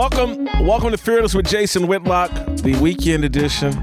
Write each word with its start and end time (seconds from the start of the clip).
Welcome, 0.00 0.46
welcome 0.64 0.92
to 0.92 0.96
Fearless 0.96 1.34
with 1.34 1.46
Jason 1.46 1.86
Whitlock, 1.86 2.30
the 2.62 2.74
weekend 2.80 3.22
edition, 3.22 3.74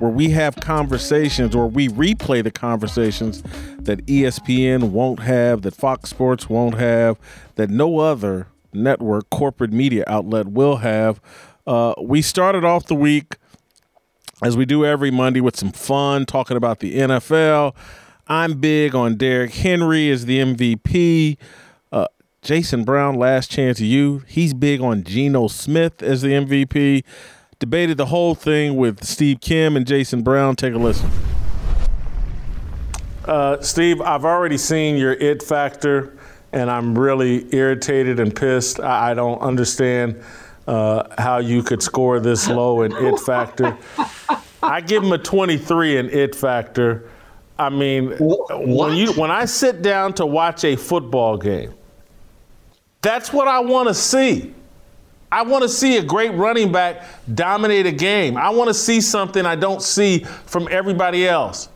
where 0.00 0.10
we 0.10 0.28
have 0.28 0.56
conversations 0.56 1.54
or 1.54 1.66
we 1.66 1.88
replay 1.88 2.44
the 2.44 2.50
conversations 2.50 3.42
that 3.78 4.04
ESPN 4.04 4.90
won't 4.90 5.20
have, 5.20 5.62
that 5.62 5.74
Fox 5.74 6.10
Sports 6.10 6.50
won't 6.50 6.74
have, 6.74 7.18
that 7.54 7.70
no 7.70 8.00
other 8.00 8.48
network, 8.74 9.30
corporate 9.30 9.72
media 9.72 10.04
outlet 10.06 10.48
will 10.48 10.76
have. 10.76 11.22
Uh, 11.66 11.94
we 12.02 12.20
started 12.20 12.62
off 12.62 12.84
the 12.84 12.94
week 12.94 13.36
as 14.42 14.58
we 14.58 14.66
do 14.66 14.84
every 14.84 15.10
Monday 15.10 15.40
with 15.40 15.56
some 15.56 15.72
fun 15.72 16.26
talking 16.26 16.58
about 16.58 16.80
the 16.80 16.98
NFL. 16.98 17.74
I'm 18.28 18.60
big 18.60 18.94
on 18.94 19.16
Derrick 19.16 19.54
Henry 19.54 20.10
as 20.10 20.26
the 20.26 20.38
MVP. 20.38 21.38
Jason 22.46 22.84
Brown, 22.84 23.16
last 23.16 23.50
chance 23.50 23.78
to 23.78 23.84
you. 23.84 24.22
He's 24.28 24.54
big 24.54 24.80
on 24.80 25.02
Geno 25.02 25.48
Smith 25.48 26.00
as 26.00 26.22
the 26.22 26.28
MVP. 26.28 27.02
Debated 27.58 27.96
the 27.96 28.06
whole 28.06 28.36
thing 28.36 28.76
with 28.76 29.02
Steve 29.02 29.40
Kim 29.40 29.76
and 29.76 29.84
Jason 29.84 30.22
Brown. 30.22 30.54
Take 30.54 30.72
a 30.74 30.78
listen. 30.78 31.10
Uh, 33.24 33.60
Steve, 33.60 34.00
I've 34.00 34.24
already 34.24 34.58
seen 34.58 34.96
your 34.96 35.14
it 35.14 35.42
factor, 35.42 36.16
and 36.52 36.70
I'm 36.70 36.96
really 36.96 37.52
irritated 37.52 38.20
and 38.20 38.32
pissed. 38.34 38.78
I, 38.78 39.10
I 39.10 39.14
don't 39.14 39.40
understand 39.40 40.22
uh, 40.68 41.02
how 41.18 41.38
you 41.38 41.64
could 41.64 41.82
score 41.82 42.20
this 42.20 42.46
low 42.48 42.82
in 42.82 42.92
it 42.92 43.18
factor. 43.18 43.76
I 44.62 44.80
give 44.82 45.02
him 45.02 45.10
a 45.10 45.18
23 45.18 45.96
in 45.96 46.10
it 46.10 46.36
factor. 46.36 47.10
I 47.58 47.70
mean, 47.70 48.12
What? 48.18 48.68
when 48.68 48.94
you 48.94 49.12
when 49.14 49.32
I 49.32 49.46
sit 49.46 49.82
down 49.82 50.12
to 50.14 50.26
watch 50.26 50.62
a 50.62 50.76
football 50.76 51.36
game, 51.38 51.74
that's 53.06 53.32
what 53.32 53.46
I 53.46 53.60
want 53.60 53.86
to 53.86 53.94
see. 53.94 54.52
I 55.30 55.42
want 55.42 55.62
to 55.62 55.68
see 55.68 55.96
a 55.98 56.02
great 56.02 56.32
running 56.34 56.72
back 56.72 57.04
dominate 57.34 57.86
a 57.86 57.92
game. 57.92 58.36
I 58.36 58.50
want 58.50 58.66
to 58.68 58.74
see 58.74 59.00
something 59.00 59.46
I 59.46 59.54
don't 59.54 59.80
see 59.82 60.20
from 60.46 60.66
everybody 60.70 61.26
else. 61.28 61.68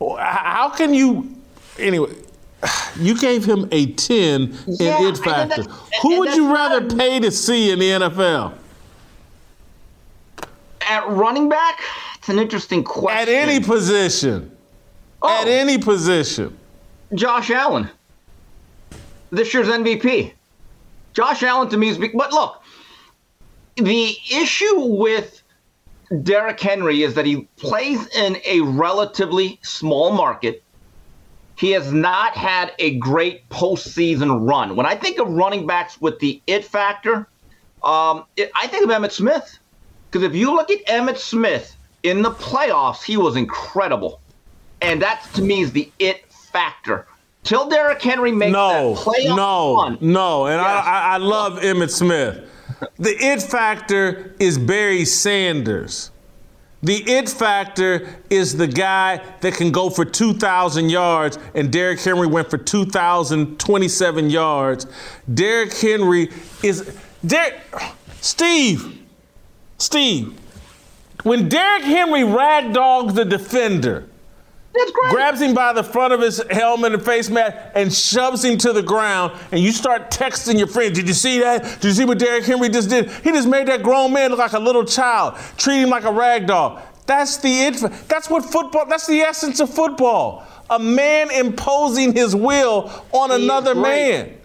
How 0.00 0.68
can 0.76 0.92
you, 0.92 1.34
anyway? 1.78 2.12
You 2.98 3.18
gave 3.18 3.44
him 3.44 3.68
a 3.72 3.86
10 3.92 4.16
in 4.16 4.56
Yeah, 4.78 5.02
it 5.02 5.06
and 5.08 5.18
factor. 5.18 5.62
that's- 5.62 5.66
Who 6.02 6.20
would 6.20 6.34
you 6.36 6.52
rather 6.54 6.88
pay 6.96 7.18
to 7.20 7.30
see 7.30 7.72
in 7.72 7.78
the 7.80 7.90
NFL? 7.90 8.54
At 10.82 11.08
running 11.08 11.48
back, 11.48 11.80
it's 12.16 12.28
an 12.28 12.38
interesting 12.38 12.84
question. 12.84 13.20
At 13.20 13.28
any 13.28 13.58
position. 13.64 14.54
Oh, 15.22 15.40
At 15.42 15.48
any 15.48 15.76
position. 15.78 16.56
Josh 17.14 17.50
Allen, 17.50 17.90
this 19.30 19.52
year's 19.52 19.68
MVP. 19.68 20.33
Josh 21.14 21.42
Allen 21.42 21.68
to 21.70 21.76
me 21.76 21.88
is 21.88 21.98
but 21.98 22.32
look, 22.32 22.62
the 23.76 24.16
issue 24.30 24.80
with 24.80 25.42
Derrick 26.22 26.60
Henry 26.60 27.02
is 27.02 27.14
that 27.14 27.24
he 27.24 27.48
plays 27.56 28.06
in 28.14 28.36
a 28.44 28.60
relatively 28.60 29.58
small 29.62 30.12
market. 30.12 30.62
He 31.56 31.70
has 31.70 31.92
not 31.92 32.36
had 32.36 32.72
a 32.78 32.98
great 32.98 33.48
postseason 33.48 34.46
run. 34.46 34.76
When 34.76 34.86
I 34.86 34.96
think 34.96 35.18
of 35.18 35.28
running 35.28 35.66
backs 35.66 36.00
with 36.00 36.18
the 36.18 36.42
it 36.46 36.64
factor, 36.64 37.28
um, 37.84 38.24
it, 38.36 38.50
I 38.56 38.66
think 38.66 38.84
of 38.84 38.90
Emmitt 38.90 39.12
Smith. 39.12 39.58
Because 40.10 40.24
if 40.24 40.34
you 40.34 40.52
look 40.54 40.70
at 40.70 40.84
Emmitt 40.86 41.18
Smith 41.18 41.76
in 42.02 42.22
the 42.22 42.30
playoffs, 42.32 43.02
he 43.02 43.16
was 43.16 43.36
incredible. 43.36 44.20
And 44.80 45.00
that 45.02 45.26
to 45.34 45.42
me 45.42 45.62
is 45.62 45.72
the 45.72 45.90
it 45.98 46.30
factor. 46.32 47.06
Till 47.44 47.68
Derrick 47.68 48.00
Henry 48.02 48.32
makes 48.32 48.52
No, 48.52 48.94
that 48.94 49.04
playoff 49.04 49.36
no, 49.36 49.76
run. 49.76 49.98
no. 50.00 50.46
And 50.46 50.60
Yes. 50.60 50.84
I, 50.86 50.90
I, 50.90 51.14
I 51.14 51.16
love 51.18 51.60
Emmitt 51.60 51.90
Smith. 51.90 52.50
The 52.98 53.10
it 53.10 53.42
factor 53.42 54.34
is 54.40 54.58
Barry 54.58 55.04
Sanders. 55.04 56.10
The 56.82 57.02
it 57.06 57.28
factor 57.30 58.08
is 58.28 58.56
the 58.56 58.66
guy 58.66 59.20
that 59.40 59.54
can 59.54 59.70
go 59.70 59.88
for 59.88 60.04
2,000 60.04 60.90
yards, 60.90 61.38
and 61.54 61.72
Derrick 61.72 62.00
Henry 62.00 62.26
went 62.26 62.50
for 62.50 62.58
2,027 62.58 64.28
yards. 64.30 64.86
Derrick 65.32 65.72
Henry 65.74 66.30
is. 66.62 66.94
Der- 67.24 67.58
Steve, 68.20 69.00
Steve, 69.78 70.38
when 71.22 71.48
Derrick 71.48 71.84
Henry 71.84 72.20
ragdogs 72.20 73.14
the 73.14 73.24
defender. 73.24 74.06
Grabs 75.10 75.40
him 75.40 75.54
by 75.54 75.72
the 75.72 75.84
front 75.84 76.12
of 76.12 76.20
his 76.20 76.42
helmet 76.50 76.94
and 76.94 77.04
face 77.04 77.30
mask 77.30 77.56
and 77.74 77.92
shoves 77.92 78.44
him 78.44 78.58
to 78.58 78.72
the 78.72 78.82
ground, 78.82 79.32
and 79.52 79.60
you 79.60 79.70
start 79.70 80.10
texting 80.10 80.58
your 80.58 80.66
friends, 80.66 80.98
Did 80.98 81.06
you 81.06 81.14
see 81.14 81.38
that? 81.40 81.62
Did 81.62 81.84
you 81.84 81.92
see 81.92 82.04
what 82.04 82.18
Derrick 82.18 82.44
Henry 82.44 82.68
just 82.68 82.90
did? 82.90 83.10
He 83.10 83.30
just 83.30 83.48
made 83.48 83.68
that 83.68 83.82
grown 83.82 84.12
man 84.12 84.30
look 84.30 84.40
like 84.40 84.52
a 84.52 84.58
little 84.58 84.84
child, 84.84 85.36
treat 85.56 85.80
him 85.80 85.90
like 85.90 86.04
a 86.04 86.12
rag 86.12 86.46
doll. 86.46 86.82
That's 87.06 87.36
the 87.36 87.48
it. 87.48 87.76
That's 88.08 88.30
what 88.30 88.44
football. 88.44 88.86
That's 88.86 89.06
the 89.06 89.20
essence 89.20 89.60
of 89.60 89.72
football. 89.72 90.46
A 90.70 90.78
man 90.78 91.30
imposing 91.30 92.14
his 92.14 92.34
will 92.34 92.90
on 93.12 93.30
He 93.30 93.44
another 93.44 93.74
man. 93.74 94.38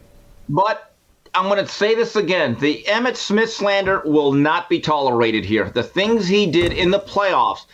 But 0.50 0.94
I'm 1.34 1.46
going 1.46 1.64
to 1.64 1.72
say 1.72 1.96
this 1.96 2.16
again. 2.16 2.58
The 2.60 2.84
Emmitt 2.88 3.16
Smith 3.16 3.52
slander 3.52 4.02
will 4.04 4.34
not 4.34 4.68
be 4.68 4.80
tolerated 4.80 5.46
here. 5.46 5.70
The 5.70 5.84
things 5.84 6.28
he 6.28 6.52
did 6.52 6.74
in 6.74 6.92
the 6.92 7.00
playoffs 7.00 7.66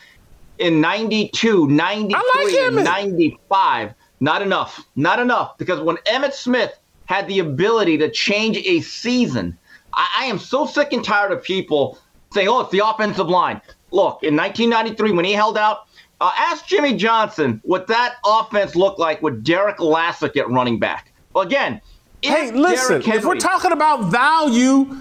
in 0.60 0.82
92, 0.82 1.68
93, 1.68 2.22
like 2.36 2.54
and 2.62 2.76
95, 2.76 3.94
not 4.20 4.42
enough. 4.42 4.86
Not 4.96 5.20
enough. 5.20 5.58
Because 5.58 5.82
when 5.82 5.98
Emmitt 6.08 6.34
Smith 6.34 6.78
had 7.06 7.28
the 7.28 7.40
ability 7.40 7.98
to 7.98 8.10
change 8.10 8.58
a 8.58 8.82
season, 8.82 9.58
I, 9.94 10.22
I 10.22 10.26
am 10.26 10.40
so 10.40 10.66
sick 10.66 10.94
and 10.94 11.04
tired 11.04 11.32
of 11.32 11.44
people 11.44 11.98
saying, 12.34 12.48
oh, 12.48 12.62
it's 12.62 12.72
the 12.72 12.86
offensive 12.86 13.28
line. 13.28 13.62
Look, 13.92 14.24
in 14.24 14.36
1993, 14.36 15.12
when 15.12 15.26
he 15.26 15.34
held 15.34 15.58
out, 15.58 15.88
uh, 16.22 16.32
ask 16.38 16.66
Jimmy 16.66 16.96
Johnson 16.96 17.62
what 17.64 17.88
that 17.88 18.16
offense 18.26 18.76
looked 18.76 19.00
like 19.00 19.22
with 19.22 19.44
Derrick 19.44 19.80
Lassic 19.80 20.36
at 20.38 20.50
running 20.50 20.80
back. 20.80 21.12
Well, 21.34 21.46
again, 21.46 21.82
Hey, 22.22 22.48
if 22.48 22.56
listen, 22.56 23.02
Derrick 23.02 23.08
if 23.20 23.26
we're 23.26 23.36
talking 23.36 23.72
about 23.72 24.06
value, 24.12 24.96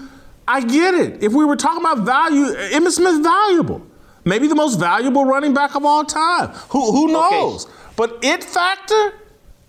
I 0.47 0.61
get 0.61 0.93
it. 0.93 1.23
If 1.23 1.33
we 1.33 1.45
were 1.45 1.55
talking 1.55 1.81
about 1.81 1.99
value, 1.99 2.53
Emmitt 2.71 2.91
Smith's 2.91 3.19
valuable. 3.19 3.85
Maybe 4.25 4.47
the 4.47 4.55
most 4.55 4.79
valuable 4.79 5.23
running 5.25 5.53
back 5.53 5.75
of 5.75 5.85
all 5.85 6.03
time. 6.03 6.49
Who 6.69 6.91
who 6.91 7.03
Okay. 7.05 7.13
knows? 7.13 7.67
But 7.95 8.17
it 8.23 8.43
factor 8.43 9.13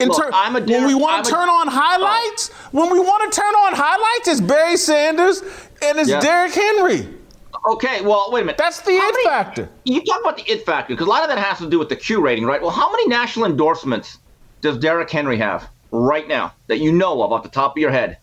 in 0.01 0.09
Look, 0.09 0.19
ter- 0.19 0.31
I'm 0.33 0.57
a 0.57 0.61
when 0.61 0.87
we 0.87 0.95
want 0.95 1.25
to 1.27 1.31
a- 1.31 1.35
turn 1.37 1.49
on 1.49 1.69
highlights, 1.69 2.49
when 2.73 2.91
we 2.91 2.99
want 2.99 3.31
to 3.33 3.41
turn 3.41 3.55
on 3.55 3.75
highlights, 3.75 4.29
it's 4.29 4.41
Barry 4.41 4.77
Sanders 4.77 5.43
and 5.83 5.99
it's 5.99 6.09
Yeah. 6.09 6.21
Derrick 6.21 6.53
Henry. 6.55 7.09
Okay, 7.69 8.01
well, 8.03 8.29
wait 8.33 8.43
a 8.43 8.45
minute. 8.45 8.59
That's 8.59 8.81
the 8.81 8.93
How 8.97 9.09
it 9.09 9.13
many- 9.13 9.25
factor. 9.27 9.69
You 9.85 10.01
talk 10.05 10.21
about 10.21 10.37
the 10.37 10.45
it 10.51 10.65
factor 10.65 10.95
because 10.95 11.07
a 11.07 11.11
lot 11.11 11.23
of 11.23 11.29
that 11.29 11.39
has 11.39 11.59
to 11.59 11.67
do 11.67 11.79
with 11.79 11.89
the 11.89 11.97
Q 11.97 12.21
rating, 12.21 12.45
right? 12.47 12.61
Well, 12.63 12.71
how 12.71 12.91
many 12.91 13.09
national 13.09 13.45
endorsements 13.47 14.19
does 14.63 14.79
Derrick 14.79 15.11
Henry 15.11 15.37
have 15.39 15.69
right 15.91 16.27
now 16.29 16.53
that 16.69 16.79
you 16.79 16.93
know 16.93 17.23
of 17.23 17.33
off 17.33 17.43
the 17.43 17.49
top 17.49 17.73
of 17.73 17.79
your 17.79 17.91
head? 17.91 18.19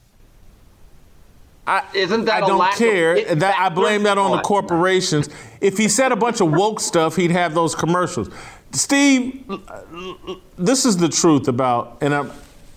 I, 1.65 1.83
Isn't 1.93 2.25
that 2.25 2.43
I 2.43 2.47
don't 2.47 2.57
lack 2.57 2.73
of 2.73 2.77
care. 2.79 3.15
it 3.15 3.39
That 3.39 3.57
I 3.57 3.69
blame 3.69 4.03
that 4.03 4.17
on 4.17 4.31
the 4.31 4.41
corporations. 4.41 5.29
If 5.61 5.77
he 5.77 5.87
said 5.87 6.11
a 6.11 6.15
bunch 6.15 6.41
of 6.41 6.51
woke 6.51 6.79
stuff, 6.79 7.15
he'd 7.15 7.31
have 7.31 7.53
those 7.53 7.73
commercials. 7.73 8.29
Steve, 8.71 9.45
this 10.57 10.83
is 10.85 10.97
the 10.97 11.07
truth 11.09 11.47
about 11.47 11.97
and 12.01 12.13
I'm, 12.13 12.31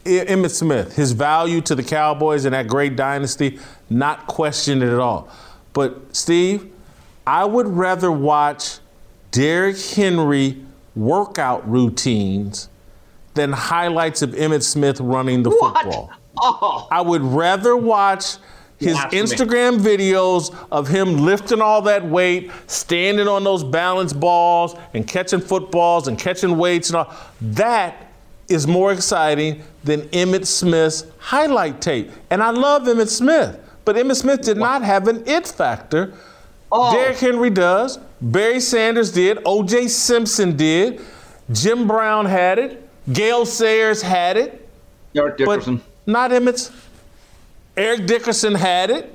Emmitt 0.04 0.50
Smith, 0.50 0.94
his 0.94 1.10
value 1.12 1.60
to 1.62 1.74
the 1.74 1.82
Cowboys 1.82 2.44
and 2.44 2.54
that 2.54 2.68
great 2.68 2.94
dynasty, 2.94 3.58
not 3.90 4.26
questioned 4.28 4.82
at 4.84 5.00
all. 5.00 5.28
But 5.72 6.14
Steve, 6.14 6.70
I 7.26 7.44
would 7.44 7.66
rather 7.66 8.12
watch 8.12 8.78
Derrick 9.32 9.78
Henry 9.80 10.64
workout 10.94 11.68
routines 11.68 12.68
than 13.34 13.52
highlights 13.52 14.22
of 14.22 14.30
Emmitt 14.30 14.62
Smith 14.62 15.00
running 15.00 15.42
the 15.42 15.50
What? 15.50 15.82
football. 15.82 16.10
Oh, 16.40 16.86
I 16.90 17.00
would 17.00 17.22
rather 17.22 17.76
watch 17.76 18.36
his. 18.78 18.96
Instagram 18.96 19.78
videos 19.78 20.54
of 20.70 20.88
him 20.88 21.18
lifting 21.18 21.60
all 21.60 21.82
that 21.82 22.04
weight, 22.04 22.50
standing 22.66 23.28
on 23.28 23.44
those 23.44 23.64
balance 23.64 24.12
balls, 24.12 24.76
and 24.94 25.06
catching 25.06 25.40
footballs 25.40 26.08
and 26.08 26.18
catching 26.18 26.56
weights 26.58 26.90
and 26.90 26.96
all. 26.96 27.14
That 27.40 28.12
is 28.48 28.66
more 28.66 28.92
exciting 28.92 29.62
than 29.82 30.02
Emmitt 30.08 30.46
Smith's 30.46 31.04
highlight 31.18 31.80
tape. 31.80 32.10
And 32.30 32.42
I 32.42 32.50
love 32.50 32.82
Emmitt 32.82 33.08
Smith, 33.08 33.58
but 33.84 33.96
Emmitt 33.96 34.16
Smith 34.16 34.42
did 34.42 34.56
not 34.56 34.82
have 34.82 35.08
an 35.08 35.26
it 35.26 35.46
factor. 35.46 36.14
Oh. 36.70 36.92
Derrick 36.92 37.18
Henry 37.18 37.50
does. 37.50 37.98
Barry 38.20 38.60
Sanders 38.60 39.12
did. 39.12 39.38
O.J. 39.44 39.88
Simpson 39.88 40.56
did. 40.56 41.00
Jim 41.52 41.86
Brown 41.86 42.26
had 42.26 42.58
it. 42.58 42.88
Gale 43.12 43.46
Sayers 43.46 44.02
had 44.02 44.36
it. 44.36 44.68
Dickerson. 45.14 45.76
But 45.76 45.84
not 46.06 46.30
Emmitt's. 46.30 46.72
Eric 47.76 48.06
Dickerson 48.06 48.54
had 48.54 48.90
it, 48.90 49.12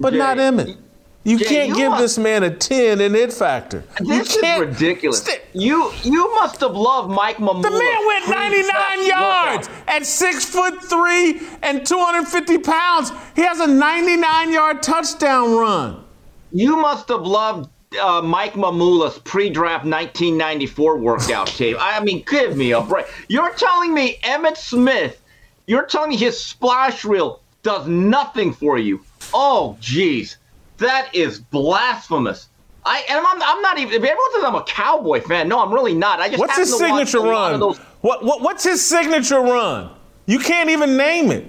but 0.00 0.12
Jay, 0.12 0.18
not 0.18 0.38
Emmitt. 0.38 0.76
You 1.24 1.38
Jay, 1.38 1.44
can't 1.44 1.68
you 1.68 1.74
give 1.76 1.90
must- 1.90 2.00
this 2.02 2.18
man 2.18 2.42
a 2.42 2.50
10 2.50 3.00
in 3.00 3.14
it 3.14 3.32
factor. 3.32 3.84
This 4.00 4.34
you 4.34 4.42
is 4.42 4.60
ridiculous. 4.60 5.18
Sti- 5.20 5.40
you 5.52 5.92
you 6.02 6.34
must 6.34 6.60
have 6.62 6.72
loved 6.72 7.10
Mike 7.12 7.36
Mamula. 7.36 7.62
the 7.62 7.70
man 7.70 8.06
went 8.06 8.28
99 8.28 9.06
yards 9.06 9.68
at 9.86 10.04
six 10.04 10.44
foot 10.44 10.82
three 10.82 11.40
and 11.62 11.86
250 11.86 12.58
pounds. 12.58 13.12
He 13.36 13.42
has 13.42 13.60
a 13.60 13.66
99 13.68 14.50
yard 14.52 14.82
touchdown 14.82 15.54
run. 15.54 16.02
You 16.50 16.76
must 16.76 17.08
have 17.08 17.22
loved 17.22 17.70
uh, 18.00 18.20
Mike 18.22 18.54
Mamula's 18.54 19.18
pre-draft 19.20 19.84
1994 19.84 20.96
workout 20.98 21.46
tape. 21.58 21.76
I 21.78 22.02
mean, 22.02 22.24
give 22.28 22.56
me 22.56 22.72
a 22.72 22.80
break. 22.80 23.06
You're 23.28 23.52
telling 23.54 23.94
me 23.94 24.18
Emmitt 24.24 24.56
Smith? 24.56 25.22
You're 25.66 25.84
telling 25.86 26.08
me 26.10 26.16
his 26.16 26.42
splash 26.42 27.04
reel 27.04 27.41
does 27.62 27.86
nothing 27.86 28.52
for 28.52 28.78
you? 28.78 29.00
Oh, 29.32 29.76
jeez, 29.80 30.36
that 30.78 31.14
is 31.14 31.38
blasphemous. 31.38 32.48
I 32.84 33.04
and 33.08 33.24
I'm, 33.24 33.40
I'm 33.42 33.62
not 33.62 33.78
even. 33.78 33.94
Everyone 33.94 34.32
says 34.34 34.44
I'm 34.44 34.56
a 34.56 34.64
Cowboy 34.64 35.20
fan. 35.20 35.48
No, 35.48 35.60
I'm 35.60 35.72
really 35.72 35.94
not. 35.94 36.20
I 36.20 36.28
just 36.28 36.40
What's 36.40 36.56
his 36.56 36.76
signature 36.76 37.20
run? 37.20 37.60
those- 37.60 37.78
What, 38.00 38.24
what, 38.24 38.42
what's 38.42 38.64
his 38.64 38.84
signature 38.84 39.40
run? 39.40 39.90
You 40.26 40.38
can't 40.40 40.68
even 40.70 40.96
name 40.96 41.30
it. 41.30 41.46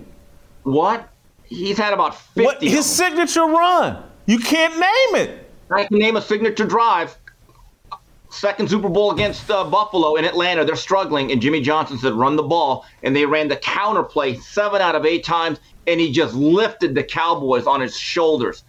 what? 0.64 1.10
He's 1.46 1.78
had 1.78 1.94
about 1.94 2.16
50. 2.16 2.44
What 2.44 2.62
his 2.64 2.86
signature 2.86 3.46
run? 3.46 4.04
You 4.26 4.40
can't 4.40 4.74
name 4.74 5.22
it. 5.24 5.52
I 5.70 5.86
can 5.86 5.98
name 6.00 6.16
a 6.16 6.22
signature 6.22 6.66
drive. 6.66 7.16
Second 8.30 8.70
Super 8.70 8.90
Bowl 8.90 9.12
against 9.12 9.50
uh, 9.52 9.64
Buffalo 9.64 10.16
in 10.16 10.26
Atlanta. 10.26 10.66
They're 10.66 10.76
struggling, 10.76 11.32
and 11.32 11.40
Jimmy 11.40 11.62
Johnson 11.62 12.00
said, 12.00 12.14
run 12.14 12.36
the 12.36 12.42
ball. 12.44 12.86
And 13.04 13.16
they 13.16 13.26
ran 13.28 13.48
the 13.48 13.58
counter 13.58 14.02
play 14.02 14.36
seven 14.38 14.82
out 14.82 14.96
of 14.96 15.06
eight 15.06 15.24
times, 15.24 15.60
and 15.88 16.00
he 16.00 16.12
just 16.12 16.34
lifted 16.34 16.96
the 16.96 17.04
Cowboys 17.04 17.66
on 17.68 17.82
his 17.82 17.98
shoulders. 17.98 18.64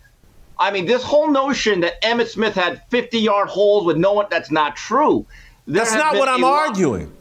I 0.58 0.70
mean, 0.70 0.86
this 0.86 1.02
whole 1.02 1.30
notion 1.30 1.80
that 1.80 2.00
Emmitt 2.02 2.28
Smith 2.28 2.54
had 2.54 2.82
50 2.90 3.18
yard 3.18 3.48
holes 3.48 3.84
with 3.86 3.96
no 3.96 4.12
one, 4.12 4.26
that's 4.30 4.50
not 4.50 4.76
true. 4.76 5.26
There 5.66 5.82
That's 5.84 5.94
not 5.94 6.14
what 6.16 6.28
I'm 6.28 6.42
lot- 6.42 6.68
arguing. 6.68 7.12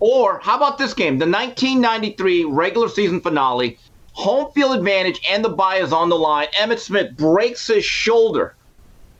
or 0.00 0.40
how 0.42 0.56
about 0.56 0.76
this 0.76 0.92
game? 0.92 1.18
The 1.18 1.26
1993 1.26 2.44
regular 2.44 2.88
season 2.88 3.20
finale, 3.20 3.78
home 4.12 4.50
field 4.52 4.76
advantage, 4.76 5.20
and 5.30 5.44
the 5.44 5.48
bye 5.50 5.76
is 5.76 5.92
on 5.92 6.08
the 6.08 6.16
line. 6.18 6.48
Emmitt 6.58 6.80
Smith 6.80 7.16
breaks 7.16 7.66
his 7.68 7.84
shoulder, 7.84 8.56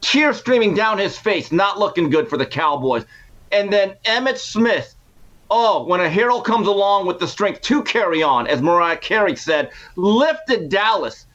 tears 0.01 0.39
streaming 0.39 0.75
down 0.75 0.99
his 0.99 1.17
face, 1.17 1.53
not 1.53 1.79
looking 1.79 2.11
good 2.11 2.29
for 2.29 2.37
the 2.37 2.45
Cowboys. 2.47 3.05
And 3.53 3.73
then 3.73 3.95
Emmitt 4.05 4.39
Smith, 4.39 4.96
oh, 5.51 5.85
when 5.85 6.01
a 6.01 6.11
hero 6.11 6.41
comes 6.41 6.67
along 6.67 7.07
with 7.07 7.19
the 7.19 7.29
strength 7.29 7.61
to 7.63 7.83
carry 7.83 8.23
on, 8.23 8.47
as 8.47 8.63
Mariah 8.63 8.97
Carey 8.97 9.37
said, 9.37 9.71
lifted 9.97 10.69
Dallas. 10.69 11.27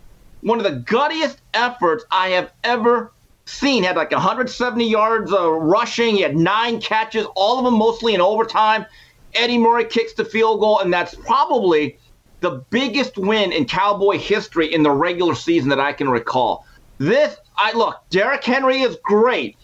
One 0.41 0.57
of 0.57 0.63
the 0.63 0.81
guttiest 0.81 1.37
efforts 1.53 2.03
I 2.11 2.29
have 2.29 2.51
ever 2.63 3.11
seen. 3.45 3.83
Had 3.83 3.95
like 3.95 4.11
170 4.11 4.85
yards 4.87 5.31
uh, 5.31 5.49
rushing. 5.49 6.15
He 6.15 6.21
had 6.21 6.35
nine 6.35 6.81
catches, 6.81 7.25
all 7.35 7.59
of 7.59 7.65
them 7.65 7.77
mostly 7.77 8.13
in 8.13 8.21
overtime. 8.21 8.85
Eddie 9.33 9.57
Murray 9.57 9.85
kicks 9.85 10.13
the 10.13 10.25
field 10.25 10.59
goal, 10.59 10.79
and 10.79 10.91
that's 10.91 11.15
probably 11.15 11.97
the 12.41 12.63
biggest 12.69 13.17
win 13.17 13.51
in 13.51 13.65
Cowboy 13.65 14.17
history 14.17 14.73
in 14.73 14.83
the 14.83 14.91
regular 14.91 15.35
season 15.35 15.69
that 15.69 15.79
I 15.79 15.93
can 15.93 16.09
recall. 16.09 16.65
This, 16.97 17.37
I 17.55 17.71
look, 17.73 18.01
Derrick 18.09 18.43
Henry 18.43 18.81
is 18.81 18.97
great, 19.03 19.57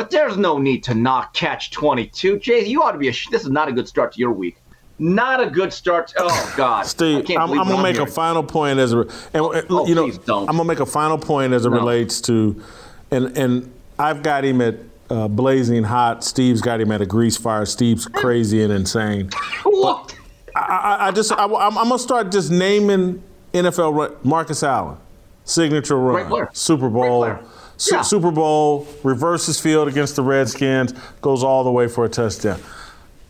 but 0.00 0.10
there's 0.10 0.38
no 0.38 0.56
need 0.56 0.82
to 0.82 0.94
not 0.94 1.34
catch 1.34 1.70
22. 1.72 2.38
Jay, 2.38 2.64
you 2.64 2.82
ought 2.82 2.92
to 2.92 2.98
be. 2.98 3.08
A, 3.08 3.12
this 3.30 3.42
is 3.42 3.50
not 3.50 3.68
a 3.68 3.72
good 3.72 3.86
start 3.86 4.12
to 4.14 4.18
your 4.18 4.32
week. 4.32 4.56
Not 4.98 5.42
a 5.42 5.50
good 5.50 5.74
start. 5.74 6.14
Oh 6.16 6.54
God, 6.56 6.86
Steve, 6.86 7.26
I'm, 7.36 7.50
I'm 7.52 7.68
gonna 7.68 7.82
make 7.82 7.96
hearing. 7.96 8.08
a 8.08 8.10
final 8.10 8.42
point 8.42 8.78
as 8.78 8.94
a, 8.94 9.00
and 9.34 9.66
oh, 9.68 9.86
you 9.86 9.94
know. 9.94 10.06
I'm 10.26 10.46
gonna 10.46 10.64
make 10.64 10.80
a 10.80 10.86
final 10.86 11.18
point 11.18 11.52
as 11.52 11.66
it 11.66 11.70
No. 11.70 11.76
relates 11.76 12.22
to, 12.22 12.64
and 13.10 13.36
and 13.36 13.70
I've 13.98 14.22
got 14.22 14.42
him 14.42 14.62
at 14.62 14.76
uh, 15.10 15.28
blazing 15.28 15.84
hot. 15.84 16.24
Steve's 16.24 16.62
got 16.62 16.80
him 16.80 16.90
at 16.92 17.02
a 17.02 17.06
grease 17.06 17.36
fire. 17.36 17.66
Steve's 17.66 18.06
crazy 18.06 18.62
and 18.62 18.72
insane. 18.72 19.28
What? 19.64 20.16
I, 20.56 20.60
I, 20.60 21.08
I 21.08 21.10
just, 21.10 21.30
I, 21.30 21.44
am 21.44 21.54
I'm 21.54 21.74
gonna 21.74 21.98
start 21.98 22.32
just 22.32 22.50
naming 22.50 23.22
NFL 23.52 23.94
run. 23.94 24.16
Marcus 24.24 24.62
Allen, 24.62 24.96
signature 25.44 25.98
run. 25.98 26.48
Super 26.54 26.88
Bowl. 26.88 27.38
Su- 27.80 27.94
Yeah. 27.96 28.02
Super 28.02 28.30
Bowl, 28.30 28.86
reverses 29.02 29.58
field 29.58 29.88
against 29.88 30.14
the 30.16 30.22
Redskins, 30.22 30.92
goes 31.22 31.42
all 31.42 31.64
the 31.64 31.70
way 31.70 31.88
for 31.88 32.04
a 32.04 32.10
touchdown. 32.10 32.60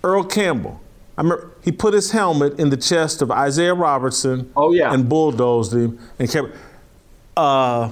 Earl 0.03 0.25
Campbell, 0.25 0.81
I 1.17 1.21
remember 1.23 1.51
he 1.63 1.71
put 1.71 1.95
his 1.95 2.11
helmet 2.11 2.59
in 2.59 2.69
the 2.71 2.77
chest 2.77 3.23
of 3.23 3.31
Isaiah 3.31 3.75
Robertson. 3.75 4.51
Oh, 4.57 4.73
yeah. 4.73 4.93
and 4.93 5.09
bulldozed 5.09 5.73
him 5.73 5.99
and 6.19 6.29
kept. 6.29 6.49
Uh, 7.37 7.91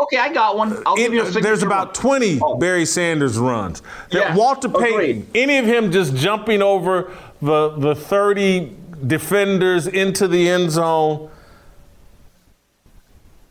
Okay, 0.00 0.16
I 0.16 0.32
got 0.32 0.56
one. 0.56 0.80
I'll 0.86 0.94
give 0.94 1.12
you 1.12 1.22
a 1.24 1.26
it- 1.26 1.42
there's 1.42 1.64
about 1.64 1.88
one. 1.88 2.20
20 2.20 2.38
Oh. 2.40 2.54
Barry 2.56 2.86
Sanders 2.86 3.36
runs. 3.36 3.82
There- 4.12 4.22
Yeah, 4.22 4.36
Walter 4.36 4.68
Payton, 4.68 4.92
agreed. 4.94 5.26
any 5.34 5.58
of 5.58 5.66
him 5.66 5.90
just 5.90 6.14
jumping 6.14 6.62
over 6.62 7.10
the 7.42 7.70
the 7.76 7.94
30 7.96 8.76
defenders 9.06 9.88
into 9.88 10.28
the 10.28 10.48
end 10.48 10.70
zone. 10.70 11.28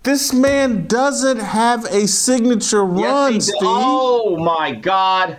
This 0.03 0.33
man 0.33 0.87
doesn't 0.87 1.39
have 1.39 1.85
a 1.85 2.07
signature 2.07 2.85
run, 2.85 3.33
did. 3.33 3.43
Steve. 3.43 3.57
Oh 3.61 4.37
my 4.37 4.71
God! 4.71 5.37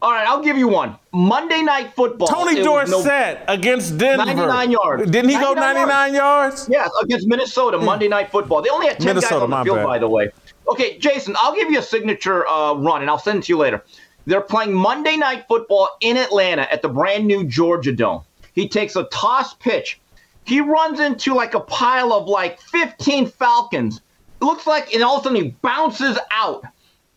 All 0.00 0.12
right, 0.12 0.26
I'll 0.26 0.42
give 0.42 0.56
you 0.56 0.68
one. 0.68 0.96
Monday 1.12 1.62
Night 1.62 1.92
Football. 1.94 2.28
Tony 2.28 2.60
was 2.60 2.90
no- 2.90 3.02
Dorsett 3.02 3.40
against 3.48 3.98
Denver. 3.98 4.24
99 4.24 4.70
yards. 4.70 5.10
Didn't 5.10 5.30
he 5.30 5.36
go 5.36 5.52
99 5.54 5.74
99 5.88 6.14
yards? 6.14 6.68
Yes, 6.70 6.90
against 7.02 7.26
Minnesota, 7.26 7.78
Monday 7.78 8.08
Night 8.08 8.30
Football. 8.30 8.62
They 8.62 8.68
only 8.68 8.86
had 8.86 8.98
10 8.98 9.06
Minnesota, 9.06 9.34
guys 9.34 9.42
on 9.42 9.50
the 9.50 9.64
field, 9.64 9.76
bad. 9.78 9.84
by 9.86 9.98
the 9.98 10.08
way. 10.08 10.30
Okay, 10.68 10.98
Jason, 10.98 11.34
I'll 11.38 11.54
give 11.54 11.70
you 11.70 11.78
a 11.78 11.82
signature 11.82 12.46
uh, 12.46 12.74
run, 12.74 13.00
and 13.00 13.10
I'll 13.10 13.18
send 13.18 13.38
it 13.40 13.44
to 13.46 13.52
you 13.52 13.58
later. 13.58 13.82
They're 14.26 14.40
playing 14.40 14.74
Monday 14.74 15.16
Night 15.16 15.46
Football 15.48 15.88
in 16.00 16.16
Atlanta 16.16 16.70
at 16.72 16.82
the 16.82 16.88
brand 16.88 17.26
new 17.26 17.44
Georgia 17.44 17.92
Dome. 17.92 18.22
He 18.54 18.68
takes 18.68 18.96
a 18.96 19.04
toss 19.04 19.54
pitch. 19.54 20.00
He 20.46 20.60
runs 20.60 21.00
into 21.00 21.34
like 21.34 21.54
a 21.54 21.60
pile 21.60 22.12
of 22.12 22.28
like 22.28 22.60
15 22.60 23.26
Falcons. 23.26 24.00
It 24.40 24.44
looks 24.44 24.66
like, 24.66 24.94
and 24.94 25.02
all 25.02 25.16
of 25.16 25.22
a 25.22 25.24
sudden 25.24 25.42
he 25.42 25.50
bounces 25.60 26.18
out. 26.30 26.64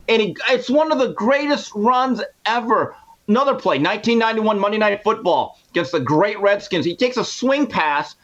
And 0.08 0.22
he, 0.22 0.36
it's 0.50 0.70
one 0.70 0.92
of 0.92 0.98
the 0.98 1.14
greatest 1.14 1.72
runs 1.76 2.22
ever. 2.46 2.96
Another 3.28 3.54
play, 3.54 3.78
1991 3.78 4.60
Monday 4.60 4.80
Night 4.80 5.04
Football 5.04 5.60
against 5.70 5.92
the 5.92 6.00
great 6.00 6.40
Redskins. 6.40 6.84
He 6.84 6.96
takes 6.96 7.18
a 7.18 7.24
swing 7.24 7.68
pass. 7.68 8.16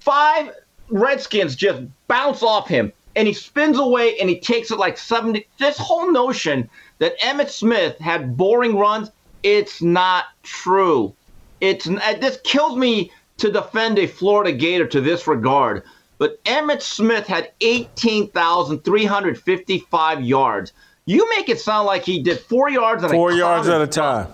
Five 0.00 0.50
Redskins 0.90 1.56
just 1.56 1.82
bounce 2.06 2.42
off 2.42 2.68
him, 2.68 2.92
and 3.16 3.26
he 3.26 3.32
spins 3.32 3.78
away 3.78 4.18
and 4.18 4.28
he 4.28 4.38
takes 4.38 4.70
it 4.70 4.78
like 4.78 4.98
70. 4.98 5.46
This 5.58 5.78
whole 5.78 6.12
notion 6.12 6.68
that 6.98 7.18
Emmitt 7.20 7.48
Smith 7.48 7.96
had 7.98 8.36
boring 8.36 8.76
runs, 8.76 9.10
it's 9.42 9.80
not 9.80 10.26
true. 10.42 11.14
It's 11.62 11.86
this 11.86 12.38
kills 12.44 12.76
me 12.76 13.10
to 13.40 13.50
defend 13.50 13.98
a 13.98 14.06
Florida 14.06 14.52
Gator 14.52 14.86
to 14.86 15.00
this 15.00 15.26
regard. 15.26 15.82
But 16.18 16.40
Emmitt 16.44 16.82
Smith 16.82 17.26
had 17.26 17.50
18,355 17.60 20.22
yards. 20.22 20.72
You 21.06 21.28
make 21.30 21.48
it 21.48 21.58
sound 21.58 21.86
like 21.86 22.04
he 22.04 22.22
did 22.22 22.38
four 22.38 22.70
yards 22.70 23.02
at 23.02 23.10
Four 23.10 23.32
yards 23.32 23.66
at 23.68 23.80
a 23.80 23.86
time. 23.86 24.28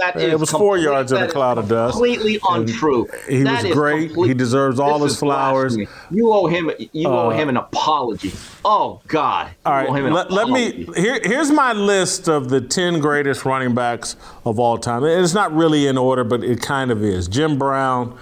That 0.00 0.16
It 0.16 0.32
is 0.32 0.40
was 0.40 0.50
four 0.50 0.78
yards 0.78 1.12
in 1.12 1.22
a 1.22 1.28
cloud 1.28 1.58
of 1.58 1.68
dust. 1.68 1.92
Completely 1.92 2.40
And 2.50 2.68
untrue. 2.68 3.06
he 3.28 3.42
That 3.42 3.64
was 3.64 3.72
great. 3.74 4.12
He 4.14 4.32
deserves 4.34 4.80
all 4.80 5.02
his 5.02 5.18
flowers. 5.18 5.76
blasphemy. 5.76 5.98
You 6.10 6.32
owe 6.32 6.46
him. 6.46 6.70
You 6.92 7.08
owe 7.08 7.28
Uh, 7.28 7.30
him 7.30 7.48
an 7.50 7.56
apology. 7.58 8.32
Oh 8.64 9.00
God. 9.08 9.48
You 9.48 9.54
All 9.70 9.90
owe 9.90 9.94
an 9.94 10.12
let, 10.12 10.30
let 10.30 10.48
me. 10.48 10.86
Here, 10.96 11.20
here's 11.22 11.50
my 11.50 11.72
list 11.72 12.28
of 12.28 12.48
the 12.48 12.60
10 12.60 13.00
greatest 13.00 13.44
running 13.44 13.74
backs 13.74 14.16
of 14.46 14.58
all 14.58 14.78
time. 14.78 15.04
And 15.04 15.22
It's 15.22 15.34
not 15.34 15.54
really 15.54 15.86
in 15.86 15.98
order, 15.98 16.24
but 16.24 16.42
it 16.42 16.62
kind 16.62 16.90
of 16.90 17.02
is. 17.04 17.28
Jim 17.28 17.58
Brown, 17.58 18.12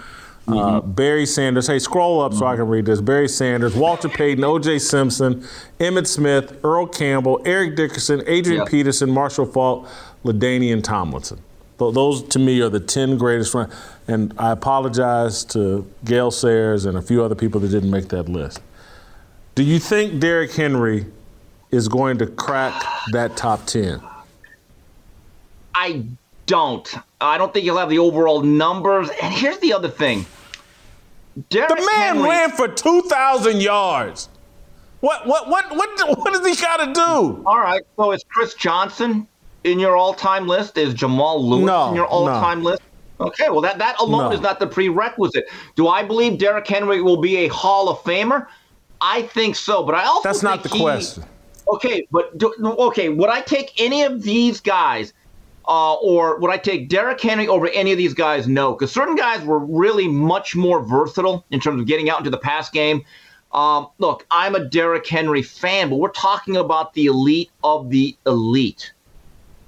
uh, 0.48 0.52
Mm-hmm. 0.52 0.90
Barry 0.92 1.26
Sanders. 1.26 1.68
Hey, 1.68 1.78
scroll 1.78 2.20
up 2.20 2.34
so 2.34 2.44
I 2.46 2.56
can 2.56 2.66
read 2.66 2.86
this. 2.86 3.00
Barry 3.00 3.28
Sanders, 3.28 3.76
Walter 3.76 4.08
Payton, 4.08 4.42
O.J. 4.42 4.80
Simpson, 4.80 5.44
Emmitt 5.78 6.08
Smith, 6.08 6.58
Earl 6.64 6.86
Campbell, 6.88 7.40
Eric 7.44 7.76
Dickerson, 7.76 8.22
Adrian 8.26 8.60
Yep. 8.62 8.68
Peterson, 8.68 9.10
Marshall 9.10 9.46
Faulk, 9.46 9.86
LaDainian 10.24 10.82
Tomlinson. 10.82 11.38
Th- 11.80 11.94
Those 11.94 12.22
to 12.24 12.38
me 12.38 12.60
are 12.60 12.68
the 12.68 12.78
10 12.78 13.16
greatest 13.16 13.54
run. 13.54 13.70
And 14.06 14.34
I 14.38 14.50
apologize 14.52 15.44
to 15.46 15.90
Gale 16.04 16.30
Sayers 16.30 16.84
and 16.84 16.96
a 16.96 17.02
few 17.02 17.24
other 17.24 17.34
people 17.34 17.58
that 17.60 17.68
didn't 17.68 17.90
make 17.90 18.08
that 18.10 18.28
list. 18.28 18.60
Do 19.54 19.64
you 19.64 19.78
think 19.78 20.20
Derrick 20.20 20.52
Henry 20.52 21.06
is 21.70 21.88
going 21.88 22.18
to 22.18 22.26
crack 22.26 22.84
that 23.12 23.36
top 23.36 23.66
10? 23.66 24.00
I 25.74 26.04
don't. 26.46 26.94
I 27.20 27.38
don't 27.38 27.52
think 27.52 27.64
he'll 27.64 27.78
have 27.78 27.88
the 27.88 27.98
overall 27.98 28.42
numbers. 28.42 29.08
And 29.22 29.32
here's 29.32 29.58
the 29.58 29.72
other 29.72 29.88
thing. 29.88 30.26
Derrick 31.48 31.68
the 31.70 31.76
man 31.76 32.16
Henry, 32.16 32.28
ran 32.28 32.50
for 32.50 32.68
2,000 32.68 33.62
yards. 33.62 34.28
What 35.00 35.26
what 35.26 35.48
what 35.48 35.74
what 35.74 36.18
what 36.18 36.34
does 36.34 36.46
he 36.46 36.60
got 36.60 36.76
to 36.84 36.92
do? 36.92 37.42
All 37.46 37.58
right, 37.58 37.80
so 37.96 38.12
is 38.12 38.22
Chris 38.28 38.52
Johnson 38.52 39.26
in 39.64 39.78
your 39.78 39.96
all-time 39.96 40.46
list? 40.46 40.78
Is 40.78 40.94
Jamal 40.94 41.46
Lewis 41.46 41.66
no, 41.66 41.88
in 41.88 41.94
your 41.94 42.06
all-time 42.06 42.62
no. 42.62 42.70
list? 42.70 42.82
Okay, 43.20 43.50
well 43.50 43.60
that 43.60 43.78
that 43.78 44.00
alone 44.00 44.30
no. 44.30 44.32
is 44.32 44.40
not 44.40 44.60
the 44.60 44.66
prerequisite. 44.66 45.44
Do 45.76 45.88
I 45.88 46.02
believe 46.02 46.38
Derrick 46.38 46.66
Henry 46.66 47.02
will 47.02 47.20
be 47.20 47.36
a 47.38 47.48
Hall 47.48 47.90
of 47.90 47.98
Famer? 47.98 48.46
I 49.00 49.22
think 49.22 49.56
so, 49.56 49.82
but 49.82 49.94
I 49.94 50.04
also 50.04 50.28
that's 50.28 50.42
not 50.42 50.62
the 50.62 50.70
he, 50.70 50.80
question. 50.80 51.24
Okay, 51.68 52.06
but 52.10 52.36
do, 52.36 52.52
okay, 52.62 53.10
would 53.10 53.28
I 53.28 53.42
take 53.42 53.72
any 53.80 54.02
of 54.02 54.22
these 54.22 54.60
guys? 54.60 55.12
Uh, 55.68 55.94
or 55.96 56.38
would 56.40 56.50
I 56.50 56.56
take 56.56 56.88
Derrick 56.88 57.20
Henry 57.20 57.46
over 57.46 57.68
any 57.68 57.92
of 57.92 57.98
these 57.98 58.14
guys? 58.14 58.48
No, 58.48 58.72
because 58.72 58.90
certain 58.90 59.14
guys 59.14 59.44
were 59.44 59.60
really 59.60 60.08
much 60.08 60.56
more 60.56 60.82
versatile 60.82 61.44
in 61.50 61.60
terms 61.60 61.80
of 61.80 61.86
getting 61.86 62.10
out 62.10 62.18
into 62.18 62.30
the 62.30 62.38
pass 62.38 62.70
game. 62.70 63.04
Um, 63.52 63.88
look, 63.98 64.26
I'm 64.30 64.54
a 64.54 64.64
Derrick 64.64 65.06
Henry 65.06 65.42
fan, 65.42 65.90
but 65.90 65.96
we're 65.96 66.10
talking 66.10 66.56
about 66.56 66.94
the 66.94 67.06
elite 67.06 67.50
of 67.62 67.90
the 67.90 68.16
elite. 68.26 68.92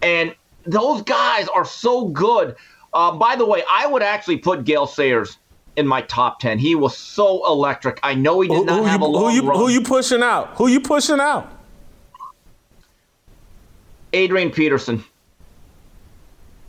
And 0.02 0.34
those 0.66 1.02
guys 1.02 1.48
are 1.48 1.64
so 1.64 2.06
good. 2.08 2.56
Uh, 2.92 3.12
by 3.12 3.36
the 3.36 3.46
way, 3.46 3.62
I 3.70 3.86
would 3.86 4.02
actually 4.02 4.38
put 4.38 4.64
Gale 4.64 4.86
Sayers 4.86 5.38
in 5.76 5.86
my 5.86 6.02
top 6.02 6.40
10. 6.40 6.58
He 6.58 6.74
was 6.74 6.96
so 6.96 7.46
electric. 7.46 7.98
I 8.02 8.14
know 8.14 8.40
he 8.40 8.48
did 8.48 8.56
who, 8.56 8.64
not 8.64 8.78
who 8.80 8.84
have 8.84 9.00
you, 9.00 9.06
a 9.06 9.08
long 9.08 9.30
who 9.30 9.36
you, 9.36 9.48
run. 9.48 9.58
Who 9.58 9.68
you 9.68 9.80
pushing 9.80 10.22
out? 10.22 10.56
Who 10.56 10.68
you 10.68 10.80
pushing 10.80 11.20
out? 11.20 11.50
Adrian 14.12 14.50
Peterson. 14.50 15.02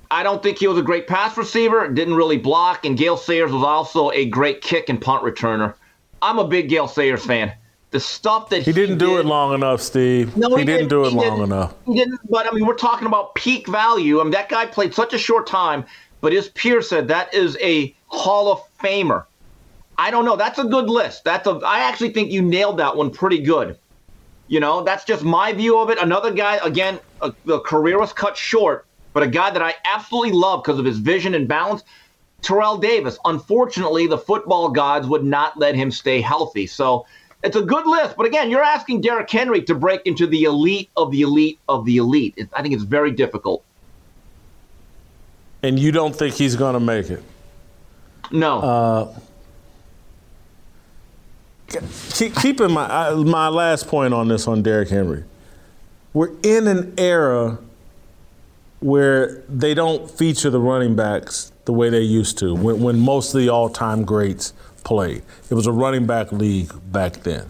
I 0.09 0.23
don't 0.23 0.43
think 0.43 0.59
he 0.59 0.67
was 0.67 0.77
a 0.77 0.83
great 0.83 1.07
pass 1.07 1.35
receiver, 1.35 1.87
didn't 1.89 2.13
really 2.13 2.37
block, 2.37 2.85
and 2.85 2.97
Gale 2.97 3.17
Sayers 3.17 3.51
was 3.51 3.63
also 3.63 4.11
a 4.11 4.25
great 4.25 4.61
kick 4.61 4.87
and 4.87 5.01
punt 5.01 5.23
returner. 5.23 5.73
I'm 6.21 6.39
a 6.39 6.47
big 6.47 6.69
Gale 6.69 6.87
Sayers 6.87 7.25
fan. 7.25 7.51
The 7.93 8.00
stuff 8.00 8.50
that 8.50 8.63
he, 8.63 8.63
he 8.63 8.73
didn't 8.73 8.97
do 8.97 9.19
it 9.19 9.25
long 9.27 9.53
enough, 9.53 9.79
Steve. 9.79 10.35
No, 10.35 10.50
he, 10.50 10.62
he 10.62 10.65
didn't, 10.65 10.89
didn't, 10.89 10.89
do 10.89 11.05
it 11.05 11.13
long 11.13 11.38
didn't. 11.38 11.43
enough. 11.43 11.75
He 11.85 11.93
didn't. 11.93 12.19
But 12.27 12.47
I 12.47 12.51
mean, 12.51 12.65
we're 12.65 12.73
talking 12.73 13.05
about 13.05 13.35
peak 13.35 13.67
value. 13.67 14.19
I 14.19 14.23
mean, 14.23 14.31
that 14.31 14.50
guy 14.50 14.65
played 14.65 14.95
such 14.95 15.13
a 15.13 15.17
short 15.19 15.45
time. 15.45 15.85
But 16.19 16.33
as 16.33 16.50
Pierre 16.50 16.81
said, 16.81 17.07
that 17.09 17.31
is 17.35 17.55
a 17.62 17.95
Hall 18.07 18.51
of 18.51 18.62
Famer. 18.79 19.25
I 20.00 20.09
don't 20.09 20.25
know. 20.25 20.35
That's 20.35 20.57
a 20.57 20.63
good 20.63 20.89
list. 20.89 21.23
That's 21.23 21.45
a. 21.45 21.62
I 21.63 21.81
actually 21.81 22.13
think 22.13 22.31
you 22.31 22.41
nailed 22.41 22.79
that 22.79 22.97
one 22.97 23.12
pretty 23.12 23.38
good. 23.38 23.77
You 24.47 24.59
know, 24.59 24.83
that's 24.83 25.05
just 25.05 25.23
my 25.23 25.53
view 25.53 25.77
of 25.77 25.91
it. 25.91 26.00
Another 26.00 26.31
guy, 26.31 26.55
again, 26.63 27.00
a, 27.21 27.31
the 27.45 27.59
career 27.59 28.00
was 28.00 28.12
cut 28.12 28.35
short, 28.35 28.88
but 29.13 29.21
a 29.21 29.27
guy 29.27 29.51
that 29.51 29.62
I 29.62 29.75
absolutely 29.85 30.31
love 30.31 30.63
because 30.63 30.79
of 30.79 30.85
his 30.85 30.97
vision 30.97 31.35
and 31.35 31.47
balance. 31.47 31.83
Terrell 32.41 32.77
Davis. 32.77 33.19
Unfortunately, 33.23 34.07
the 34.07 34.17
football 34.17 34.69
gods 34.69 35.07
would 35.07 35.23
not 35.23 35.59
let 35.59 35.75
him 35.75 35.91
stay 35.91 36.21
healthy. 36.21 36.65
So 36.65 37.05
it's 37.43 37.55
a 37.55 37.62
good 37.62 37.85
list. 37.85 38.15
But 38.15 38.25
again, 38.25 38.50
you're 38.50 38.63
asking 38.63 39.01
Derrick 39.01 39.29
Henry 39.29 39.62
to 39.63 39.75
break 39.75 40.01
into 40.05 40.25
the 40.25 40.43
elite 40.43 40.89
of 40.95 41.12
the 41.12 41.21
elite 41.21 41.59
of 41.67 41.85
the 41.85 41.97
elite. 41.97 42.39
I 42.53 42.62
think 42.62 42.73
it's 42.73 42.83
very 42.83 43.12
difficult. 43.12 43.63
And 45.62 45.77
you 45.77 45.91
don't 45.91 46.15
think 46.15 46.35
he's 46.35 46.55
going 46.55 46.73
to 46.73 46.79
make 46.79 47.09
it? 47.09 47.23
No. 48.31 48.59
Uh, 48.59 49.19
keep, 52.13 52.35
keep 52.35 52.62
in 52.62 52.71
my, 52.71 53.12
my 53.12 53.47
last 53.50 53.88
point 53.88 54.13
on 54.13 54.27
this 54.27 54.47
on 54.47 54.62
Derrick 54.62 54.89
Henry. 54.89 55.23
We're 56.13 56.31
in 56.43 56.67
an 56.67 56.93
era 56.97 57.59
where 58.79 59.43
they 59.47 59.73
don't 59.73 60.12
feature 60.12 60.50
the 60.50 60.59
running 60.59 60.95
backs 60.95 61.51
the 61.65 61.73
way 61.73 61.89
they 61.89 62.01
used 62.01 62.38
to 62.39 62.53
when, 62.53 62.81
when 62.81 63.00
most 63.00 63.33
of 63.33 63.39
the 63.39 63.50
all 63.50 63.69
time 63.69 64.03
greats 64.03 64.53
played. 64.83 65.23
It 65.49 65.53
was 65.53 65.67
a 65.67 65.71
running 65.71 66.05
back 66.05 66.31
league 66.31 66.71
back 66.91 67.23
then. 67.23 67.49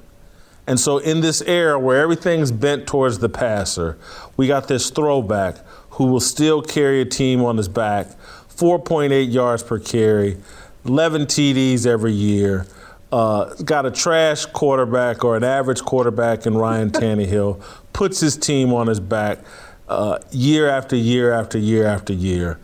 And 0.66 0.80
so, 0.80 0.98
in 0.98 1.22
this 1.22 1.42
era 1.42 1.78
where 1.78 2.00
everything's 2.00 2.52
bent 2.52 2.88
towards 2.88 3.20
the 3.20 3.30
passer, 3.30 3.98
we 4.38 4.48
got 4.48 4.68
this 4.68 4.90
throwback 4.90 5.58
who 5.92 6.06
will 6.06 6.22
still 6.22 6.62
carry 6.62 7.02
a 7.02 7.06
team 7.06 7.44
on 7.44 7.58
his 7.58 7.68
back, 7.68 8.08
4.8 8.50 9.32
yards 9.32 9.62
per 9.62 9.78
carry, 9.78 10.38
11 10.86 11.26
TDs 11.26 11.86
every 11.86 12.14
year. 12.14 12.66
Uh, 13.12 13.54
got 13.64 13.86
a 13.86 13.92
trash 13.92 14.46
quarterback 14.48 15.24
or 15.24 15.38
an 15.38 15.44
average 15.44 15.82
quarterback 15.82 16.48
in 16.48 16.56
Ryan 16.56 16.90
Tannehill, 16.92 17.62
puts 17.92 18.20
his 18.20 18.38
team 18.38 18.74
on 18.74 18.88
his 18.88 19.00
back 19.00 19.40
uh, 19.88 20.18
year 20.32 20.68
after 20.68 20.96
year 20.96 21.32
after 21.32 21.60
year 21.60 21.86
after 21.86 22.14
year. 22.14 22.58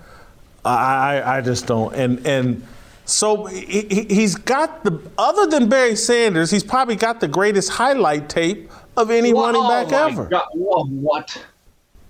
I, 0.65 1.37
I 1.37 1.41
just 1.41 1.67
don't. 1.67 1.93
And 1.95 2.25
and 2.25 2.65
so 3.09 3.45
he, 3.45 4.05
he's 4.09 4.35
got 4.35 4.83
the 4.83 4.99
other 5.17 5.47
than 5.47 5.69
Barry 5.69 5.95
Sanders, 5.95 6.51
he's 6.51 6.63
probably 6.63 6.95
got 6.95 7.19
the 7.19 7.27
greatest 7.27 7.69
highlight 7.69 8.29
tape 8.29 8.71
of 8.97 9.11
any 9.11 9.33
Whoa, 9.33 9.45
running 9.45 9.67
back 9.67 9.93
oh 9.93 10.07
ever. 10.07 10.25
God. 10.25 10.47
what? 10.53 11.45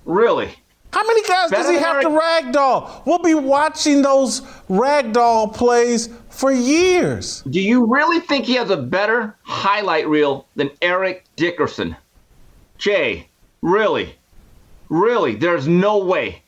Really? 0.06 0.54
How 0.92 1.06
many 1.06 1.22
guys 1.24 1.52
Better 1.52 1.64
does 1.64 1.72
he 1.72 1.78
have 1.78 2.02
to 2.02 2.10
ragdoll? 2.10 3.06
We'll 3.06 3.20
be 3.20 3.36
watching 3.36 4.02
those 4.02 4.42
ragdoll 4.70 5.54
plays 5.54 6.10
for 6.30 6.52
years. 6.52 7.44
Do 7.44 7.62
you 7.62 7.86
really 7.86 8.20
think 8.20 8.46
he 8.46 8.56
has 8.56 8.72
a 8.72 8.78
better 8.78 9.36
highlight 9.44 10.08
reel 10.08 10.48
than 10.56 10.72
Eric 10.82 11.26
Dickerson? 11.36 11.96
Jay, 12.80 13.28
really? 13.62 14.16
Really? 14.90 15.36
There's 15.36 15.68
no 15.68 16.00
way. 16.00 16.42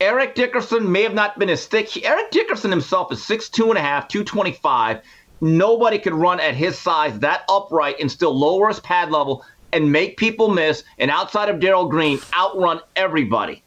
Eric 0.00 0.36
Dickerson 0.36 0.90
may 0.92 1.02
have 1.02 1.14
not 1.14 1.38
been 1.38 1.50
as 1.50 1.66
thick. 1.66 2.04
Eric 2.04 2.30
Dickerson 2.30 2.70
himself 2.70 3.10
is 3.12 3.20
6'2 3.20 3.70
and 3.70 3.78
a 3.78 3.80
half, 3.80 4.06
225. 4.06 5.00
Nobody 5.40 5.98
could 5.98 6.14
run 6.14 6.38
at 6.38 6.54
his 6.54 6.78
size 6.78 7.18
that 7.18 7.42
upright 7.48 7.96
and 8.00 8.10
still 8.10 8.36
lower 8.36 8.68
his 8.68 8.78
pad 8.78 9.10
level 9.10 9.44
and 9.72 9.90
make 9.90 10.16
people 10.16 10.48
miss. 10.48 10.84
And 10.98 11.10
outside 11.10 11.48
of 11.48 11.58
Darrell 11.58 11.88
Green, 11.88 12.20
outrun 12.32 12.80
everybody. 12.94 13.62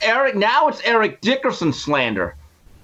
Eric, 0.00 0.34
now 0.34 0.66
it's 0.66 0.80
Eric 0.82 1.20
Dickerson 1.20 1.72
slander. 1.72 2.34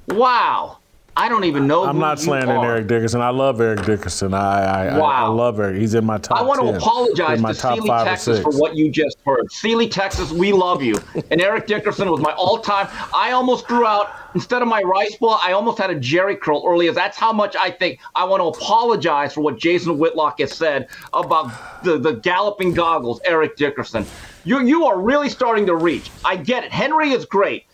Wow. 0.07 0.79
I 1.19 1.29
don't 1.29 1.43
even 1.43 1.67
know. 1.67 1.85
I'm 1.85 1.99
not 1.99 2.21
slandering 2.21 2.63
Eric 2.63 2.87
Dickerson. 2.87 3.21
I 3.21 3.31
love 3.31 3.61
Eric 3.61 3.85
Dickerson. 3.85 4.33
I 4.35 4.89
I, 4.89 4.99
wow. 4.99 5.07
I, 5.07 5.23
I 5.23 5.27
love 5.27 5.59
Eric. 5.59 5.77
He's 5.77 5.95
in 5.95 6.07
my 6.07 6.17
top. 6.17 6.39
I 6.39 6.43
want 6.43 6.61
10. 6.61 6.71
to 6.73 6.79
apologize 6.79 7.43
to 7.43 7.55
Sealy, 7.55 7.89
Texas, 7.89 8.41
for 8.41 8.53
what 8.53 8.77
you 8.77 8.89
just 8.89 9.19
heard. 9.27 9.51
Sealy, 9.51 9.89
Texas, 9.89 10.31
we 10.31 10.53
love 10.53 10.81
you. 10.81 10.95
and 11.33 11.41
Eric 11.41 11.67
Dickerson 11.67 12.09
was 12.09 12.21
my 12.21 12.31
all-time. 12.35 12.87
I 13.13 13.33
almost 13.33 13.67
threw 13.67 13.85
out 13.85 14.15
instead 14.37 14.63
of 14.63 14.69
my 14.69 14.81
rice 14.83 15.17
ball. 15.17 15.41
I 15.43 15.53
almost 15.53 15.79
had 15.79 15.91
a 15.91 15.99
Jerry 15.99 16.37
curl 16.37 16.63
earlier. 16.65 16.93
That's 16.93 17.17
how 17.17 17.33
much 17.33 17.57
I 17.57 17.73
think. 17.73 17.99
I 18.15 18.23
want 18.23 18.41
to 18.41 18.47
apologize 18.47 19.35
for 19.35 19.41
what 19.41 19.59
Jason 19.59 19.99
Whitlock 19.99 20.39
has 20.39 20.53
said 20.53 20.89
about 21.13 21.83
the 21.83 21.99
the 21.99 22.13
galloping 22.13 22.75
goggles, 22.75 23.21
Eric 23.25 23.57
Dickerson. 23.57 24.07
You 24.45 24.65
you 24.65 24.85
are 24.87 25.01
really 25.01 25.31
starting 25.31 25.67
to 25.67 25.75
reach. 25.75 26.13
I 26.25 26.37
get 26.37 26.63
it. 26.63 26.71
Henry 26.71 27.11
is 27.11 27.25
great, 27.25 27.67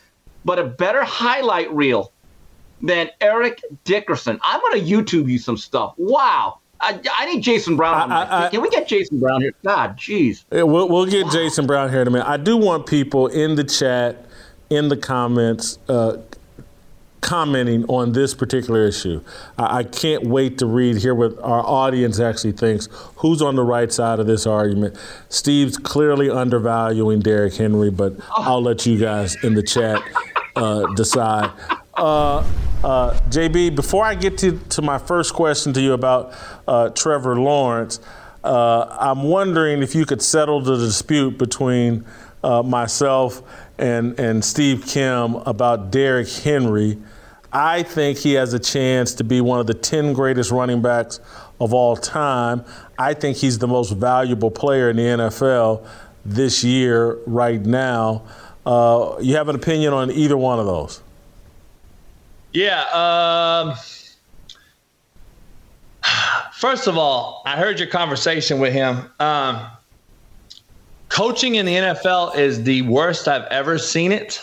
but 0.46 0.58
a 0.58 0.64
better 0.64 1.04
highlight 1.04 1.70
reel 1.70 2.13
than 2.84 3.10
Eric 3.20 3.62
Dickerson. 3.84 4.38
I'm 4.42 4.60
going 4.60 4.84
to 4.84 4.92
YouTube 4.92 5.28
you 5.28 5.38
some 5.38 5.56
stuff. 5.56 5.94
Wow. 5.96 6.58
I, 6.80 7.00
I 7.14 7.32
need 7.32 7.42
Jason 7.42 7.76
Brown. 7.76 8.12
I, 8.12 8.46
I, 8.46 8.48
Can 8.50 8.60
we 8.60 8.68
get 8.68 8.86
Jason 8.86 9.18
Brown 9.18 9.40
here? 9.40 9.54
God, 9.64 9.96
jeez. 9.96 10.44
Yeah, 10.52 10.64
we'll, 10.64 10.88
we'll 10.88 11.06
get 11.06 11.24
wow. 11.24 11.32
Jason 11.32 11.66
Brown 11.66 11.90
here 11.90 12.02
in 12.02 12.08
a 12.08 12.10
minute. 12.10 12.28
I 12.28 12.36
do 12.36 12.58
want 12.58 12.86
people 12.86 13.28
in 13.28 13.54
the 13.54 13.64
chat, 13.64 14.26
in 14.68 14.88
the 14.88 14.96
comments, 14.96 15.78
uh, 15.88 16.18
commenting 17.22 17.86
on 17.86 18.12
this 18.12 18.34
particular 18.34 18.86
issue. 18.86 19.22
I, 19.56 19.78
I, 19.78 19.84
can't 19.84 20.24
wait 20.24 20.58
to 20.58 20.66
read, 20.66 20.98
hear 20.98 21.14
what 21.14 21.38
our 21.38 21.64
audience 21.64 22.20
actually 22.20 22.52
thinks. 22.52 22.90
Who's 23.16 23.40
on 23.40 23.56
the 23.56 23.62
right 23.62 23.90
side 23.90 24.18
of 24.18 24.26
this 24.26 24.46
argument? 24.46 24.98
Steve's 25.30 25.78
clearly 25.78 26.28
undervaluing 26.28 27.20
Derrick 27.20 27.54
Henry, 27.54 27.90
but 27.90 28.12
oh. 28.20 28.42
I'll 28.42 28.62
let 28.62 28.84
you 28.84 28.98
guys 28.98 29.42
in 29.42 29.54
the 29.54 29.62
chat 29.62 30.02
uh, 30.54 30.92
decide. 30.96 31.50
Uh, 31.96 32.38
uh, 32.82 33.14
JB, 33.30 33.76
before 33.76 34.04
I 34.04 34.14
get 34.14 34.36
to, 34.38 34.58
to 34.70 34.82
my 34.82 34.98
first 34.98 35.32
question 35.32 35.72
to 35.74 35.80
you 35.80 35.92
about 35.92 36.34
uh, 36.66 36.90
Trevor 36.90 37.36
Lawrence, 37.36 38.00
uh, 38.42 38.96
I'm 39.00 39.22
wondering 39.22 39.82
if 39.82 39.94
you 39.94 40.04
could 40.04 40.20
settle 40.20 40.60
the 40.60 40.76
dispute 40.76 41.38
between 41.38 42.04
uh, 42.42 42.62
myself 42.62 43.42
and, 43.78 44.18
and 44.18 44.44
Steve 44.44 44.84
Kim 44.86 45.36
about 45.36 45.90
Derrick 45.90 46.28
Henry. 46.28 46.98
I 47.52 47.84
think 47.84 48.18
he 48.18 48.32
has 48.34 48.52
a 48.52 48.58
chance 48.58 49.14
to 49.14 49.24
be 49.24 49.40
one 49.40 49.60
of 49.60 49.66
the 49.66 49.74
10 49.74 50.12
greatest 50.12 50.50
running 50.50 50.82
backs 50.82 51.20
of 51.60 51.72
all 51.72 51.96
time. 51.96 52.64
I 52.98 53.14
think 53.14 53.36
he's 53.36 53.58
the 53.58 53.68
most 53.68 53.92
valuable 53.92 54.50
player 54.50 54.90
in 54.90 54.96
the 54.96 55.02
NFL 55.02 55.86
this 56.24 56.64
year, 56.64 57.18
right 57.26 57.64
now. 57.64 58.24
You 58.66 59.36
have 59.36 59.48
an 59.48 59.54
opinion 59.54 59.92
on 59.92 60.10
either 60.10 60.36
one 60.36 60.58
of 60.58 60.66
those? 60.66 61.00
Yeah. 62.54 62.84
Um, 62.92 63.74
first 66.52 66.86
of 66.86 66.96
all, 66.96 67.42
I 67.44 67.56
heard 67.56 67.80
your 67.80 67.88
conversation 67.88 68.60
with 68.60 68.72
him. 68.72 69.10
Um, 69.18 69.66
coaching 71.08 71.56
in 71.56 71.66
the 71.66 71.74
NFL 71.74 72.36
is 72.36 72.62
the 72.62 72.82
worst 72.82 73.26
I've 73.26 73.46
ever 73.50 73.76
seen 73.76 74.12
it. 74.12 74.40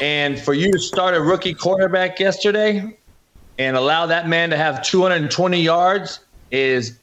And 0.00 0.38
for 0.38 0.54
you 0.54 0.70
to 0.70 0.78
start 0.78 1.16
a 1.16 1.20
rookie 1.20 1.54
quarterback 1.54 2.20
yesterday 2.20 2.96
and 3.58 3.76
allow 3.76 4.06
that 4.06 4.28
man 4.28 4.50
to 4.50 4.56
have 4.56 4.82
220 4.84 5.60
yards 5.60 6.20
is 6.52 6.98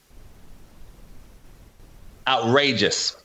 outrageous. 2.25 3.18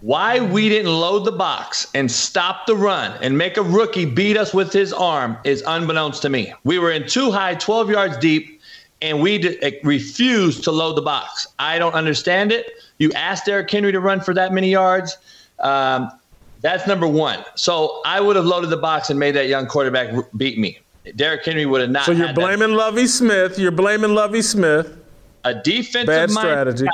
Why 0.00 0.38
we 0.38 0.68
didn't 0.68 0.92
load 0.92 1.24
the 1.24 1.32
box 1.32 1.88
and 1.94 2.10
stop 2.10 2.66
the 2.66 2.76
run 2.76 3.18
and 3.20 3.36
make 3.36 3.56
a 3.56 3.62
rookie 3.62 4.04
beat 4.04 4.36
us 4.36 4.54
with 4.54 4.72
his 4.72 4.92
arm 4.92 5.36
is 5.42 5.62
unbeknownst 5.66 6.22
to 6.22 6.28
me. 6.28 6.52
We 6.62 6.78
were 6.78 6.92
in 6.92 7.08
too 7.08 7.32
high, 7.32 7.56
12 7.56 7.90
yards 7.90 8.16
deep, 8.18 8.60
and 9.02 9.20
we 9.20 9.38
d- 9.38 9.58
eh, 9.60 9.72
refused 9.82 10.62
to 10.64 10.70
load 10.70 10.96
the 10.96 11.02
box. 11.02 11.48
I 11.58 11.80
don't 11.80 11.94
understand 11.94 12.52
it. 12.52 12.66
You 12.98 13.10
asked 13.12 13.46
Derrick 13.46 13.70
Henry 13.70 13.90
to 13.90 13.98
run 14.00 14.20
for 14.20 14.32
that 14.34 14.52
many 14.52 14.70
yards. 14.70 15.16
Um, 15.58 16.12
that's 16.60 16.86
number 16.86 17.08
one. 17.08 17.44
So 17.56 18.00
I 18.04 18.20
would 18.20 18.36
have 18.36 18.44
loaded 18.44 18.70
the 18.70 18.76
box 18.76 19.10
and 19.10 19.18
made 19.18 19.32
that 19.32 19.48
young 19.48 19.66
quarterback 19.66 20.14
beat 20.36 20.58
me. 20.58 20.78
Derrick 21.16 21.44
Henry 21.44 21.66
would 21.66 21.80
have 21.80 21.90
not. 21.90 22.04
So 22.04 22.12
you're 22.12 22.32
blaming 22.32 22.70
that. 22.70 22.76
Lovie 22.76 23.06
Smith. 23.06 23.58
You're 23.58 23.70
blaming 23.72 24.14
Lovie 24.14 24.42
Smith. 24.42 24.96
A 25.44 25.54
defensive 25.54 26.06
bad 26.06 26.30
strategy. 26.30 26.86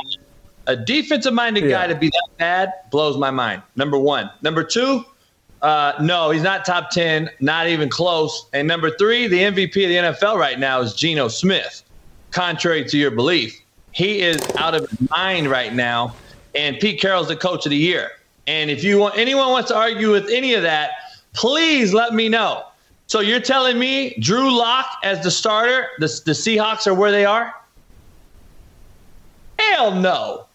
A 0.66 0.76
defensive 0.76 1.33
minded 1.33 1.64
yeah. 1.64 1.71
guy 1.71 1.87
to 1.87 1.94
be 1.94 2.09
that 2.09 2.28
bad 2.38 2.73
blows 2.90 3.16
my 3.16 3.30
mind. 3.30 3.62
Number 3.76 3.99
one. 3.99 4.30
Number 4.42 4.64
two. 4.64 5.04
Uh, 5.62 5.94
no, 5.99 6.30
he's 6.30 6.42
not 6.42 6.66
top 6.66 6.90
ten, 6.90 7.30
not 7.40 7.66
even 7.68 7.88
close. 7.88 8.47
And 8.52 8.68
number 8.68 8.90
three, 8.99 9.26
the 9.26 9.38
MVP 9.38 9.64
of 9.64 9.73
the 9.73 10.28
NFL 10.28 10.37
right 10.37 10.59
now 10.59 10.83
is 10.83 10.92
Geno 10.94 11.28
Smith. 11.28 11.83
Contrary 12.33 12.85
to 12.85 12.99
your 12.99 13.11
belief, 13.11 13.59
he 13.92 14.21
is 14.21 14.37
out 14.59 14.75
of 14.75 14.87
his 14.90 15.09
mind 15.09 15.49
right 15.49 15.73
now. 15.73 16.14
And 16.54 16.78
Pete 16.80 17.00
Carroll's 17.00 17.28
the 17.28 17.37
coach 17.37 17.64
of 17.64 17.71
the 17.71 17.78
year. 17.78 18.11
And 18.47 18.71
if 18.71 18.85
you 18.85 18.99
want 18.99 19.16
anyone 19.16 19.49
wants 19.49 19.71
to 19.71 19.76
argue 19.76 20.11
with 20.11 20.28
any 20.28 20.52
of 20.52 20.62
that, 20.62 20.90
please 21.33 21.94
let 21.94 22.12
me 22.12 22.28
know. 22.28 22.64
So 23.06 23.21
you're 23.21 23.40
telling 23.40 23.78
me 23.78 24.16
Drew 24.21 24.54
Lock 24.54 24.87
as 25.02 25.23
the 25.23 25.30
starter, 25.30 25.88
the, 25.99 26.09
the 26.26 26.33
Seahawks 26.33 26.87
are 26.87 26.94
where 26.94 27.11
they 27.11 27.25
are? 27.25 27.54
Hell 29.59 29.92
no. 29.92 30.47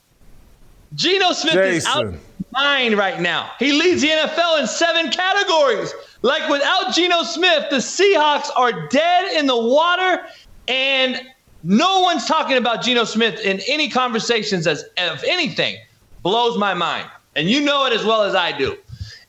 Geno 0.95 1.31
Smith 1.33 1.53
Jason. 1.53 1.77
is 1.77 1.85
out 1.85 2.05
of 2.05 2.19
mind 2.51 2.97
right 2.97 3.19
now. 3.19 3.51
He 3.59 3.73
leads 3.73 4.01
the 4.01 4.09
NFL 4.09 4.59
in 4.59 4.67
seven 4.67 5.11
categories. 5.11 5.93
Like 6.21 6.49
without 6.49 6.93
Geno 6.93 7.23
Smith, 7.23 7.65
the 7.69 7.77
Seahawks 7.77 8.49
are 8.55 8.87
dead 8.87 9.31
in 9.37 9.45
the 9.45 9.57
water, 9.57 10.23
and 10.67 11.21
no 11.63 12.01
one's 12.01 12.25
talking 12.25 12.57
about 12.57 12.81
Geno 12.81 13.03
Smith 13.03 13.39
in 13.41 13.59
any 13.67 13.89
conversations 13.89 14.67
as 14.67 14.83
of 14.97 15.23
anything. 15.25 15.77
Blows 16.23 16.57
my 16.57 16.73
mind. 16.73 17.09
And 17.35 17.49
you 17.49 17.61
know 17.61 17.85
it 17.85 17.93
as 17.93 18.03
well 18.03 18.23
as 18.23 18.35
I 18.35 18.57
do. 18.57 18.77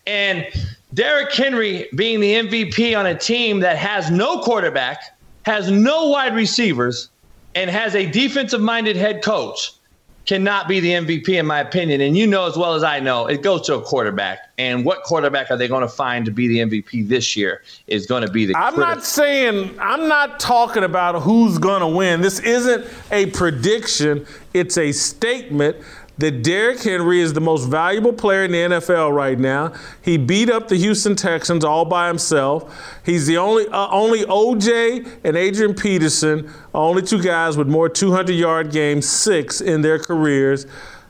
And 0.07 0.47
Derrick 0.95 1.33
Henry 1.33 1.89
being 1.95 2.21
the 2.21 2.35
MVP 2.35 2.99
on 2.99 3.07
a 3.07 3.17
team 3.17 3.61
that 3.61 3.77
has 3.77 4.11
no 4.11 4.41
quarterback, 4.41 5.17
has 5.43 5.71
no 5.71 6.09
wide 6.09 6.35
receivers, 6.35 7.11
and 7.55 7.71
has 7.71 7.95
a 7.95 8.07
defensive 8.07 8.61
minded 8.61 8.97
head 8.97 9.23
coach 9.23 9.73
cannot 10.31 10.69
be 10.69 10.79
the 10.79 10.93
MVP, 10.93 11.29
in 11.41 11.45
my 11.45 11.59
opinion. 11.59 12.01
And 12.01 12.17
you 12.17 12.25
know 12.25 12.47
as 12.47 12.57
well 12.57 12.75
as 12.75 12.85
I 12.85 13.01
know, 13.01 13.27
it 13.27 13.43
goes 13.43 13.63
to 13.63 13.75
a 13.75 13.83
quarterback. 13.83 14.49
And 14.59 14.85
what 14.85 15.03
quarterback 15.03 15.51
are 15.51 15.57
they 15.57 15.67
going 15.67 15.81
to 15.81 15.89
find 15.89 16.25
to 16.25 16.31
be 16.31 16.47
the 16.47 16.59
MVP 16.59 17.09
this 17.09 17.35
year 17.35 17.65
is 17.89 18.07
going 18.07 18.25
to 18.25 18.31
be 18.31 18.47
the. 18.47 18.55
I'm 18.57 18.79
not 18.79 19.03
saying, 19.03 19.77
I'm 19.81 20.07
not 20.07 20.39
talking 20.39 20.85
about 20.85 21.21
who's 21.21 21.59
going 21.59 21.81
to 21.81 21.89
win. 21.89 22.21
This 22.21 22.39
isn't 22.39 22.87
a 23.11 23.27
prediction, 23.27 24.25
it's 24.55 24.79
a 24.79 24.93
statement 24.93 25.79
that 26.21 26.43
Derrick 26.43 26.83
Henry 26.83 27.21
is 27.21 27.33
the 27.33 27.41
most 27.41 27.65
valuable 27.67 28.13
player 28.13 28.45
in 28.45 28.53
the 28.53 28.59
NFL 28.59 29.13
right 29.13 29.39
now. 29.39 29.73
He 30.03 30.19
beat 30.19 30.51
up 30.51 30.69
the 30.69 30.77
Houston 30.77 31.17
Texans 31.17 31.65
all 31.65 31.85
by 31.85 32.09
himself. 32.09 33.01
He's 33.05 33.27
the 33.27 33.39
only 33.39 33.67
uh, 33.69 33.89
only 33.91 34.21
OJ 34.25 35.21
and 35.25 35.37
Adrian 35.37 35.75
Peterson, 35.75 36.51
only 36.75 37.03
two 37.03 37.23
guys 37.23 37.57
with 37.57 37.69
more 37.69 37.89
200-yard 37.89 38.71
games, 38.71 39.09
six 39.09 39.61
in 39.61 39.83
their 39.83 39.99
careers. 39.99 40.67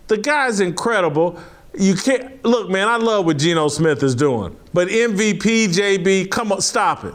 The 0.07 0.17
guy's 0.17 0.61
incredible. 0.61 1.39
You 1.79 1.95
can't 1.95 2.45
look, 2.45 2.69
man. 2.69 2.89
I 2.89 2.97
love 2.97 3.27
what 3.27 3.39
Geno 3.39 3.69
Smith 3.69 4.03
is 4.03 4.15
doing, 4.15 4.57
but 4.73 4.89
MVP, 4.89 5.69
JB, 5.69 6.31
come 6.31 6.53
on, 6.53 6.61
stop 6.61 7.05
it. 7.05 7.15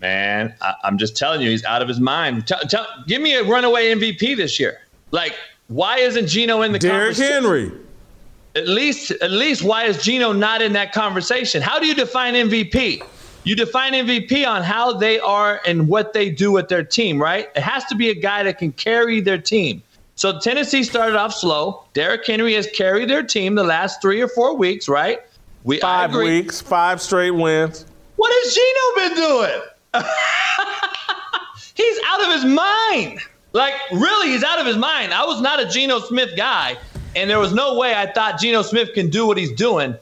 Man, 0.00 0.54
I, 0.60 0.74
am 0.84 0.98
just 0.98 1.16
telling 1.16 1.40
you, 1.40 1.50
he's 1.50 1.64
out 1.64 1.82
of 1.82 1.88
his 1.88 2.00
mind. 2.00 2.46
Tell, 2.48 2.58
tell, 2.60 2.86
give 3.06 3.22
me 3.22 3.34
a 3.34 3.44
runaway 3.44 3.94
MVP 3.94 4.36
this 4.36 4.58
year. 4.58 4.80
Like 5.12 5.34
why 5.72 5.98
isn't 5.98 6.26
Geno 6.26 6.62
in 6.62 6.72
the 6.72 6.78
conversation? 6.78 7.42
Derrick 7.42 7.42
Henry. 7.42 7.72
At 8.54 8.68
least, 8.68 9.10
at 9.10 9.30
least, 9.30 9.62
why 9.62 9.84
is 9.84 10.02
Geno 10.02 10.32
not 10.32 10.60
in 10.60 10.74
that 10.74 10.92
conversation? 10.92 11.62
How 11.62 11.78
do 11.78 11.86
you 11.86 11.94
define 11.94 12.34
MVP? 12.34 13.02
You 13.44 13.56
define 13.56 13.94
MVP 13.94 14.46
on 14.46 14.62
how 14.62 14.92
they 14.92 15.18
are 15.18 15.60
and 15.66 15.88
what 15.88 16.12
they 16.12 16.30
do 16.30 16.52
with 16.52 16.68
their 16.68 16.84
team, 16.84 17.20
right? 17.20 17.48
It 17.56 17.62
has 17.62 17.84
to 17.86 17.94
be 17.94 18.10
a 18.10 18.14
guy 18.14 18.42
that 18.42 18.58
can 18.58 18.72
carry 18.72 19.20
their 19.20 19.38
team. 19.38 19.82
So 20.14 20.38
Tennessee 20.38 20.84
started 20.84 21.16
off 21.16 21.32
slow. 21.32 21.84
Derrick 21.94 22.26
Henry 22.26 22.52
has 22.54 22.68
carried 22.68 23.08
their 23.08 23.22
team 23.22 23.54
the 23.54 23.64
last 23.64 24.02
three 24.02 24.20
or 24.20 24.28
four 24.28 24.54
weeks, 24.54 24.88
right? 24.88 25.20
We 25.64 25.80
five 25.80 26.14
weeks, 26.14 26.60
five 26.60 27.00
straight 27.00 27.30
wins. 27.30 27.86
What 28.16 28.30
has 28.30 28.54
Geno 28.54 29.08
been 29.08 29.16
doing? 29.16 29.60
He's 31.74 31.98
out 32.06 32.22
of 32.22 32.32
his 32.34 32.44
mind. 32.44 33.20
Like, 33.52 33.74
really, 33.92 34.28
he's 34.28 34.42
out 34.42 34.58
of 34.58 34.66
his 34.66 34.76
mind. 34.76 35.12
I 35.12 35.24
was 35.24 35.40
not 35.40 35.60
a 35.60 35.68
Geno 35.68 36.00
Smith 36.00 36.36
guy, 36.36 36.76
and 37.14 37.28
there 37.28 37.38
was 37.38 37.52
no 37.52 37.76
way 37.76 37.94
I 37.94 38.10
thought 38.10 38.40
Geno 38.40 38.62
Smith 38.62 38.94
can 38.94 39.10
do 39.10 39.26
what 39.26 39.36
he's 39.36 39.52
doing. 39.52 39.94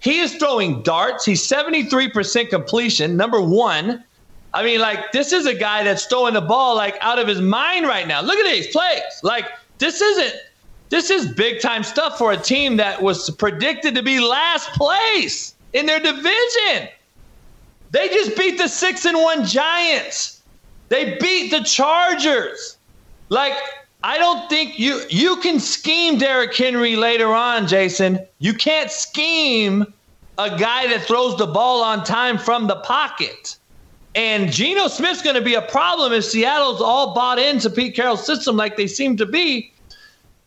He 0.00 0.20
is 0.20 0.36
throwing 0.36 0.82
darts. 0.82 1.24
He's 1.24 1.42
73% 1.46 2.50
completion, 2.50 3.16
number 3.16 3.40
one. 3.40 4.04
I 4.52 4.62
mean, 4.62 4.80
like, 4.80 5.10
this 5.12 5.32
is 5.32 5.46
a 5.46 5.54
guy 5.54 5.82
that's 5.82 6.06
throwing 6.06 6.34
the 6.34 6.40
ball, 6.40 6.76
like, 6.76 6.96
out 7.00 7.18
of 7.18 7.26
his 7.26 7.40
mind 7.40 7.86
right 7.86 8.06
now. 8.06 8.20
Look 8.20 8.38
at 8.38 8.44
these 8.44 8.68
plays. 8.68 9.02
Like, 9.22 9.46
this 9.78 10.00
isn't, 10.00 10.34
this 10.90 11.10
is 11.10 11.26
big 11.26 11.60
time 11.60 11.82
stuff 11.82 12.18
for 12.18 12.30
a 12.30 12.36
team 12.36 12.76
that 12.76 13.02
was 13.02 13.30
predicted 13.30 13.96
to 13.96 14.02
be 14.02 14.20
last 14.20 14.70
place 14.74 15.54
in 15.72 15.86
their 15.86 15.98
division. 15.98 16.88
They 17.90 18.08
just 18.08 18.36
beat 18.36 18.58
the 18.58 18.68
six 18.68 19.04
and 19.04 19.16
one 19.18 19.44
Giants. 19.44 20.42
They 20.88 21.16
beat 21.18 21.50
the 21.50 21.64
Chargers. 21.64 22.73
Like, 23.34 23.54
I 24.04 24.16
don't 24.16 24.48
think 24.48 24.78
you 24.78 25.02
you 25.10 25.36
can 25.38 25.58
scheme 25.58 26.18
Derrick 26.18 26.54
Henry 26.54 26.94
later 26.94 27.34
on, 27.34 27.66
Jason. 27.66 28.20
You 28.38 28.54
can't 28.54 28.92
scheme 28.92 29.92
a 30.38 30.56
guy 30.56 30.86
that 30.86 31.02
throws 31.02 31.36
the 31.36 31.48
ball 31.48 31.82
on 31.82 32.04
time 32.04 32.38
from 32.38 32.68
the 32.68 32.76
pocket. 32.76 33.56
And 34.14 34.52
Geno 34.52 34.86
Smith's 34.86 35.20
going 35.20 35.34
to 35.34 35.42
be 35.42 35.54
a 35.54 35.62
problem 35.62 36.12
if 36.12 36.24
Seattle's 36.24 36.80
all 36.80 37.12
bought 37.12 37.40
into 37.40 37.68
Pete 37.68 37.96
Carroll's 37.96 38.24
system 38.24 38.56
like 38.56 38.76
they 38.76 38.86
seem 38.86 39.16
to 39.16 39.26
be. 39.26 39.72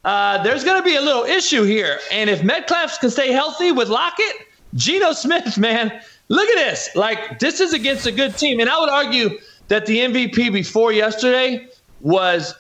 Uh, 0.06 0.42
there's 0.42 0.64
going 0.64 0.82
to 0.82 0.86
be 0.86 0.96
a 0.96 1.02
little 1.02 1.26
issue 1.26 1.64
here. 1.64 2.00
And 2.10 2.30
if 2.30 2.42
Metcalf 2.42 3.02
can 3.02 3.10
stay 3.10 3.34
healthy 3.34 3.74
with 3.74 3.90
Lockett, 3.90 4.48
Geno 4.76 5.12
Smith, 5.12 5.58
man, 5.68 5.92
look 6.30 6.48
at 6.48 6.56
this. 6.56 6.96
Like, 6.96 7.40
this 7.40 7.60
is 7.60 7.74
against 7.74 8.06
a 8.06 8.14
good 8.14 8.38
team. 8.38 8.62
And 8.62 8.70
I 8.70 8.80
would 8.80 8.90
argue 8.90 9.38
that 9.68 9.86
the 9.86 9.98
MVP 9.98 10.54
before 10.54 10.94
yesterday 10.94 11.68
was 12.00 12.56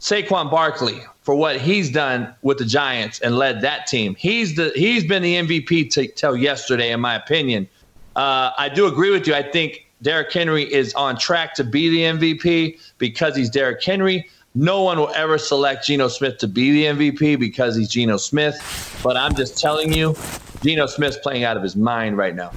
Saquon 0.00 0.50
Barkley 0.50 1.00
for 1.22 1.34
what 1.34 1.60
he's 1.60 1.90
done 1.90 2.32
with 2.42 2.58
the 2.58 2.64
Giants 2.64 3.20
and 3.20 3.36
led 3.36 3.60
that 3.62 3.86
team. 3.86 4.14
He's 4.16 4.54
the 4.54 4.72
he's 4.74 5.04
been 5.04 5.22
the 5.22 5.34
MVP 5.34 5.90
to, 5.90 6.06
till 6.08 6.36
yesterday, 6.36 6.92
in 6.92 7.00
my 7.00 7.14
opinion. 7.14 7.68
Uh, 8.14 8.50
I 8.56 8.68
do 8.68 8.86
agree 8.86 9.10
with 9.10 9.26
you. 9.26 9.34
I 9.34 9.42
think 9.42 9.86
Derrick 10.02 10.32
Henry 10.32 10.72
is 10.72 10.94
on 10.94 11.18
track 11.18 11.54
to 11.54 11.64
be 11.64 11.88
the 11.88 12.00
MVP 12.18 12.78
because 12.98 13.36
he's 13.36 13.50
Derrick 13.50 13.82
Henry. 13.82 14.28
No 14.54 14.82
one 14.82 14.98
will 14.98 15.12
ever 15.14 15.36
select 15.36 15.86
Geno 15.86 16.08
Smith 16.08 16.38
to 16.38 16.48
be 16.48 16.70
the 16.70 16.84
MVP 16.84 17.38
because 17.38 17.76
he's 17.76 17.88
Geno 17.90 18.16
Smith. 18.16 18.98
But 19.02 19.16
I'm 19.16 19.34
just 19.34 19.58
telling 19.58 19.92
you, 19.92 20.14
Geno 20.62 20.86
Smith's 20.86 21.18
playing 21.18 21.44
out 21.44 21.56
of 21.56 21.62
his 21.62 21.76
mind 21.76 22.16
right 22.16 22.34
now. 22.34 22.52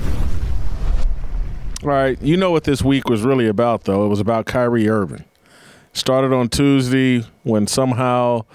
All 1.83 1.89
right. 1.89 2.21
You 2.21 2.37
know 2.37 2.51
what 2.51 2.65
this 2.65 2.81
week 2.83 3.09
was 3.09 3.21
really 3.21 3.47
about, 3.47 3.83
though? 3.83 4.05
It 4.05 4.09
was 4.09 4.19
about 4.19 4.45
Kyrie 4.45 4.87
Irving. 4.87 5.25
Started 5.93 6.33
on 6.33 6.49
Tuesday 6.49 7.25
when 7.43 7.67
somehow 7.67 8.45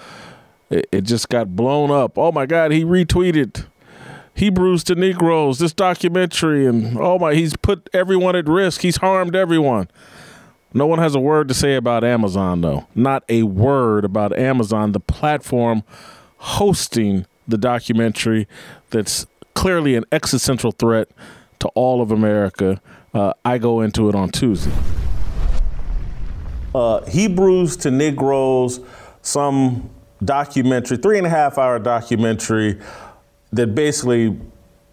it, 0.71 0.89
it 0.93 1.01
just 1.03 1.29
got 1.29 1.55
blown 1.57 1.91
up. 1.91 2.17
Oh 2.17 2.33
my 2.33 2.47
God, 2.47 2.73
he 2.73 2.85
retweeted 2.85 3.67
Hebrews 4.35 4.85
to 4.85 4.95
Negroes, 4.95 5.59
this 5.59 5.73
documentary, 5.73 6.67
and 6.67 6.99
oh 6.99 7.19
my, 7.19 7.35
he's 7.35 7.57
put 7.57 7.89
everyone 7.93 8.35
at 8.37 8.49
risk. 8.49 8.81
He's 8.81 8.97
harmed 8.97 9.37
everyone. 9.37 9.89
No 10.73 10.87
one 10.87 10.99
has 10.99 11.15
a 11.15 11.21
word 11.21 11.47
to 11.49 11.55
say 11.55 11.77
about 11.77 12.03
Amazon, 12.03 12.61
though. 12.61 12.89
Not 12.97 13.23
a 13.29 13.45
word 13.45 14.05
about 14.05 14.37
Amazon, 14.37 14.91
the 14.91 15.01
platform 15.01 15.85
hosting 16.39 17.27
the 17.47 17.57
documentary 17.57 18.49
that's 18.91 19.27
clearly 19.55 19.95
an 19.95 20.05
existential 20.11 20.73
threat 20.73 21.09
to 21.61 21.69
all 21.69 22.03
of 22.03 22.11
America. 22.11 22.81
Uh, 23.13 23.35
I 23.45 23.59
go 23.59 23.81
into 23.81 24.09
it 24.09 24.17
on 24.17 24.31
Tuesday 24.31 24.73
uh, 26.75 27.05
Hebrews 27.07 27.77
to 27.79 27.91
Negroes, 27.91 28.81
some 29.23 29.91
documentary, 30.25 30.97
three 30.97 31.19
and 31.19 31.27
a 31.27 31.31
half 31.31 31.59
hour 31.59 31.79
documentary 31.79 32.81
that 33.53 33.75
basically 33.75 34.39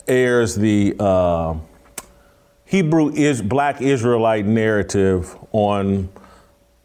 airs 0.08 0.56
the 0.56 0.96
uh, 1.00 1.56
Hebrew 2.65 3.12
is 3.12 3.41
black 3.41 3.82
Israelite 3.82 4.46
narrative 4.46 5.36
on 5.52 6.10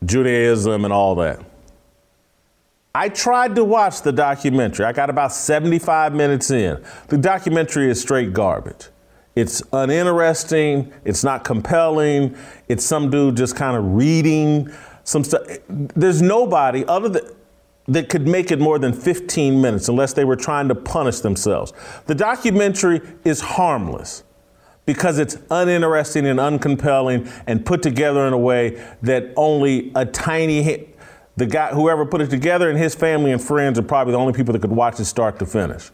Judaism 0.05 0.85
and 0.85 0.93
all 0.93 1.15
that. 1.17 1.41
I 2.95 3.11
tried 3.11 3.55
to 3.57 3.65
watch 3.65 4.01
the 4.01 4.13
documentary. 4.13 4.87
I 4.87 4.93
got 4.93 5.11
about 5.11 5.33
75 5.33 6.15
minutes 6.15 6.51
in. 6.51 6.83
The 7.09 7.19
documentary 7.19 7.91
is 7.91 8.01
straight 8.01 8.33
garbage. 8.33 8.89
It's 9.37 9.63
uninteresting, 9.73 10.93
it's 11.05 11.23
not 11.23 11.45
compelling, 11.45 12.37
it's 12.69 12.85
some 12.85 13.11
dude 13.11 13.37
just 13.37 13.55
kind 13.55 13.77
of 13.77 13.95
reading 13.95 14.73
some 15.05 15.23
stuff. 15.23 15.43
There's 15.69 16.21
nobody 16.21 16.85
other 16.87 17.09
than 17.09 17.23
that 17.89 18.09
could 18.09 18.27
make 18.27 18.51
it 18.51 18.59
more 18.59 18.79
than 18.79 18.93
15 18.93 19.61
minutes 19.61 19.89
unless 19.89 20.13
they 20.13 20.25
were 20.25 20.37
trying 20.37 20.69
to 20.69 20.75
punish 20.75 21.21
themselves. 21.21 21.73
The 22.07 22.15
documentary 22.15 23.01
is 23.25 23.41
harmless 23.41 24.25
because 24.87 25.19
it's 25.19 25.37
uninteresting 25.51 26.27
and 26.27 26.39
uncompelling 26.39 27.31
and 27.47 27.65
put 27.65 27.83
together 27.83 28.27
in 28.27 28.33
a 28.33 28.39
way 28.39 28.83
that 29.03 29.33
only 29.37 29.93
a 29.95 30.05
tiny 30.05 30.89
the 31.37 31.45
guy 31.47 31.69
whoever 31.69 32.07
put 32.07 32.23
it 32.23 32.31
together 32.31 32.71
and 32.71 32.79
his 32.79 32.95
family 32.95 33.31
and 33.31 33.43
friends 33.43 33.79
are 33.79 33.83
probably 33.83 34.13
the 34.13 34.19
only 34.19 34.33
people 34.33 34.53
that 34.55 34.61
could 34.61 34.73
watch 34.73 34.99
it 34.99 35.05
start 35.05 35.39
to 35.39 35.47
finish. 35.47 35.91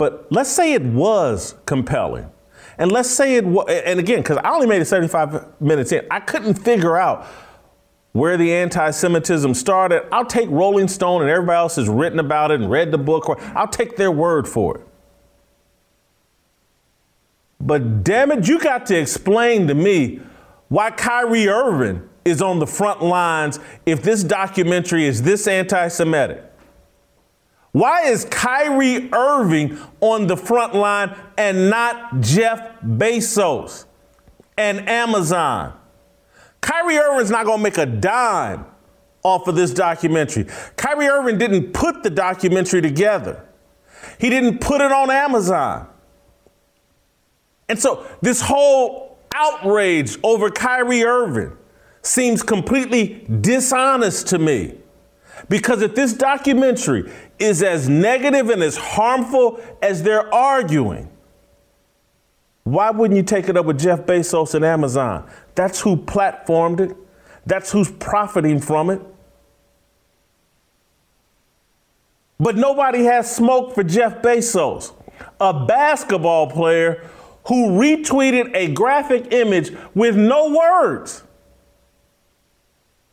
But 0.00 0.32
let's 0.32 0.48
say 0.48 0.72
it 0.72 0.82
was 0.82 1.56
compelling. 1.66 2.30
And 2.78 2.90
let's 2.90 3.10
say 3.10 3.36
it 3.36 3.44
was, 3.44 3.66
and 3.68 4.00
again, 4.00 4.20
because 4.20 4.38
I 4.38 4.48
only 4.48 4.66
made 4.66 4.80
it 4.80 4.86
75 4.86 5.60
minutes 5.60 5.92
in, 5.92 6.06
I 6.10 6.20
couldn't 6.20 6.54
figure 6.54 6.96
out 6.96 7.26
where 8.12 8.38
the 8.38 8.50
anti 8.50 8.92
Semitism 8.92 9.52
started. 9.52 10.08
I'll 10.10 10.24
take 10.24 10.48
Rolling 10.48 10.88
Stone 10.88 11.20
and 11.20 11.30
everybody 11.30 11.58
else 11.58 11.76
has 11.76 11.86
written 11.86 12.18
about 12.18 12.50
it 12.50 12.62
and 12.62 12.70
read 12.70 12.92
the 12.92 12.96
book, 12.96 13.28
or 13.28 13.38
I'll 13.54 13.68
take 13.68 13.96
their 13.96 14.10
word 14.10 14.48
for 14.48 14.78
it. 14.78 14.86
But 17.60 18.02
damn 18.02 18.32
it, 18.32 18.48
you 18.48 18.58
got 18.58 18.86
to 18.86 18.98
explain 18.98 19.68
to 19.68 19.74
me 19.74 20.20
why 20.68 20.92
Kyrie 20.92 21.46
Irving 21.46 22.08
is 22.24 22.40
on 22.40 22.58
the 22.58 22.66
front 22.66 23.02
lines 23.02 23.60
if 23.84 24.02
this 24.02 24.24
documentary 24.24 25.04
is 25.04 25.20
this 25.20 25.46
anti 25.46 25.88
Semitic. 25.88 26.49
Why 27.72 28.06
is 28.06 28.24
Kyrie 28.24 29.08
Irving 29.12 29.78
on 30.00 30.26
the 30.26 30.36
front 30.36 30.74
line 30.74 31.16
and 31.36 31.70
not 31.70 32.20
Jeff 32.20 32.80
Bezos 32.80 33.84
and 34.58 34.88
Amazon? 34.88 35.74
Kyrie 36.60 36.98
Irving's 36.98 37.30
not 37.30 37.46
going 37.46 37.58
to 37.58 37.62
make 37.62 37.78
a 37.78 37.86
dime 37.86 38.66
off 39.22 39.46
of 39.46 39.54
this 39.54 39.72
documentary. 39.72 40.46
Kyrie 40.76 41.06
Irving 41.06 41.38
didn't 41.38 41.72
put 41.72 42.02
the 42.02 42.10
documentary 42.10 42.82
together. 42.82 43.46
He 44.18 44.30
didn't 44.30 44.60
put 44.60 44.80
it 44.80 44.90
on 44.90 45.10
Amazon. 45.10 45.86
And 47.68 47.78
so 47.78 48.06
this 48.20 48.40
whole 48.40 49.18
outrage 49.34 50.18
over 50.24 50.50
Kyrie 50.50 51.04
Irving 51.04 51.56
seems 52.02 52.42
completely 52.42 53.24
dishonest 53.40 54.26
to 54.28 54.38
me. 54.38 54.74
Because 55.48 55.80
if 55.82 55.94
this 55.94 56.12
documentary 56.12 57.10
is 57.40 57.62
as 57.62 57.88
negative 57.88 58.50
and 58.50 58.62
as 58.62 58.76
harmful 58.76 59.60
as 59.82 60.02
they're 60.02 60.32
arguing, 60.32 61.10
why 62.64 62.90
wouldn't 62.90 63.16
you 63.16 63.22
take 63.22 63.48
it 63.48 63.56
up 63.56 63.66
with 63.66 63.80
Jeff 63.80 64.00
Bezos 64.00 64.54
and 64.54 64.64
Amazon? 64.64 65.28
That's 65.54 65.80
who 65.80 65.96
platformed 65.96 66.80
it. 66.80 66.96
That's 67.46 67.72
who's 67.72 67.90
profiting 67.90 68.60
from 68.60 68.90
it. 68.90 69.00
But 72.38 72.56
nobody 72.56 73.04
has 73.04 73.34
smoke 73.34 73.74
for 73.74 73.82
Jeff 73.82 74.22
Bezos, 74.22 74.92
a 75.40 75.66
basketball 75.66 76.50
player 76.50 77.08
who 77.46 77.70
retweeted 77.70 78.54
a 78.54 78.72
graphic 78.72 79.32
image 79.32 79.72
with 79.94 80.16
no 80.16 80.54
words. 80.54 81.24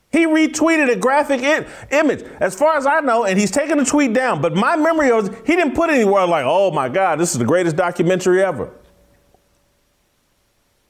He 0.09 0.25
retweeted 0.25 0.89
a 0.91 0.95
graphic 0.95 1.41
image, 1.91 2.23
as 2.39 2.55
far 2.55 2.77
as 2.77 2.85
I 2.85 3.01
know, 3.01 3.25
and 3.25 3.37
he's 3.37 3.51
taken 3.51 3.77
the 3.77 3.85
tweet 3.85 4.13
down. 4.13 4.41
But 4.41 4.55
my 4.55 4.77
memory 4.77 5.11
was 5.11 5.29
he 5.45 5.55
didn't 5.55 5.75
put 5.75 5.89
anywhere 5.89 6.25
like, 6.25 6.45
oh 6.47 6.71
my 6.71 6.87
God, 6.87 7.19
this 7.19 7.33
is 7.33 7.39
the 7.39 7.45
greatest 7.45 7.75
documentary 7.75 8.41
ever. 8.41 8.71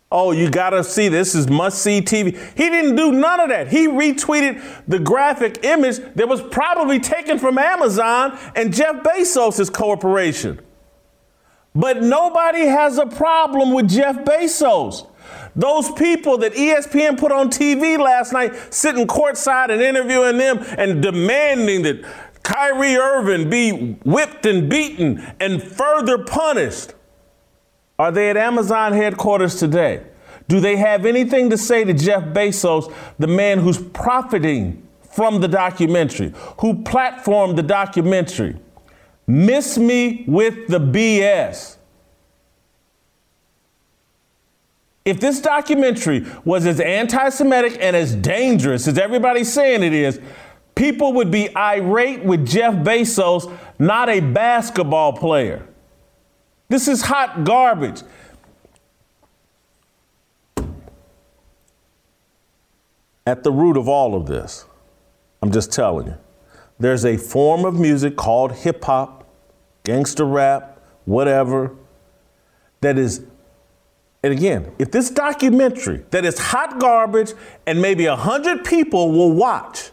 Oh, 0.10 0.32
you 0.32 0.50
gotta 0.50 0.84
see 0.84 1.10
this 1.10 1.36
is 1.36 1.50
must 1.50 1.82
see 1.82 2.00
TV. 2.00 2.38
He 2.56 2.70
didn't 2.70 2.96
do 2.96 3.12
none 3.12 3.42
of 3.42 3.50
that. 3.50 3.68
He 3.68 3.88
retweeted 3.88 4.64
the 4.88 5.00
graphic 5.00 5.66
image 5.66 5.98
that 6.16 6.30
was 6.30 6.42
probably 6.42 7.00
taken 7.00 7.40
from 7.40 7.58
Amazon 7.58 8.38
and 8.56 8.74
Jeff 8.74 9.04
Bezos' 9.04 9.74
corporation. 9.74 10.62
But 11.76 12.02
nobody 12.02 12.66
has 12.66 12.98
a 12.98 13.06
problem 13.06 13.74
with 13.74 13.90
Jeff 13.90 14.24
Bezos. 14.24 15.08
Those 15.56 15.92
people 15.92 16.38
that 16.40 16.54
ESPN 16.54 17.18
put 17.18 17.32
on 17.32 17.50
TV 17.50 17.98
last 17.98 18.34
night, 18.34 18.74
sitting 18.74 19.08
courtside 19.08 19.72
and 19.72 19.82
interviewing 19.82 20.38
them 20.38 20.60
and 20.78 21.02
demanding 21.02 21.84
that 21.84 22.04
Kyrie 22.44 22.96
Irving 22.96 23.50
be 23.50 23.94
whipped 24.06 24.46
and 24.46 24.70
beaten 24.70 25.26
and 25.40 25.62
further 25.62 26.24
punished. 26.24 26.94
Are 28.00 28.12
they 28.12 28.30
at 28.30 28.38
Amazon 28.38 28.94
headquarters 28.94 29.56
today? 29.56 30.04
Do 30.48 30.60
they 30.60 30.78
have 30.78 31.06
anything 31.06 31.50
to 31.50 31.58
say 31.58 31.84
to 31.84 31.94
Jeff 31.94 32.24
Bezos, 32.24 32.94
the 33.20 33.28
man 33.28 33.60
who's 33.60 33.82
profiting 33.82 34.88
from 35.02 35.42
the 35.42 35.48
documentary, 35.48 36.34
who 36.60 36.76
platformed 36.84 37.56
the 37.56 37.64
documentary? 37.64 38.56
Miss 39.26 39.78
me 39.78 40.24
with 40.28 40.68
the 40.68 40.80
BS. 40.80 41.77
If 45.08 45.22
this 45.22 45.40
documentary 45.40 46.26
was 46.44 46.66
as 46.66 46.82
anti 46.82 47.30
Semitic 47.30 47.78
and 47.80 47.96
as 47.96 48.14
dangerous 48.14 48.90
as 48.90 48.98
everybody's 48.98 49.52
saying 49.52 49.82
it 49.82 49.94
is, 49.94 50.20
people 50.76 51.14
would 51.14 51.32
be 51.32 51.48
irate 51.56 52.26
with 52.26 52.46
Jeff 52.46 52.74
Bezos, 52.74 53.50
not 53.80 54.10
a 54.10 54.20
basketball 54.20 55.14
player. 55.14 55.66
This 56.68 56.90
is 56.90 57.04
hot 57.04 57.46
garbage. 57.46 58.02
At 63.26 63.44
the 63.44 63.52
root 63.52 63.78
of 63.78 63.88
all 63.88 64.14
of 64.14 64.28
this, 64.28 64.66
I'm 65.42 65.54
just 65.54 65.72
telling 65.72 66.08
you, 66.08 66.18
there's 66.80 67.06
a 67.06 67.16
form 67.16 67.64
of 67.64 67.80
music 67.80 68.18
called 68.18 68.52
hip 68.52 68.84
hop, 68.84 69.26
gangster 69.86 70.26
rap, 70.26 70.84
whatever, 71.06 71.74
that 72.82 72.98
is 72.98 73.24
and 74.24 74.34
again, 74.34 74.74
if 74.80 74.92
this 74.92 75.10
documentary 75.10 76.04
that 76.10 76.26
is 76.26 76.40
hot 76.40 76.80
garbage 76.80 77.34
and 77.66 77.82
maybe 77.82 78.08
a 78.08 78.16
hundred 78.16 78.66
people 78.66 79.12
will 79.12 79.32
watch, 79.32 79.92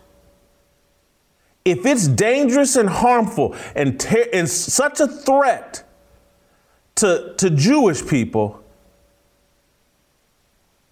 if 1.65 1.85
it's 1.87 2.09
dangerous 2.09 2.77
and 2.77 2.89
harmful 2.89 3.55
and, 3.75 3.99
ter- 3.99 4.29
and 4.33 4.49
such 4.49 5.01
a 5.01 5.07
threat 5.07 5.87
to, 6.97 7.35
to 7.39 7.51
Jewish 7.51 8.07
people, 8.07 8.63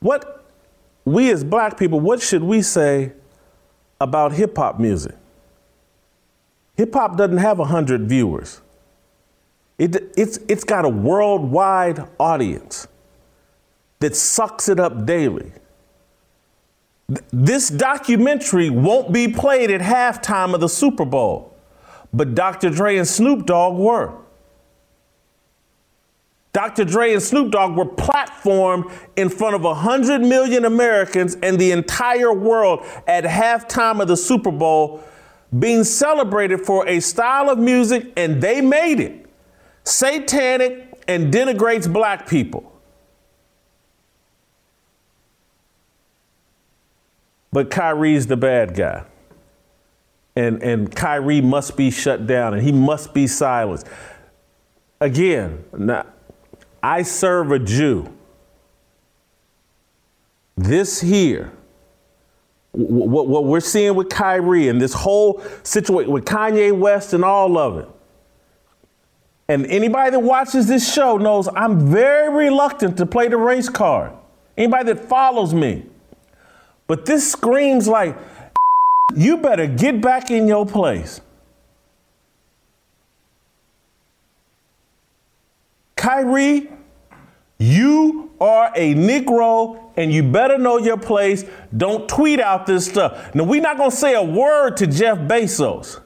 what 0.01 0.45
we 1.05 1.31
as 1.31 1.42
black 1.42 1.79
people, 1.79 2.01
what 2.01 2.21
should 2.21 2.42
we 2.42 2.62
say 2.62 3.12
about 4.01 4.33
hip 4.33 4.57
hop 4.57 4.79
music? 4.79 5.16
Hip 6.77 6.92
hop 6.92 7.16
doesn't 7.16 7.38
have 7.38 7.61
a 7.61 7.64
hundred 7.64 8.09
viewers. 8.09 8.61
It, 9.79 10.12
it's, 10.16 10.38
it's 10.49 10.64
got 10.64 10.85
a 10.85 10.88
worldwide 10.88 12.09
audience 12.18 12.88
that 14.02 14.16
sucks 14.16 14.68
it 14.68 14.78
up 14.78 15.06
daily. 15.06 15.52
This 17.32 17.68
documentary 17.68 18.68
won't 18.68 19.12
be 19.12 19.28
played 19.28 19.70
at 19.70 19.80
halftime 19.80 20.54
of 20.54 20.60
the 20.60 20.68
Super 20.68 21.04
Bowl, 21.04 21.56
but 22.12 22.34
Dr. 22.34 22.70
Dre 22.70 22.96
and 22.96 23.06
Snoop 23.06 23.46
Dogg 23.46 23.78
were. 23.78 24.14
Dr. 26.52 26.84
Dre 26.84 27.12
and 27.12 27.22
Snoop 27.22 27.52
Dogg 27.52 27.76
were 27.76 27.86
platformed 27.86 28.92
in 29.16 29.28
front 29.28 29.54
of 29.54 29.62
100 29.62 30.20
million 30.20 30.64
Americans 30.64 31.36
and 31.42 31.58
the 31.58 31.70
entire 31.70 32.32
world 32.32 32.84
at 33.06 33.24
halftime 33.24 34.02
of 34.02 34.08
the 34.08 34.16
Super 34.16 34.50
Bowl, 34.50 35.02
being 35.58 35.84
celebrated 35.84 36.60
for 36.66 36.86
a 36.88 36.98
style 37.00 37.48
of 37.48 37.58
music, 37.58 38.12
and 38.16 38.42
they 38.42 38.60
made 38.60 39.00
it 39.00 39.26
satanic 39.84 40.88
and 41.08 41.32
denigrates 41.32 41.90
black 41.90 42.26
people. 42.26 42.71
But 47.52 47.70
Kyrie's 47.70 48.26
the 48.26 48.36
bad 48.36 48.74
guy. 48.74 49.04
And, 50.34 50.62
and 50.62 50.94
Kyrie 50.94 51.42
must 51.42 51.76
be 51.76 51.90
shut 51.90 52.26
down 52.26 52.54
and 52.54 52.62
he 52.62 52.72
must 52.72 53.12
be 53.12 53.26
silenced. 53.26 53.86
Again, 55.00 55.64
now, 55.76 56.06
I 56.82 57.02
serve 57.02 57.52
a 57.52 57.58
Jew. 57.58 58.10
This 60.56 61.00
here, 61.00 61.52
what, 62.72 63.28
what 63.28 63.44
we're 63.44 63.60
seeing 63.60 63.94
with 63.94 64.08
Kyrie 64.08 64.68
and 64.68 64.80
this 64.80 64.94
whole 64.94 65.42
situation 65.62 66.12
with 66.12 66.24
Kanye 66.24 66.72
West 66.72 67.12
and 67.12 67.24
all 67.24 67.58
of 67.58 67.78
it, 67.78 67.88
And 69.48 69.66
anybody 69.66 70.10
that 70.12 70.20
watches 70.20 70.66
this 70.66 70.92
show 70.92 71.18
knows 71.18 71.48
I'm 71.54 71.90
very 71.90 72.46
reluctant 72.46 72.96
to 72.98 73.06
play 73.06 73.28
the 73.28 73.36
race 73.36 73.68
card. 73.68 74.12
Anybody 74.56 74.94
that 74.94 75.08
follows 75.08 75.52
me. 75.52 75.84
But 76.87 77.07
this 77.07 77.31
screams 77.31 77.88
like, 77.88 78.16
you 79.14 79.38
better 79.38 79.66
get 79.66 80.01
back 80.01 80.31
in 80.31 80.49
your 80.49 80.66
place. 80.66 81.21
Kyrie, 85.97 86.68
you 87.59 88.33
are 88.40 88.73
a 88.75 88.95
Negro 88.95 89.92
and 89.97 90.12
you 90.12 90.23
better 90.23 90.59
know 90.59 90.79
your 90.79 90.97
place. 90.97 91.45
Don't 91.77 92.09
tweet 92.09 92.40
out 92.40 92.66
this 92.66 92.87
stuff. 92.87 93.35
Now, 93.35 93.45
we're 93.45 93.61
not 93.61 93.77
going 93.77 93.90
to 93.90 93.97
say 93.97 94.14
a 94.14 94.23
word 94.23 94.77
to 94.79 94.87
Jeff 94.88 95.18
Bezos, 95.18 96.01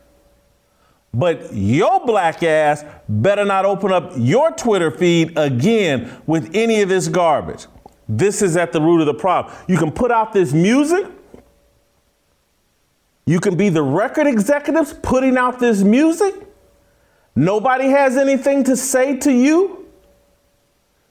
but 1.14 1.54
your 1.54 2.04
black 2.04 2.42
ass 2.42 2.84
better 3.08 3.44
not 3.44 3.64
open 3.64 3.90
up 3.90 4.12
your 4.16 4.50
Twitter 4.50 4.90
feed 4.90 5.38
again 5.38 6.22
with 6.26 6.50
any 6.54 6.82
of 6.82 6.90
this 6.90 7.08
garbage. 7.08 7.66
This 8.08 8.42
is 8.42 8.56
at 8.56 8.72
the 8.72 8.80
root 8.80 9.00
of 9.00 9.06
the 9.06 9.14
problem. 9.14 9.54
You 9.66 9.78
can 9.78 9.90
put 9.90 10.10
out 10.10 10.32
this 10.32 10.52
music. 10.52 11.06
You 13.26 13.40
can 13.40 13.56
be 13.56 13.68
the 13.68 13.82
record 13.82 14.26
executives 14.26 14.94
putting 15.02 15.36
out 15.36 15.58
this 15.58 15.82
music. 15.82 16.34
Nobody 17.34 17.88
has 17.88 18.16
anything 18.16 18.64
to 18.64 18.76
say 18.76 19.16
to 19.18 19.32
you. 19.32 19.86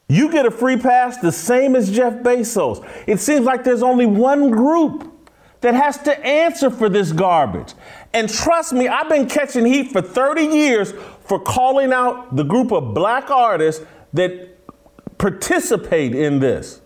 You 0.08 0.32
get 0.32 0.46
a 0.46 0.52
free 0.52 0.78
pass 0.78 1.18
the 1.18 1.32
same 1.32 1.76
as 1.76 1.92
Jeff 1.92 2.14
Bezos. 2.24 2.88
It 3.08 3.20
seems 3.20 3.46
like 3.46 3.64
there's 3.64 3.84
only 3.84 4.06
one 4.06 4.50
group 4.52 5.12
that 5.62 5.74
has 5.74 5.98
to 6.04 6.26
answer 6.26 6.70
for 6.70 6.90
this 6.90 7.12
garbage. 7.12 7.74
And 8.14 8.30
trust 8.30 8.72
me, 8.72 8.88
I've 8.88 9.10
been 9.10 9.28
catching 9.28 9.66
heat 9.66 9.92
for 9.92 10.02
30 10.02 10.44
years 10.44 10.94
for 11.22 11.40
calling 11.40 11.92
out 11.92 12.36
the 12.36 12.44
group 12.44 12.72
of 12.72 12.94
black 12.94 13.30
artists 13.32 13.84
that 14.14 14.58
participate 15.18 16.14
in 16.14 16.40
this. 16.40 16.82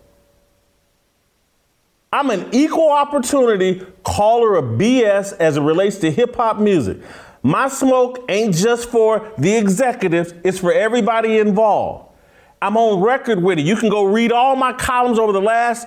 I'm 2.12 2.30
an 2.30 2.48
equal 2.52 2.90
opportunity 2.90 3.86
caller 4.02 4.56
of 4.56 4.64
BS 4.78 5.32
as 5.38 5.56
it 5.56 5.60
relates 5.60 5.98
to 5.98 6.10
hip 6.10 6.34
hop 6.34 6.58
music. 6.58 6.98
My 7.42 7.68
smoke 7.68 8.24
ain't 8.28 8.54
just 8.54 8.88
for 8.88 9.32
the 9.38 9.56
executives, 9.56 10.34
it's 10.42 10.58
for 10.58 10.72
everybody 10.72 11.38
involved. 11.38 12.12
I'm 12.60 12.76
on 12.76 13.00
record 13.00 13.42
with 13.42 13.58
it. 13.58 13.62
You 13.62 13.76
can 13.76 13.88
go 13.88 14.02
read 14.04 14.32
all 14.32 14.56
my 14.56 14.72
columns 14.72 15.18
over 15.18 15.32
the 15.32 15.40
last 15.40 15.86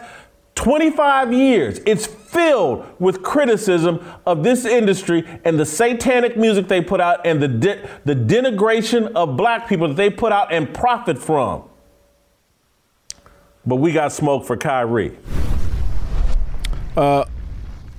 25 0.55 1.33
years. 1.33 1.81
It's 1.85 2.05
filled 2.07 2.85
with 2.99 3.21
criticism 3.21 4.03
of 4.25 4.43
this 4.43 4.65
industry 4.65 5.27
and 5.43 5.59
the 5.59 5.65
satanic 5.65 6.37
music 6.37 6.67
they 6.69 6.81
put 6.81 7.01
out 7.01 7.25
and 7.25 7.41
the, 7.41 7.47
de- 7.47 7.89
the 8.05 8.15
denigration 8.15 9.11
of 9.13 9.35
black 9.35 9.67
people 9.67 9.89
that 9.89 9.97
they 9.97 10.09
put 10.09 10.31
out 10.31 10.53
and 10.53 10.73
profit 10.73 11.17
from. 11.19 11.63
But 13.65 13.75
we 13.75 13.91
got 13.91 14.11
smoke 14.13 14.45
for 14.45 14.55
Kyrie. 14.57 15.17
Uh, 16.95 17.25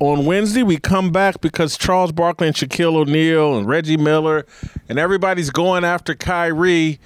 on 0.01 0.27
Wednesday, 0.27 0.63
we 0.63 0.77
come 0.77 1.11
back 1.11 1.41
because 1.41 1.79
Charles 1.79 2.13
Barkley 2.13 2.49
and 2.49 2.57
Shaquille 2.57 2.95
O'Neal 2.95 3.57
and 3.57 3.67
Reggie 3.67 3.97
Miller 3.97 4.47
and 4.89 4.99
everybody's 4.99 5.51
going 5.51 5.85
after 5.85 6.15
Kyrie. 6.15 6.99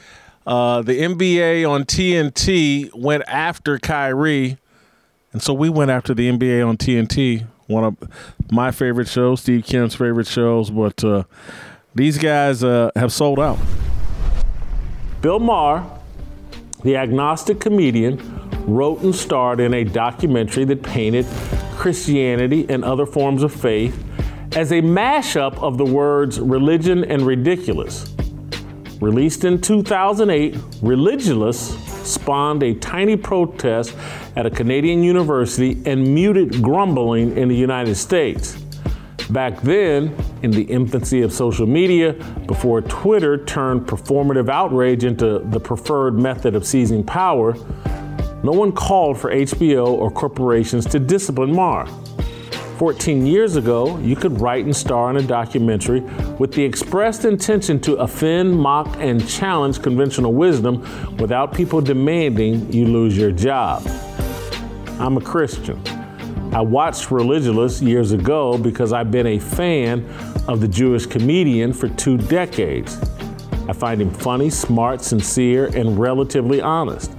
Uh, 0.46 0.80
the 0.82 1.00
NBA 1.00 1.68
on 1.68 1.84
TNT 1.84 2.92
went 2.94 3.22
after 3.28 3.78
Kyrie, 3.78 4.56
and 5.32 5.42
so 5.42 5.52
we 5.52 5.68
went 5.68 5.90
after 5.90 6.14
the 6.14 6.30
NBA 6.30 6.66
on 6.66 6.78
TNT. 6.78 7.46
One 7.66 7.84
of 7.84 7.96
my 8.50 8.70
favorite 8.70 9.08
shows, 9.08 9.42
Steve 9.42 9.64
Kim's 9.66 9.94
favorite 9.94 10.26
shows, 10.26 10.70
but 10.70 11.04
uh, 11.04 11.24
these 11.94 12.16
guys 12.16 12.64
uh, 12.64 12.90
have 12.96 13.12
sold 13.12 13.38
out. 13.38 13.58
Bill 15.20 15.38
Maher, 15.38 15.84
the 16.82 16.96
agnostic 16.96 17.60
comedian, 17.60 18.47
wrote 18.68 19.00
and 19.00 19.14
starred 19.14 19.60
in 19.60 19.74
a 19.74 19.84
documentary 19.84 20.64
that 20.64 20.82
painted 20.82 21.26
Christianity 21.72 22.66
and 22.68 22.84
other 22.84 23.06
forms 23.06 23.42
of 23.42 23.52
faith 23.52 24.04
as 24.56 24.72
a 24.72 24.80
mashup 24.80 25.54
of 25.62 25.78
the 25.78 25.84
words 25.84 26.40
religion 26.40 27.04
and 27.04 27.22
ridiculous. 27.22 28.14
Released 29.00 29.44
in 29.44 29.60
2008, 29.60 30.54
Religulous 30.82 31.78
spawned 32.04 32.62
a 32.62 32.74
tiny 32.74 33.16
protest 33.16 33.94
at 34.34 34.46
a 34.46 34.50
Canadian 34.50 35.02
university 35.02 35.80
and 35.86 36.14
muted 36.14 36.62
grumbling 36.62 37.36
in 37.36 37.48
the 37.48 37.54
United 37.54 37.94
States. 37.94 38.58
Back 39.30 39.60
then, 39.60 40.16
in 40.42 40.50
the 40.50 40.62
infancy 40.62 41.20
of 41.20 41.32
social 41.32 41.66
media, 41.66 42.14
before 42.46 42.80
Twitter 42.80 43.44
turned 43.44 43.82
performative 43.82 44.48
outrage 44.48 45.04
into 45.04 45.40
the 45.40 45.60
preferred 45.60 46.18
method 46.18 46.54
of 46.54 46.66
seizing 46.66 47.04
power, 47.04 47.54
no 48.42 48.52
one 48.52 48.70
called 48.70 49.18
for 49.18 49.32
HBO 49.32 49.88
or 49.88 50.10
corporations 50.10 50.86
to 50.86 51.00
discipline 51.00 51.52
Maher. 51.52 51.86
14 52.78 53.26
years 53.26 53.56
ago, 53.56 53.98
you 53.98 54.14
could 54.14 54.40
write 54.40 54.64
and 54.64 54.76
star 54.76 55.10
in 55.10 55.16
a 55.16 55.22
documentary 55.22 56.00
with 56.38 56.52
the 56.52 56.62
expressed 56.62 57.24
intention 57.24 57.80
to 57.80 57.96
offend, 57.96 58.56
mock, 58.56 58.86
and 59.00 59.28
challenge 59.28 59.82
conventional 59.82 60.32
wisdom 60.32 60.80
without 61.16 61.52
people 61.52 61.80
demanding 61.80 62.72
you 62.72 62.86
lose 62.86 63.18
your 63.18 63.32
job. 63.32 63.82
I'm 65.00 65.16
a 65.16 65.20
Christian. 65.20 65.82
I 66.54 66.60
watched 66.60 67.08
Religulous 67.08 67.82
years 67.82 68.12
ago 68.12 68.56
because 68.56 68.92
I've 68.92 69.10
been 69.10 69.26
a 69.26 69.40
fan 69.40 70.08
of 70.46 70.60
the 70.60 70.68
Jewish 70.68 71.06
comedian 71.06 71.72
for 71.72 71.88
two 71.88 72.16
decades. 72.16 72.96
I 73.68 73.72
find 73.72 74.00
him 74.00 74.12
funny, 74.12 74.48
smart, 74.48 75.02
sincere, 75.02 75.66
and 75.74 75.98
relatively 75.98 76.60
honest 76.60 77.10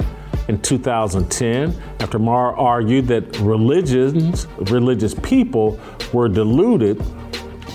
in 0.50 0.60
2010 0.62 1.80
after 2.00 2.18
Maher 2.18 2.56
argued 2.58 3.08
that 3.08 3.38
religions, 3.38 4.48
religious 4.72 5.14
people 5.14 5.80
were 6.12 6.28
deluded. 6.28 7.02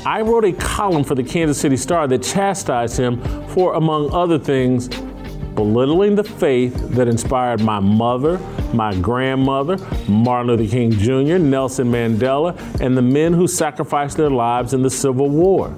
I 0.05 0.23
wrote 0.23 0.45
a 0.45 0.53
column 0.53 1.05
for 1.05 1.15
the 1.15 1.23
Kansas 1.23 1.59
City 1.59 1.77
Star 1.77 2.09
that 2.09 2.23
chastised 2.25 2.99
him 2.99 3.23
for, 3.51 3.75
among 3.75 4.13
other 4.13 4.41
things, 4.41 4.89
belittling 5.55 6.17
the 6.17 6.25
faith 6.25 6.75
that 6.91 7.07
inspired 7.07 7.61
my 7.63 7.79
mother, 7.79 8.39
my 8.75 8.93
grandmother, 8.97 9.79
Martin 10.09 10.49
Luther 10.49 10.69
King 10.69 10.91
Jr., 10.91 11.39
Nelson 11.39 11.93
Mandela, 11.93 12.59
and 12.81 12.97
the 12.97 13.03
men 13.03 13.33
who 13.33 13.47
sacrificed 13.47 14.17
their 14.17 14.31
lives 14.31 14.75
in 14.75 14.83
the 14.83 14.91
Civil 14.91 15.31
War. 15.31 15.75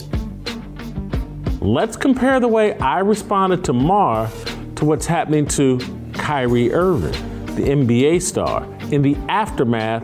Let's 1.60 1.96
compare 1.96 2.40
the 2.40 2.48
way 2.48 2.78
I 2.78 3.00
responded 3.00 3.64
to 3.64 3.74
Maher 3.74 4.30
to 4.76 4.84
what's 4.86 5.06
happening 5.06 5.46
to 5.48 5.78
Kyrie 6.26 6.72
Irving, 6.72 7.12
the 7.54 7.62
NBA 7.62 8.20
star, 8.20 8.64
in 8.90 9.00
the 9.00 9.14
aftermath 9.28 10.02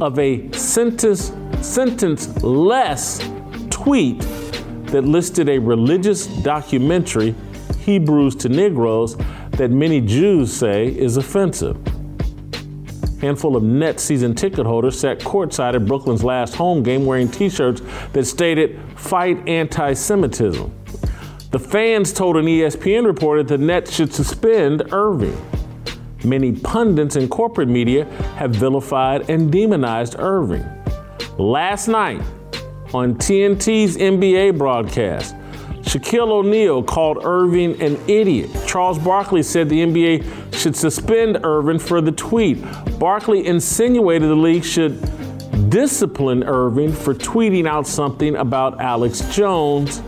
of 0.00 0.16
a 0.16 0.48
sentence 0.52 1.32
sentence 1.60 2.40
less 2.44 3.18
tweet 3.68 4.20
that 4.92 5.02
listed 5.02 5.48
a 5.48 5.58
religious 5.58 6.28
documentary, 6.44 7.34
Hebrews 7.80 8.36
to 8.36 8.48
Negroes, 8.48 9.16
that 9.58 9.72
many 9.72 10.00
Jews 10.00 10.52
say 10.52 10.86
is 10.86 11.16
offensive. 11.16 11.76
Handful 13.20 13.56
of 13.56 13.64
net 13.64 13.98
season 13.98 14.36
ticket 14.36 14.66
holders 14.66 14.96
sat 14.96 15.18
courtside 15.18 15.74
at 15.74 15.84
Brooklyn's 15.84 16.22
last 16.22 16.54
home 16.54 16.84
game 16.84 17.04
wearing 17.04 17.28
t 17.28 17.48
shirts 17.48 17.82
that 18.12 18.24
stated, 18.24 18.78
Fight 18.94 19.48
anti 19.48 19.94
Semitism. 19.94 20.72
The 21.50 21.58
fans 21.58 22.12
told 22.12 22.36
an 22.36 22.44
ESPN 22.44 23.04
reporter 23.04 23.42
the 23.42 23.58
Nets 23.58 23.92
should 23.92 24.14
suspend 24.14 24.92
Irving. 24.92 25.36
Many 26.26 26.50
pundits 26.50 27.14
in 27.14 27.28
corporate 27.28 27.68
media 27.68 28.04
have 28.34 28.50
vilified 28.50 29.30
and 29.30 29.52
demonized 29.52 30.16
Irving. 30.18 30.66
Last 31.38 31.86
night 31.86 32.20
on 32.92 33.14
TNT's 33.14 33.96
NBA 33.96 34.58
broadcast, 34.58 35.36
Shaquille 35.82 36.32
O'Neal 36.32 36.82
called 36.82 37.18
Irving 37.24 37.80
an 37.80 37.96
idiot. 38.08 38.50
Charles 38.66 38.98
Barkley 38.98 39.44
said 39.44 39.68
the 39.68 39.78
NBA 39.78 40.52
should 40.52 40.74
suspend 40.74 41.38
Irving 41.44 41.78
for 41.78 42.00
the 42.00 42.10
tweet. 42.10 42.58
Barkley 42.98 43.46
insinuated 43.46 44.28
the 44.28 44.34
league 44.34 44.64
should 44.64 45.00
discipline 45.70 46.42
Irving 46.42 46.92
for 46.92 47.14
tweeting 47.14 47.68
out 47.68 47.86
something 47.86 48.34
about 48.34 48.80
Alex 48.80 49.32
Jones. 49.32 50.02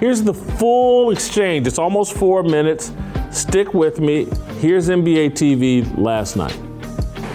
Here's 0.00 0.22
the 0.22 0.32
full 0.32 1.10
exchange. 1.10 1.66
It's 1.66 1.78
almost 1.78 2.14
four 2.14 2.42
minutes. 2.42 2.90
Stick 3.30 3.74
with 3.74 4.00
me. 4.00 4.28
Here's 4.58 4.88
NBA 4.88 5.34
TV 5.34 5.96
last 5.96 6.34
night. 6.34 6.58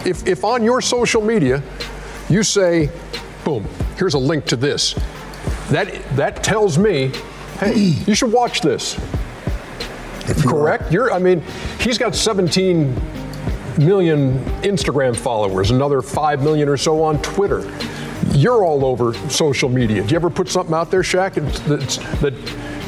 If, 0.05 0.27
if 0.27 0.43
on 0.43 0.62
your 0.62 0.81
social 0.81 1.21
media 1.21 1.63
you 2.27 2.43
say, 2.43 2.91
boom, 3.45 3.65
here's 3.95 4.13
a 4.13 4.19
link 4.19 4.43
to 4.47 4.57
this, 4.57 4.93
that, 5.69 6.03
that 6.17 6.43
tells 6.43 6.77
me, 6.77 7.13
hey, 7.59 7.75
you 8.07 8.13
should 8.13 8.33
watch 8.33 8.59
this. 8.59 8.99
You 10.27 10.49
Correct? 10.49 10.91
You're, 10.91 11.13
I 11.13 11.19
mean, 11.19 11.41
he's 11.79 11.97
got 11.97 12.13
17 12.13 12.93
million 13.77 14.43
Instagram 14.62 15.15
followers, 15.15 15.71
another 15.71 16.01
5 16.01 16.43
million 16.43 16.67
or 16.67 16.75
so 16.75 17.01
on 17.01 17.21
Twitter. 17.21 17.62
You're 18.31 18.65
all 18.65 18.83
over 18.83 19.13
social 19.29 19.69
media. 19.69 20.03
Do 20.03 20.09
you 20.09 20.17
ever 20.17 20.29
put 20.29 20.49
something 20.49 20.75
out 20.75 20.91
there, 20.91 21.03
Shaq, 21.03 21.36
that 22.19 22.31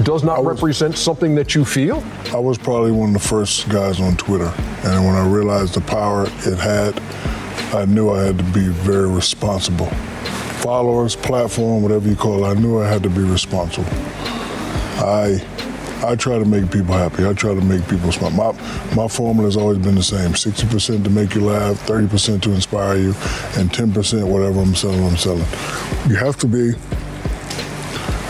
does 0.03 0.23
not 0.23 0.43
was, 0.43 0.55
represent 0.55 0.97
something 0.97 1.35
that 1.35 1.55
you 1.55 1.63
feel? 1.63 2.03
I 2.33 2.37
was 2.37 2.57
probably 2.57 2.91
one 2.91 3.15
of 3.15 3.21
the 3.21 3.27
first 3.27 3.69
guys 3.69 3.99
on 3.99 4.17
Twitter. 4.17 4.53
And 4.83 5.05
when 5.05 5.15
I 5.15 5.27
realized 5.27 5.73
the 5.73 5.81
power 5.81 6.23
it 6.23 6.57
had, 6.57 6.99
I 7.73 7.85
knew 7.85 8.11
I 8.11 8.23
had 8.23 8.37
to 8.37 8.43
be 8.45 8.67
very 8.67 9.09
responsible. 9.09 9.87
Followers, 10.61 11.15
platform, 11.15 11.81
whatever 11.81 12.07
you 12.07 12.15
call 12.15 12.45
it, 12.45 12.47
I 12.47 12.53
knew 12.59 12.81
I 12.81 12.87
had 12.87 13.03
to 13.03 13.09
be 13.09 13.21
responsible. 13.21 13.87
I 14.97 15.41
I 16.03 16.15
try 16.15 16.37
to 16.37 16.45
make 16.45 16.71
people 16.71 16.93
happy. 16.93 17.25
I 17.25 17.33
try 17.33 17.55
to 17.55 17.61
make 17.61 17.87
people 17.87 18.11
smile. 18.11 18.29
My, 18.31 18.51
my 18.95 19.07
formula 19.07 19.47
has 19.47 19.57
always 19.57 19.79
been 19.79 19.95
the 19.95 20.03
same 20.03 20.31
60% 20.31 21.03
to 21.03 21.09
make 21.09 21.33
you 21.33 21.41
laugh, 21.41 21.77
30% 21.87 22.41
to 22.43 22.51
inspire 22.51 22.97
you, 22.97 23.15
and 23.55 23.71
10% 23.71 24.27
whatever 24.27 24.59
I'm 24.59 24.75
selling, 24.75 25.03
I'm 25.03 25.17
selling. 25.17 25.47
You 26.07 26.15
have 26.17 26.37
to 26.37 26.47
be 26.47 26.73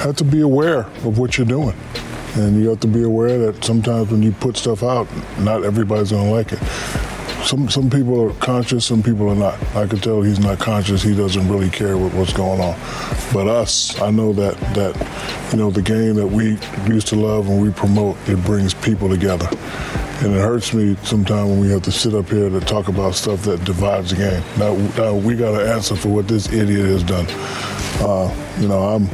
have 0.08 0.16
to 0.18 0.24
be 0.24 0.42
aware 0.42 0.80
of 0.80 1.18
what 1.18 1.38
you're 1.38 1.48
doing. 1.48 1.76
And 2.36 2.62
you 2.62 2.70
have 2.70 2.82
to 2.82 2.88
be 2.88 3.04
aware 3.04 3.38
that 3.40 3.64
sometimes 3.64 4.12
when 4.12 4.22
you 4.22 4.32
put 4.34 4.58
stuff 4.58 4.84
out, 4.84 5.08
not 5.40 5.64
everybody's 5.64 6.12
gonna 6.12 6.32
like 6.32 6.52
it 6.52 6.60
some 7.46 7.70
some 7.70 7.90
people 7.90 8.20
are 8.22 8.34
conscious, 8.36 8.86
some 8.86 9.04
people 9.04 9.30
are 9.30 9.36
not. 9.36 9.62
I 9.76 9.86
can 9.86 10.00
tell 10.00 10.22
he's 10.22 10.40
not 10.40 10.60
conscious. 10.60 11.04
He 11.04 11.16
doesn't 11.16 11.48
really 11.48 11.70
care 11.70 11.98
what, 11.98 12.14
what's 12.14 12.34
going 12.34 12.60
on. 12.60 12.76
But 13.34 13.48
us, 13.48 14.00
I 14.02 14.12
know 14.12 14.34
that 14.34 14.58
that 14.74 15.52
you 15.52 15.60
know 15.60 15.70
the 15.70 15.82
game 15.82 16.16
that 16.16 16.28
we 16.28 16.58
used 16.92 17.08
to 17.08 17.16
love 17.16 17.48
and 17.48 17.62
we 17.62 17.72
promote, 17.72 18.18
it 18.28 18.44
brings 18.46 18.74
people 18.74 19.10
together. 19.10 19.48
And 20.24 20.34
it 20.34 20.40
hurts 20.40 20.74
me 20.74 20.96
sometimes 21.04 21.50
when 21.50 21.60
we 21.60 21.70
have 21.70 21.84
to 21.84 21.92
sit 21.92 22.16
up 22.16 22.30
here 22.30 22.50
to 22.50 22.62
talk 22.62 22.88
about 22.88 23.16
stuff 23.16 23.44
that 23.44 23.64
divides 23.66 24.12
the 24.12 24.16
game. 24.16 24.44
Now, 24.58 24.74
now 24.98 25.14
we 25.14 25.36
got 25.36 25.58
to 25.58 25.70
answer 25.70 25.96
for 25.96 26.08
what 26.08 26.28
this 26.28 26.52
idiot 26.54 26.86
has 26.86 27.04
done. 27.04 27.26
Uh, 28.00 28.34
you 28.60 28.70
know, 28.70 28.82
I'm 28.82 29.10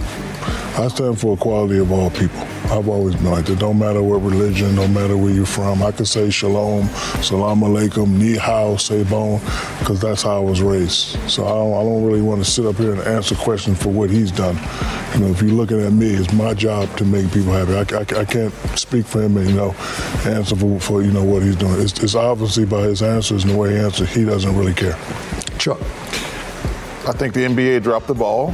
I 0.77 0.87
stand 0.87 1.19
for 1.19 1.33
equality 1.33 1.79
of 1.79 1.91
all 1.91 2.09
people. 2.11 2.39
I've 2.71 2.87
always 2.87 3.15
been 3.15 3.31
like 3.31 3.45
that. 3.45 3.59
Don't 3.59 3.77
matter 3.77 4.01
what 4.01 4.19
religion, 4.19 4.73
no 4.73 4.87
matter 4.87 5.17
where 5.17 5.33
you're 5.33 5.45
from. 5.45 5.83
I 5.83 5.91
could 5.91 6.07
say 6.07 6.29
shalom, 6.29 6.87
salam 7.21 7.59
alaikum, 7.59 8.07
ni 8.17 8.37
hao, 8.37 8.75
sebon, 8.75 9.39
because 9.79 9.99
that's 9.99 10.23
how 10.23 10.37
I 10.37 10.39
was 10.39 10.61
raised. 10.61 11.17
So 11.29 11.45
I 11.45 11.49
don't, 11.49 11.73
I 11.73 11.83
don't 11.83 12.05
really 12.05 12.21
want 12.21 12.43
to 12.43 12.49
sit 12.49 12.65
up 12.65 12.77
here 12.77 12.93
and 12.93 13.01
answer 13.01 13.35
questions 13.35 13.83
for 13.83 13.89
what 13.89 14.09
he's 14.09 14.31
done. 14.31 14.55
You 15.13 15.19
know, 15.19 15.27
if 15.27 15.41
you're 15.41 15.51
looking 15.51 15.81
at 15.81 15.91
me, 15.91 16.07
it's 16.07 16.31
my 16.31 16.53
job 16.53 16.95
to 16.97 17.03
make 17.03 17.29
people 17.33 17.51
happy. 17.51 17.73
I, 17.73 17.99
I, 17.99 18.21
I 18.21 18.25
can't 18.25 18.53
speak 18.79 19.05
for 19.05 19.21
him 19.21 19.35
and, 19.35 19.49
you 19.49 19.55
know, 19.55 19.71
answer 20.25 20.55
for, 20.55 20.79
for, 20.79 21.03
you 21.03 21.11
know, 21.11 21.23
what 21.23 21.43
he's 21.43 21.57
doing. 21.57 21.81
It's, 21.81 22.01
it's 22.01 22.15
obviously 22.15 22.63
by 22.65 22.83
his 22.83 23.01
answers 23.01 23.43
and 23.43 23.51
the 23.51 23.57
way 23.57 23.71
he 23.71 23.77
answers, 23.77 24.09
he 24.09 24.23
doesn't 24.23 24.55
really 24.55 24.73
care. 24.73 24.97
Chuck. 25.59 25.81
I 25.81 27.11
think 27.11 27.33
the 27.33 27.41
NBA 27.41 27.83
dropped 27.83 28.07
the 28.07 28.15
ball. 28.15 28.53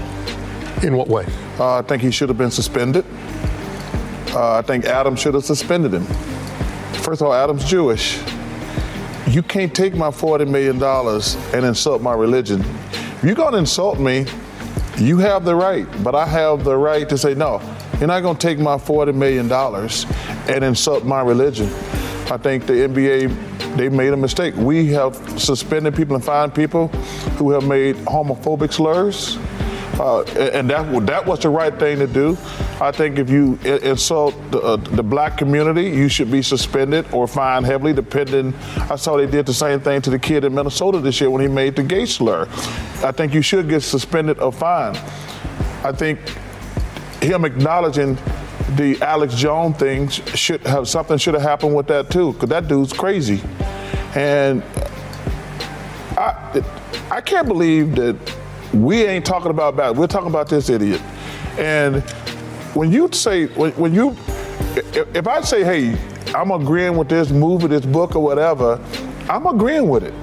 In 0.81 0.95
what 0.95 1.07
way? 1.07 1.25
Uh, 1.59 1.77
I 1.77 1.81
think 1.81 2.03
he 2.03 2.11
should 2.11 2.29
have 2.29 2.37
been 2.37 2.51
suspended. 2.51 3.03
Uh, 4.29 4.57
I 4.57 4.61
think 4.61 4.85
Adam 4.85 5.15
should 5.15 5.33
have 5.33 5.45
suspended 5.45 5.93
him. 5.93 6.05
First 7.01 7.21
of 7.21 7.27
all, 7.27 7.33
Adam's 7.33 7.65
Jewish. 7.65 8.19
You 9.27 9.41
can't 9.41 9.73
take 9.73 9.95
my 9.95 10.09
$40 10.09 10.47
million 10.47 10.81
and 11.55 11.65
insult 11.65 12.01
my 12.01 12.13
religion. 12.13 12.61
If 12.61 13.23
you're 13.23 13.35
going 13.35 13.53
to 13.53 13.59
insult 13.59 13.99
me, 13.99 14.25
you 14.97 15.17
have 15.17 15.45
the 15.45 15.55
right, 15.55 15.87
but 16.03 16.15
I 16.15 16.25
have 16.25 16.63
the 16.63 16.77
right 16.77 17.07
to 17.09 17.17
say, 17.17 17.33
no, 17.33 17.59
you're 17.99 18.07
not 18.07 18.21
going 18.21 18.37
to 18.37 18.47
take 18.47 18.59
my 18.59 18.75
$40 18.75 19.15
million 19.15 19.51
and 19.51 20.63
insult 20.63 21.03
my 21.03 21.21
religion. 21.21 21.67
I 22.29 22.37
think 22.37 22.65
the 22.67 22.73
NBA, 22.73 23.75
they 23.77 23.89
made 23.89 24.13
a 24.13 24.17
mistake. 24.17 24.55
We 24.55 24.87
have 24.87 25.15
suspended 25.39 25.95
people 25.95 26.15
and 26.15 26.23
fined 26.23 26.53
people 26.53 26.89
who 27.37 27.51
have 27.51 27.65
made 27.65 27.95
homophobic 27.97 28.73
slurs. 28.73 29.37
Uh, 29.99 30.21
and 30.23 30.69
that 30.69 31.07
that 31.07 31.25
was 31.25 31.39
the 31.39 31.49
right 31.49 31.77
thing 31.79 31.97
to 31.97 32.05
do. 32.05 32.37
I 32.79 32.91
think 32.91 33.17
if 33.17 33.29
you 33.31 33.57
insult 33.63 34.35
the, 34.51 34.59
uh, 34.61 34.75
the, 34.75 35.01
black 35.01 35.37
community, 35.37 35.89
you 35.89 36.07
should 36.07 36.29
be 36.29 36.43
suspended 36.43 37.11
or 37.11 37.27
fined 37.27 37.65
heavily, 37.65 37.93
depending. 37.93 38.53
I 38.91 38.95
saw 38.95 39.17
they 39.17 39.25
did 39.25 39.47
the 39.47 39.53
same 39.53 39.79
thing 39.79 40.01
to 40.03 40.11
the 40.11 40.19
kid 40.19 40.43
in 40.43 40.53
Minnesota 40.53 40.99
this 40.99 41.19
year 41.19 41.31
when 41.31 41.41
he 41.41 41.47
made 41.47 41.75
the 41.75 41.81
gay 41.81 42.05
slur. 42.05 42.47
I 43.03 43.11
think 43.11 43.33
you 43.33 43.41
should 43.41 43.67
get 43.67 43.81
suspended 43.81 44.37
or 44.39 44.51
fined. 44.51 44.97
I 45.83 45.91
think 45.91 46.19
him 47.21 47.45
acknowledging 47.45 48.19
the 48.75 48.99
Alex 49.01 49.33
Jones 49.33 49.77
thing 49.77 50.09
should 50.09 50.61
have 50.67 50.87
something 50.87 51.17
should 51.17 51.33
have 51.33 51.43
happened 51.43 51.75
with 51.75 51.87
that 51.87 52.11
too, 52.11 52.33
because 52.33 52.49
that 52.49 52.67
dude's 52.67 52.93
crazy, 52.93 53.41
and 54.15 54.61
I 56.17 56.63
I 57.09 57.21
can't 57.21 57.47
believe 57.47 57.95
that 57.95 58.15
we 58.73 59.03
ain't 59.03 59.25
talking 59.25 59.51
about 59.51 59.75
that. 59.77 59.95
We're 59.95 60.07
talking 60.07 60.29
about 60.29 60.49
this 60.49 60.69
idiot. 60.69 61.01
And 61.57 62.03
when 62.73 62.91
you 62.91 63.09
say, 63.11 63.47
when, 63.47 63.71
when 63.73 63.93
you, 63.93 64.15
if, 64.75 65.15
if 65.15 65.27
I 65.27 65.41
say, 65.41 65.63
hey, 65.63 65.97
I'm 66.35 66.51
agreeing 66.51 66.97
with 66.97 67.09
this 67.09 67.31
movie, 67.31 67.67
this 67.67 67.85
book, 67.85 68.15
or 68.15 68.23
whatever, 68.23 68.79
I'm 69.29 69.47
agreeing 69.47 69.89
with 69.89 70.03
it. 70.03 70.13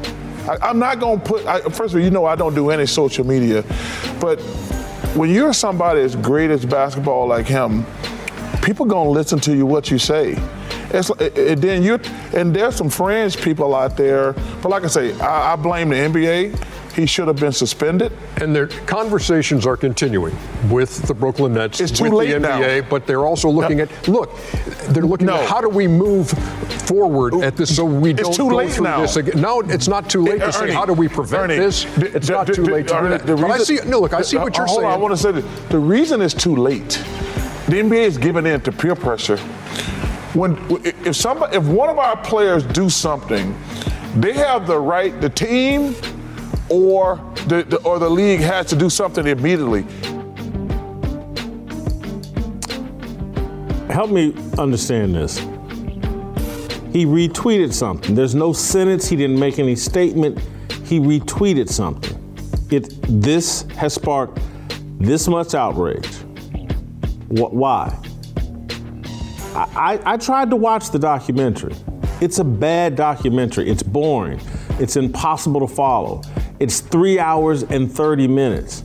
I, 0.48 0.70
am 0.70 0.78
not 0.78 1.00
going 1.00 1.20
to 1.20 1.26
put, 1.26 1.46
I, 1.46 1.60
first 1.60 1.94
of 1.94 1.94
all, 1.94 2.00
you 2.00 2.10
know 2.10 2.26
I 2.26 2.36
don't 2.36 2.54
do 2.54 2.70
any 2.70 2.86
social 2.86 3.26
media, 3.26 3.64
but 4.20 4.40
when 5.16 5.30
you're 5.30 5.54
somebody 5.54 6.00
as 6.00 6.16
great 6.16 6.50
as 6.50 6.66
basketball 6.66 7.26
like 7.26 7.46
him, 7.46 7.86
people 8.62 8.84
going 8.84 9.06
to 9.06 9.10
listen 9.10 9.40
to 9.40 9.56
you 9.56 9.64
what 9.64 9.90
you 9.90 9.98
say. 9.98 10.36
It's, 10.90 11.10
and 11.10 11.60
then 11.60 11.82
you, 11.82 11.98
and 12.34 12.54
there's 12.54 12.76
some 12.76 12.90
fringe 12.90 13.36
people 13.36 13.74
out 13.74 13.96
there, 13.96 14.34
but 14.62 14.68
like 14.68 14.84
I 14.84 14.88
say, 14.88 15.18
I, 15.20 15.54
I 15.54 15.56
blame 15.56 15.88
the 15.88 15.96
NBA 15.96 16.73
he 16.94 17.06
should 17.06 17.28
have 17.28 17.36
been 17.36 17.52
suspended. 17.52 18.12
And 18.40 18.54
their 18.54 18.66
conversations 18.66 19.66
are 19.66 19.76
continuing 19.76 20.36
with 20.70 21.06
the 21.06 21.14
Brooklyn 21.14 21.54
Nets, 21.54 21.80
it's 21.80 21.92
too 21.92 22.04
with 22.04 22.12
late 22.12 22.28
the 22.32 22.46
NBA, 22.48 22.82
now. 22.82 22.88
but 22.88 23.06
they're 23.06 23.26
also 23.26 23.48
looking 23.48 23.78
no. 23.78 23.84
at 23.84 24.08
look, 24.08 24.36
they're 24.88 25.04
looking 25.04 25.26
no. 25.26 25.36
at 25.36 25.48
how 25.48 25.60
do 25.60 25.68
we 25.68 25.86
move 25.86 26.30
forward 26.86 27.34
at 27.42 27.56
this 27.56 27.74
so 27.74 27.84
we 27.84 28.12
don't 28.12 28.36
go 28.36 28.68
through 28.68 28.84
now. 28.84 29.00
this 29.00 29.16
again. 29.16 29.40
No, 29.40 29.60
it's 29.60 29.88
not 29.88 30.08
too 30.08 30.22
late 30.22 30.40
to 30.40 30.52
say 30.52 30.72
how 30.72 30.84
do 30.84 30.92
we 30.92 31.08
prevent 31.08 31.44
Ernie, 31.44 31.56
this. 31.56 31.84
It's 31.96 32.28
not 32.28 32.46
too 32.46 32.64
late 32.64 32.88
to 32.88 33.00
do 33.00 33.08
that. 33.08 33.26
But 33.26 33.50
I 33.50 33.58
see 33.58 33.78
no 33.86 34.00
look, 34.00 34.12
I 34.12 34.22
see 34.22 34.36
uh, 34.36 34.42
what 34.42 34.56
you're 34.56 34.66
hold 34.66 34.80
saying. 34.80 34.92
On, 34.92 34.98
I 34.98 35.00
want 35.00 35.12
to 35.12 35.16
say 35.16 35.32
this. 35.32 35.44
The 35.68 35.78
reason 35.78 36.20
it's 36.22 36.34
too 36.34 36.56
late, 36.56 36.90
the 37.68 37.76
NBA 37.76 38.04
is 38.04 38.18
giving 38.18 38.46
in 38.46 38.60
to 38.62 38.72
peer 38.72 38.94
pressure. 38.94 39.38
When 40.34 40.58
if 40.84 41.16
somebody 41.16 41.56
if 41.56 41.64
one 41.64 41.88
of 41.88 41.98
our 41.98 42.16
players 42.16 42.64
do 42.64 42.90
something, 42.90 43.56
they 44.16 44.32
have 44.32 44.66
the 44.66 44.78
right, 44.78 45.20
the 45.20 45.28
team 45.28 45.94
or 46.68 47.16
the, 47.46 47.64
the, 47.64 47.76
or 47.82 47.98
the 47.98 48.08
league 48.08 48.40
has 48.40 48.66
to 48.66 48.76
do 48.76 48.88
something 48.88 49.26
immediately. 49.26 49.82
Help 53.92 54.10
me 54.10 54.34
understand 54.58 55.14
this. 55.14 55.38
He 56.92 57.06
retweeted 57.06 57.72
something. 57.72 58.14
There's 58.14 58.34
no 58.34 58.52
sentence. 58.52 59.08
He 59.08 59.16
didn't 59.16 59.38
make 59.38 59.58
any 59.58 59.76
statement. 59.76 60.38
He 60.84 60.98
retweeted 61.00 61.68
something. 61.68 62.20
It 62.70 62.94
this 63.22 63.62
has 63.76 63.94
sparked 63.94 64.40
this 64.98 65.28
much 65.28 65.54
outrage. 65.54 66.08
why? 67.28 67.98
I, 69.54 69.98
I, 70.04 70.14
I 70.14 70.16
tried 70.16 70.50
to 70.50 70.56
watch 70.56 70.90
the 70.90 70.98
documentary. 70.98 71.74
It's 72.20 72.38
a 72.38 72.44
bad 72.44 72.96
documentary. 72.96 73.68
It's 73.68 73.82
boring. 73.82 74.40
It's 74.80 74.96
impossible 74.96 75.66
to 75.66 75.72
follow. 75.72 76.22
It's 76.60 76.80
three 76.80 77.18
hours 77.18 77.64
and 77.64 77.90
30 77.90 78.28
minutes. 78.28 78.84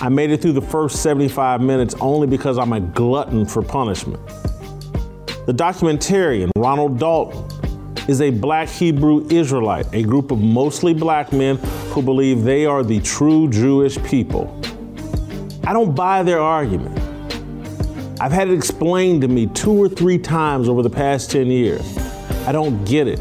I 0.00 0.08
made 0.08 0.30
it 0.30 0.40
through 0.40 0.54
the 0.54 0.62
first 0.62 1.02
75 1.02 1.60
minutes 1.60 1.94
only 2.00 2.26
because 2.26 2.56
I'm 2.56 2.72
a 2.72 2.80
glutton 2.80 3.44
for 3.44 3.60
punishment. 3.60 4.26
The 5.44 5.52
documentarian, 5.52 6.50
Ronald 6.56 6.98
Dalton, 6.98 7.44
is 8.08 8.22
a 8.22 8.30
black 8.30 8.68
Hebrew 8.68 9.28
Israelite, 9.28 9.92
a 9.92 10.02
group 10.02 10.30
of 10.30 10.40
mostly 10.40 10.94
black 10.94 11.34
men 11.34 11.56
who 11.90 12.00
believe 12.00 12.44
they 12.44 12.64
are 12.64 12.82
the 12.82 13.00
true 13.00 13.50
Jewish 13.50 14.02
people. 14.04 14.58
I 15.64 15.74
don't 15.74 15.94
buy 15.94 16.22
their 16.22 16.40
argument. 16.40 16.98
I've 18.18 18.32
had 18.32 18.48
it 18.48 18.54
explained 18.54 19.20
to 19.20 19.28
me 19.28 19.48
two 19.48 19.72
or 19.72 19.88
three 19.88 20.18
times 20.18 20.66
over 20.66 20.82
the 20.82 20.90
past 20.90 21.30
10 21.30 21.48
years. 21.48 21.98
I 22.46 22.52
don't 22.52 22.82
get 22.84 23.06
it. 23.06 23.20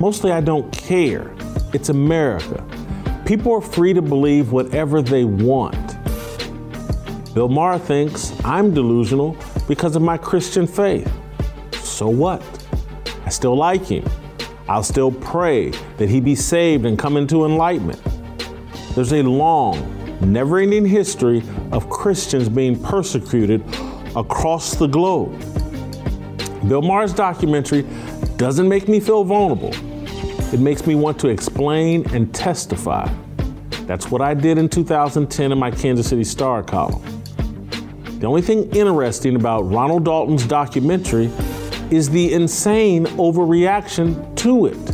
Mostly, 0.00 0.32
I 0.32 0.40
don't 0.40 0.72
care. 0.72 1.30
It's 1.74 1.90
America. 1.90 2.64
People 3.28 3.52
are 3.52 3.60
free 3.60 3.92
to 3.92 4.00
believe 4.00 4.52
whatever 4.52 5.02
they 5.02 5.24
want. 5.24 5.98
Bill 7.34 7.50
Maher 7.50 7.78
thinks 7.78 8.32
I'm 8.42 8.72
delusional 8.72 9.36
because 9.68 9.96
of 9.96 10.00
my 10.00 10.16
Christian 10.16 10.66
faith. 10.66 11.12
So 11.82 12.08
what? 12.08 12.42
I 13.26 13.28
still 13.28 13.54
like 13.54 13.84
him. 13.84 14.08
I'll 14.66 14.82
still 14.82 15.12
pray 15.12 15.72
that 15.98 16.08
he 16.08 16.22
be 16.22 16.34
saved 16.34 16.86
and 16.86 16.98
come 16.98 17.18
into 17.18 17.44
enlightenment. 17.44 18.00
There's 18.94 19.12
a 19.12 19.22
long, 19.22 19.76
never 20.22 20.58
ending 20.58 20.86
history 20.86 21.42
of 21.70 21.90
Christians 21.90 22.48
being 22.48 22.82
persecuted 22.82 23.62
across 24.16 24.74
the 24.74 24.86
globe. 24.86 25.38
Bill 26.66 26.80
Maher's 26.80 27.12
documentary 27.12 27.84
doesn't 28.38 28.70
make 28.70 28.88
me 28.88 29.00
feel 29.00 29.22
vulnerable. 29.22 29.74
It 30.50 30.60
makes 30.60 30.86
me 30.86 30.94
want 30.94 31.18
to 31.20 31.28
explain 31.28 32.08
and 32.14 32.34
testify. 32.34 33.06
That's 33.82 34.10
what 34.10 34.22
I 34.22 34.32
did 34.32 34.56
in 34.56 34.70
2010 34.70 35.52
in 35.52 35.58
my 35.58 35.70
Kansas 35.70 36.08
City 36.08 36.24
Star 36.24 36.62
column. 36.62 37.02
The 38.18 38.26
only 38.26 38.40
thing 38.40 38.70
interesting 38.74 39.36
about 39.36 39.70
Ronald 39.70 40.06
Dalton's 40.06 40.46
documentary 40.46 41.26
is 41.90 42.08
the 42.08 42.32
insane 42.32 43.04
overreaction 43.18 44.34
to 44.36 44.66
it. 44.66 44.86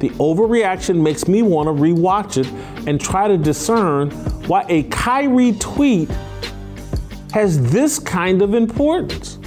The 0.00 0.10
overreaction 0.18 1.00
makes 1.00 1.26
me 1.26 1.40
want 1.40 1.68
to 1.68 1.72
rewatch 1.72 2.36
it 2.36 2.46
and 2.86 3.00
try 3.00 3.28
to 3.28 3.38
discern 3.38 4.10
why 4.48 4.66
a 4.68 4.82
Kyrie 4.84 5.52
tweet 5.52 6.10
has 7.32 7.72
this 7.72 7.98
kind 7.98 8.42
of 8.42 8.52
importance. 8.52 9.38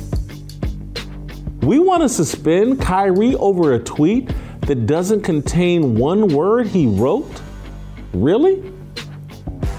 We 1.62 1.78
want 1.78 2.02
to 2.02 2.10
suspend 2.10 2.82
Kyrie 2.82 3.36
over 3.36 3.74
a 3.74 3.80
tweet 3.80 4.32
that 4.66 4.88
doesn't 4.88 5.22
contain 5.22 5.96
one 5.96 6.28
word 6.28 6.68
he 6.68 6.88
wrote? 6.88 7.42
Really? 8.14 8.72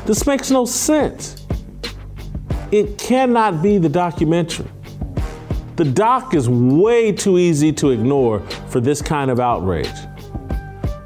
This 0.05 0.27
makes 0.27 0.51
no 0.51 0.65
sense. 0.65 1.45
It 2.71 2.99
cannot 2.99 3.63
be 3.63 3.79
the 3.79 3.89
documentary. 3.89 4.69
The 5.77 5.85
doc 5.85 6.35
is 6.35 6.49
way 6.49 7.13
too 7.13 7.39
easy 7.39 7.73
to 7.75 7.91
ignore 7.91 8.41
for 8.69 8.81
this 8.81 9.03
kind 9.03 9.31
of 9.31 9.41
outrage. 9.41 9.91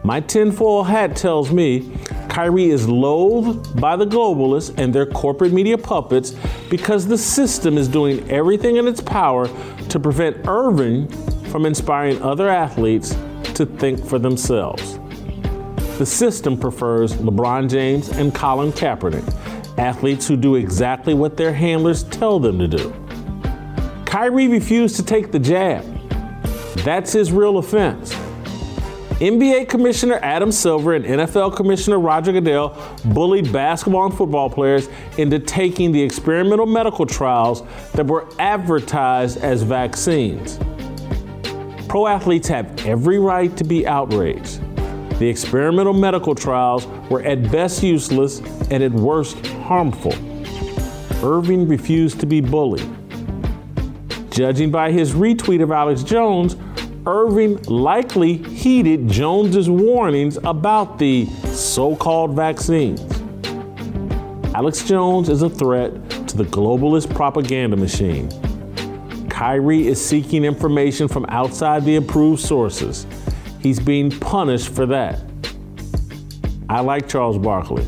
My 0.05 0.20
tinfoil 0.20 0.85
hat 0.85 1.16
tells 1.16 1.51
me 1.51 1.91
Kyrie 2.28 2.70
is 2.70 2.89
loathed 2.89 3.81
by 3.81 3.97
the 3.97 4.07
globalists 4.07 4.72
and 4.78 4.95
their 4.95 5.07
corporate 5.07 5.53
media 5.53 5.76
puppets 5.76 6.35
because 6.68 7.07
the 7.07 7.18
system 7.18 7.76
is 7.76 7.89
doing 7.89 8.28
everything 8.31 8.76
in 8.76 8.87
its 8.87 9.01
power 9.01 9.49
to 9.89 9.99
prevent 9.99 10.47
Irving 10.47 11.09
from 11.51 11.66
inspiring 11.66 12.22
other 12.22 12.49
athletes 12.49 13.16
to 13.55 13.66
think 13.66 14.05
for 14.05 14.18
themselves. 14.18 14.98
The 15.98 16.07
system 16.07 16.59
prefers 16.59 17.14
LeBron 17.14 17.68
James 17.68 18.09
and 18.09 18.34
Colin 18.34 18.72
Kaepernick, 18.72 19.78
athletes 19.78 20.26
who 20.26 20.36
do 20.36 20.55
exactly 20.55 21.14
what 21.14 21.36
their 21.36 21.53
handlers 21.53 22.05
tell 22.05 22.40
them 22.40 22.59
to 22.59 22.68
do. 22.68 22.94
Kyrie 24.07 24.48
refused 24.48 24.96
to 24.96 25.03
take 25.03 25.30
the 25.30 25.38
jab. 25.38 25.84
That's 26.84 27.12
his 27.12 27.32
real 27.32 27.59
offense. 27.59 28.14
NBA 29.20 29.68
Commissioner 29.68 30.18
Adam 30.22 30.51
Silver 30.51 30.94
and 30.94 31.05
NFL 31.05 31.55
Commissioner 31.55 32.01
Roger 32.01 32.32
Goodell 32.32 32.74
bullied 33.12 33.53
basketball 33.53 34.07
and 34.07 34.14
football 34.14 34.48
players 34.48 34.88
into 35.18 35.38
taking 35.38 35.92
the 35.92 36.01
experimental 36.01 36.64
medical 36.64 37.05
trials 37.05 37.62
that 37.92 38.07
were 38.07 38.26
advertised 38.38 39.36
as 39.38 39.62
vaccines. 39.62 40.59
Pro 41.91 42.07
athletes 42.07 42.47
have 42.47 42.86
every 42.86 43.18
right 43.18 43.57
to 43.57 43.64
be 43.64 43.84
outraged. 43.84 44.61
The 45.18 45.26
experimental 45.26 45.93
medical 45.93 46.36
trials 46.36 46.86
were 47.11 47.20
at 47.22 47.51
best 47.51 47.82
useless 47.82 48.38
and 48.70 48.80
at 48.84 48.93
worst 48.93 49.45
harmful. 49.45 50.12
Irving 51.20 51.66
refused 51.66 52.20
to 52.20 52.26
be 52.26 52.41
bullied. 52.41 52.88
Judging 54.30 54.70
by 54.70 54.93
his 54.93 55.14
retweet 55.14 55.61
of 55.64 55.72
Alex 55.72 56.05
Jones, 56.05 56.55
Irving 57.07 57.61
likely 57.64 58.34
heeded 58.34 59.09
Jones's 59.09 59.68
warnings 59.68 60.36
about 60.45 60.97
the 60.97 61.26
so-called 61.47 62.36
vaccines. 62.36 63.01
Alex 64.55 64.84
Jones 64.84 65.28
is 65.28 65.43
a 65.43 65.51
threat 65.51 65.91
to 66.28 66.36
the 66.36 66.45
globalist 66.45 67.12
propaganda 67.12 67.76
machine. 67.76 68.28
Kyrie 69.41 69.88
is 69.88 69.99
seeking 69.99 70.45
information 70.45 71.09
from 71.09 71.24
outside 71.30 71.82
the 71.86 71.97
approved 71.97 72.43
sources. 72.43 73.07
He's 73.62 73.80
being 73.80 74.11
punished 74.11 74.68
for 74.68 74.84
that. 74.84 75.18
I 76.68 76.80
like 76.80 77.09
Charles 77.09 77.38
Barkley. 77.38 77.86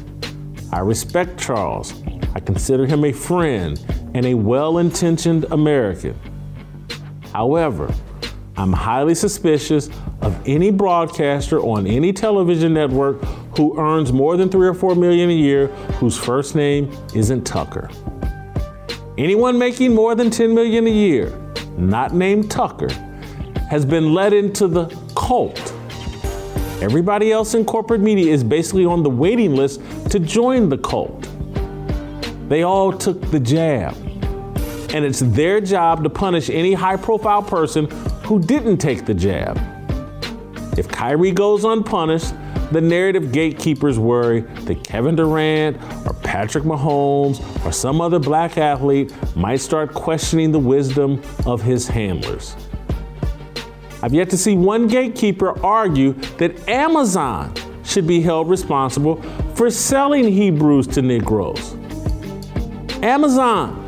I 0.72 0.78
respect 0.78 1.38
Charles. 1.38 1.92
I 2.34 2.40
consider 2.40 2.86
him 2.86 3.05
a 3.05 3.12
friend 3.12 3.78
and 4.14 4.24
a 4.24 4.32
well 4.32 4.78
intentioned 4.78 5.44
American. 5.50 6.18
However, 7.34 7.94
I'm 8.57 8.72
highly 8.72 9.14
suspicious 9.14 9.90
of 10.22 10.34
any 10.48 10.70
broadcaster 10.70 11.61
on 11.61 11.86
any 11.86 12.14
television 12.14 12.72
network 12.72 13.22
who 13.59 13.78
earns 13.78 14.11
more 14.11 14.38
than 14.38 14.48
three 14.48 14.68
or 14.68 14.74
four 14.74 14.94
million 14.94 15.28
a 15.28 15.34
year 15.34 15.66
whose 16.00 16.16
first 16.16 16.55
name 16.55 16.90
isn't 17.14 17.44
Tucker. 17.44 17.90
Anyone 19.18 19.59
making 19.59 19.94
more 19.94 20.14
than 20.14 20.30
10 20.30 20.55
million 20.55 20.86
a 20.86 20.90
year 20.90 21.38
not 21.76 22.14
named 22.14 22.50
Tucker, 22.50 22.90
has 23.70 23.84
been 23.84 24.12
led 24.12 24.32
into 24.32 24.68
the 24.68 24.86
cult. 25.16 25.72
Everybody 26.82 27.30
else 27.32 27.54
in 27.54 27.64
corporate 27.64 28.00
media 28.00 28.32
is 28.32 28.42
basically 28.42 28.84
on 28.84 29.02
the 29.02 29.10
waiting 29.10 29.54
list 29.54 29.80
to 30.10 30.18
join 30.18 30.68
the 30.68 30.78
cult. 30.78 31.28
They 32.48 32.64
all 32.64 32.92
took 32.92 33.20
the 33.30 33.40
jab. 33.40 33.94
And 34.94 35.04
it's 35.04 35.20
their 35.20 35.60
job 35.60 36.02
to 36.02 36.10
punish 36.10 36.50
any 36.50 36.74
high 36.74 36.96
profile 36.96 37.42
person 37.42 37.86
who 38.24 38.38
didn't 38.40 38.78
take 38.78 39.06
the 39.06 39.14
jab. 39.14 39.58
If 40.76 40.88
Kyrie 40.88 41.32
goes 41.32 41.64
unpunished, 41.64 42.34
the 42.72 42.80
narrative 42.80 43.32
gatekeepers 43.32 43.98
worry 43.98 44.40
that 44.40 44.82
Kevin 44.84 45.14
Durant 45.14 45.76
Patrick 46.33 46.64
Mahomes 46.64 47.43
or 47.62 47.72
some 47.72 48.01
other 48.01 48.18
black 48.18 48.57
athlete 48.57 49.12
might 49.37 49.59
start 49.59 49.93
questioning 49.93 50.51
the 50.51 50.59
wisdom 50.59 51.20
of 51.45 51.61
his 51.61 51.87
handlers. 51.87 52.57
I've 54.03 54.14
yet 54.14 54.30
to 54.30 54.39
see 54.39 54.57
one 54.57 54.87
gatekeeper 54.89 55.62
argue 55.62 56.14
that 56.39 56.66
Amazon 56.70 57.53
should 57.85 58.07
be 58.07 58.22
held 58.22 58.49
responsible 58.49 59.20
for 59.55 59.70
selling 59.70 60.26
Hebrews 60.26 60.87
to 60.95 61.03
Negroes. 61.03 61.74
Amazon, 63.03 63.87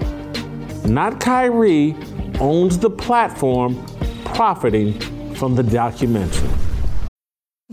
not 0.84 1.20
Kyrie, 1.20 1.96
owns 2.40 2.76
the 2.78 2.90
platform 2.90 3.82
profiting 4.22 5.00
from 5.34 5.54
the 5.54 5.62
documentary. 5.62 6.53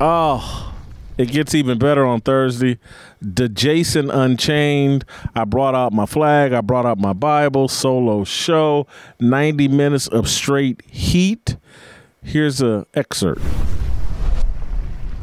Oh, 0.00 0.72
it 1.18 1.30
gets 1.30 1.54
even 1.54 1.78
better 1.78 2.06
on 2.06 2.22
Thursday. 2.22 2.78
Djason 3.22 4.10
Unchained. 4.10 5.04
I 5.34 5.44
brought 5.44 5.74
out 5.74 5.92
my 5.92 6.06
flag. 6.06 6.54
I 6.54 6.62
brought 6.62 6.86
out 6.86 6.98
my 6.98 7.12
Bible. 7.12 7.68
Solo 7.68 8.24
show. 8.24 8.86
90 9.20 9.68
minutes 9.68 10.06
of 10.08 10.30
straight 10.30 10.82
heat. 10.90 11.56
Here's 12.22 12.62
an 12.62 12.86
excerpt. 12.94 13.42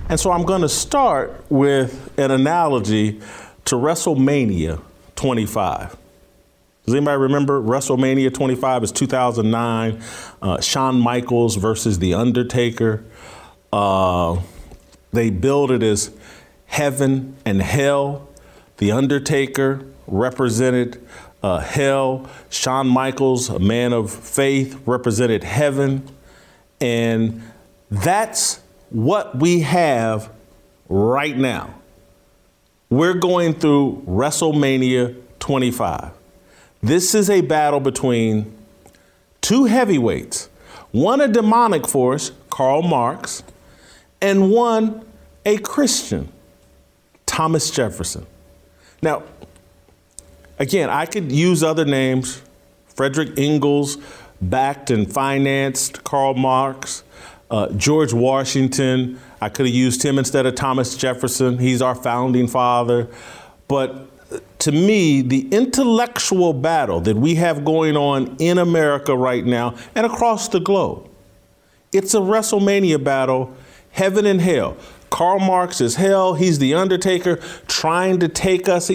And 0.10 0.20
so 0.20 0.32
I'm 0.32 0.44
going 0.44 0.62
to 0.62 0.70
start 0.70 1.44
with 1.50 2.12
an 2.20 2.30
analogy 2.30 3.20
to 3.66 3.76
WrestleMania 3.76 4.80
25. 5.16 5.98
Does 6.86 6.96
anybody 6.96 7.18
remember 7.18 7.60
WrestleMania 7.60 8.32
25 8.32 8.84
is 8.84 8.92
2009? 8.92 10.02
Uh, 10.42 10.62
Shawn 10.62 11.00
Michaels 11.00 11.56
versus 11.56 11.98
The 11.98 12.14
Undertaker. 12.14 13.04
Uh, 13.74 14.40
they 15.12 15.30
build 15.30 15.72
it 15.72 15.84
as 15.84 16.12
heaven 16.66 17.36
and 17.46 17.62
hell. 17.62 18.28
The 18.78 18.92
Undertaker 18.92 19.86
represented 20.06 21.06
uh, 21.42 21.60
hell. 21.60 22.30
Shawn 22.50 22.88
Michaels, 22.88 23.50
a 23.50 23.60
man 23.60 23.94
of 23.94 24.12
faith, 24.12 24.80
represented 24.86 25.44
heaven. 25.44 26.08
And 26.80 27.42
that's 27.90 28.60
what 28.90 29.38
we 29.38 29.62
have 29.62 30.32
right 30.90 31.36
now. 31.36 31.74
We're 32.90 33.16
going 33.16 33.54
through 33.54 34.04
WrestleMania 34.08 35.16
25. 35.40 36.12
This 36.82 37.16
is 37.16 37.30
a 37.30 37.42
battle 37.42 37.80
between 37.80 38.56
two 39.42 39.66
heavyweights 39.66 40.50
one 40.92 41.20
a 41.20 41.28
demonic 41.28 41.86
force, 41.88 42.32
Karl 42.50 42.82
Marx, 42.82 43.44
and 44.22 44.52
one 44.52 45.06
a 45.46 45.58
Christian, 45.58 46.32
Thomas 47.26 47.72
Jefferson. 47.72 48.26
Now, 49.02 49.24
again, 50.60 50.90
I 50.90 51.06
could 51.06 51.32
use 51.32 51.64
other 51.64 51.86
names. 51.86 52.42
Frederick 52.88 53.38
Engels 53.38 53.98
backed 54.42 54.92
and 54.92 55.12
financed 55.12 56.04
Karl 56.04 56.34
Marx. 56.34 57.04
Uh, 57.50 57.70
George 57.74 58.12
Washington, 58.12 59.20
I 59.40 59.50
could 59.50 59.68
have 59.68 59.76
used 59.76 60.04
him 60.04 60.20
instead 60.20 60.46
of 60.46 60.56
Thomas 60.56 60.98
Jefferson. 60.98 61.60
He's 61.60 61.82
our 61.82 61.96
founding 61.96 62.48
father. 62.48 63.08
But 63.68 64.10
to 64.60 64.72
me, 64.72 65.22
the 65.22 65.48
intellectual 65.50 66.54
battle 66.54 67.00
that 67.02 67.16
we 67.16 67.36
have 67.36 67.64
going 67.64 67.96
on 67.96 68.36
in 68.40 68.58
America 68.58 69.16
right 69.16 69.46
now 69.46 69.76
and 69.96 70.06
across 70.06 70.50
the 70.50 70.60
globe, 70.60 71.10
it's 71.94 72.14
a 72.14 72.20
WrestleMania 72.20 73.02
battle, 73.02 73.56
heaven 73.98 74.26
and 74.26 74.40
hell. 74.40 74.78
Karl 75.10 75.40
Marx 75.40 75.82
is 75.82 75.96
hell. 75.96 76.36
He's 76.36 76.60
the 76.60 76.76
Undertaker 76.76 77.38
trying 77.68 78.20
to 78.20 78.28
take 78.28 78.70
us. 78.70 78.92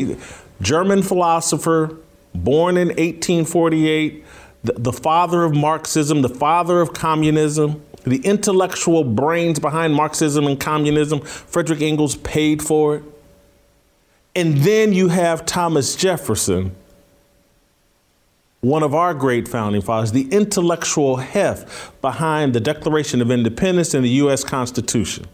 German 0.60 1.02
philosopher, 1.02 1.96
born 2.34 2.76
in 2.76 2.88
1848, 2.88 4.24
the, 4.62 4.72
the 4.74 4.92
father 4.92 5.42
of 5.42 5.54
Marxism, 5.54 6.22
the 6.22 6.28
father 6.28 6.80
of 6.80 6.92
communism, 6.92 7.82
the 8.04 8.18
intellectual 8.18 9.02
brains 9.04 9.58
behind 9.58 9.94
Marxism 9.94 10.46
and 10.46 10.60
communism. 10.60 11.20
Frederick 11.20 11.82
Engels 11.82 12.16
paid 12.16 12.62
for 12.62 12.96
it. 12.96 13.02
And 14.34 14.58
then 14.58 14.92
you 14.92 15.08
have 15.08 15.44
Thomas 15.44 15.96
Jefferson, 15.96 16.74
one 18.62 18.84
of 18.84 18.94
our 18.94 19.12
great 19.12 19.48
founding 19.48 19.82
fathers, 19.82 20.12
the 20.12 20.28
intellectual 20.32 21.16
heft 21.16 21.68
behind 22.00 22.54
the 22.54 22.60
Declaration 22.60 23.20
of 23.20 23.28
Independence 23.28 23.92
and 23.92 24.04
the 24.04 24.10
U.S. 24.10 24.44
Constitution. 24.44 25.26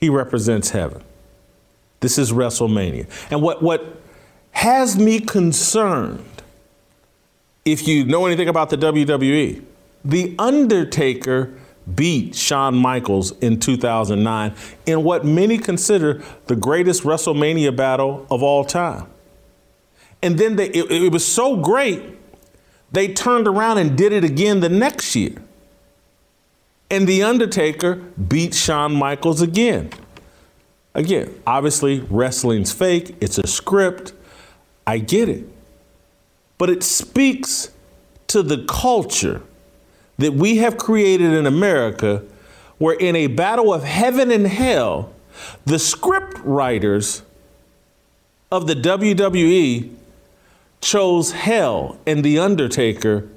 He 0.00 0.08
represents 0.08 0.70
heaven. 0.70 1.04
This 2.00 2.16
is 2.16 2.32
WrestleMania. 2.32 3.08
And 3.30 3.42
what, 3.42 3.62
what 3.62 4.00
has 4.52 4.96
me 4.96 5.20
concerned, 5.20 6.24
if 7.66 7.86
you 7.86 8.06
know 8.06 8.24
anything 8.24 8.48
about 8.48 8.70
the 8.70 8.78
WWE, 8.78 9.62
The 10.02 10.34
Undertaker 10.38 11.52
beat 11.94 12.34
Shawn 12.34 12.74
Michaels 12.74 13.32
in 13.38 13.60
2009 13.60 14.54
in 14.86 15.04
what 15.04 15.26
many 15.26 15.58
consider 15.58 16.22
the 16.46 16.56
greatest 16.56 17.02
WrestleMania 17.02 17.76
battle 17.76 18.26
of 18.30 18.42
all 18.42 18.64
time. 18.64 19.08
And 20.22 20.38
then 20.38 20.56
they, 20.56 20.68
it, 20.68 20.90
it 20.90 21.12
was 21.12 21.26
so 21.26 21.56
great, 21.56 22.02
they 22.90 23.12
turned 23.12 23.46
around 23.46 23.78
and 23.78 23.96
did 23.96 24.12
it 24.12 24.24
again 24.24 24.60
the 24.60 24.68
next 24.68 25.14
year. 25.14 25.42
And 26.90 27.06
The 27.06 27.22
Undertaker 27.22 27.96
beat 27.96 28.54
Shawn 28.54 28.94
Michaels 28.94 29.42
again. 29.42 29.90
Again, 30.94 31.40
obviously, 31.46 32.00
wrestling's 32.00 32.72
fake, 32.72 33.14
it's 33.20 33.38
a 33.38 33.46
script. 33.46 34.14
I 34.86 34.98
get 34.98 35.28
it. 35.28 35.44
But 36.56 36.70
it 36.70 36.82
speaks 36.82 37.70
to 38.28 38.42
the 38.42 38.64
culture 38.64 39.42
that 40.16 40.32
we 40.32 40.56
have 40.56 40.78
created 40.78 41.32
in 41.32 41.46
America, 41.46 42.24
where 42.78 42.96
in 42.96 43.14
a 43.14 43.26
battle 43.28 43.72
of 43.72 43.84
heaven 43.84 44.30
and 44.30 44.46
hell, 44.46 45.12
the 45.66 45.78
script 45.78 46.38
writers 46.38 47.22
of 48.50 48.66
the 48.66 48.74
WWE 48.74 49.94
chose 50.80 51.32
hell 51.32 51.98
and 52.06 52.24
The 52.24 52.38
Undertaker 52.38 53.28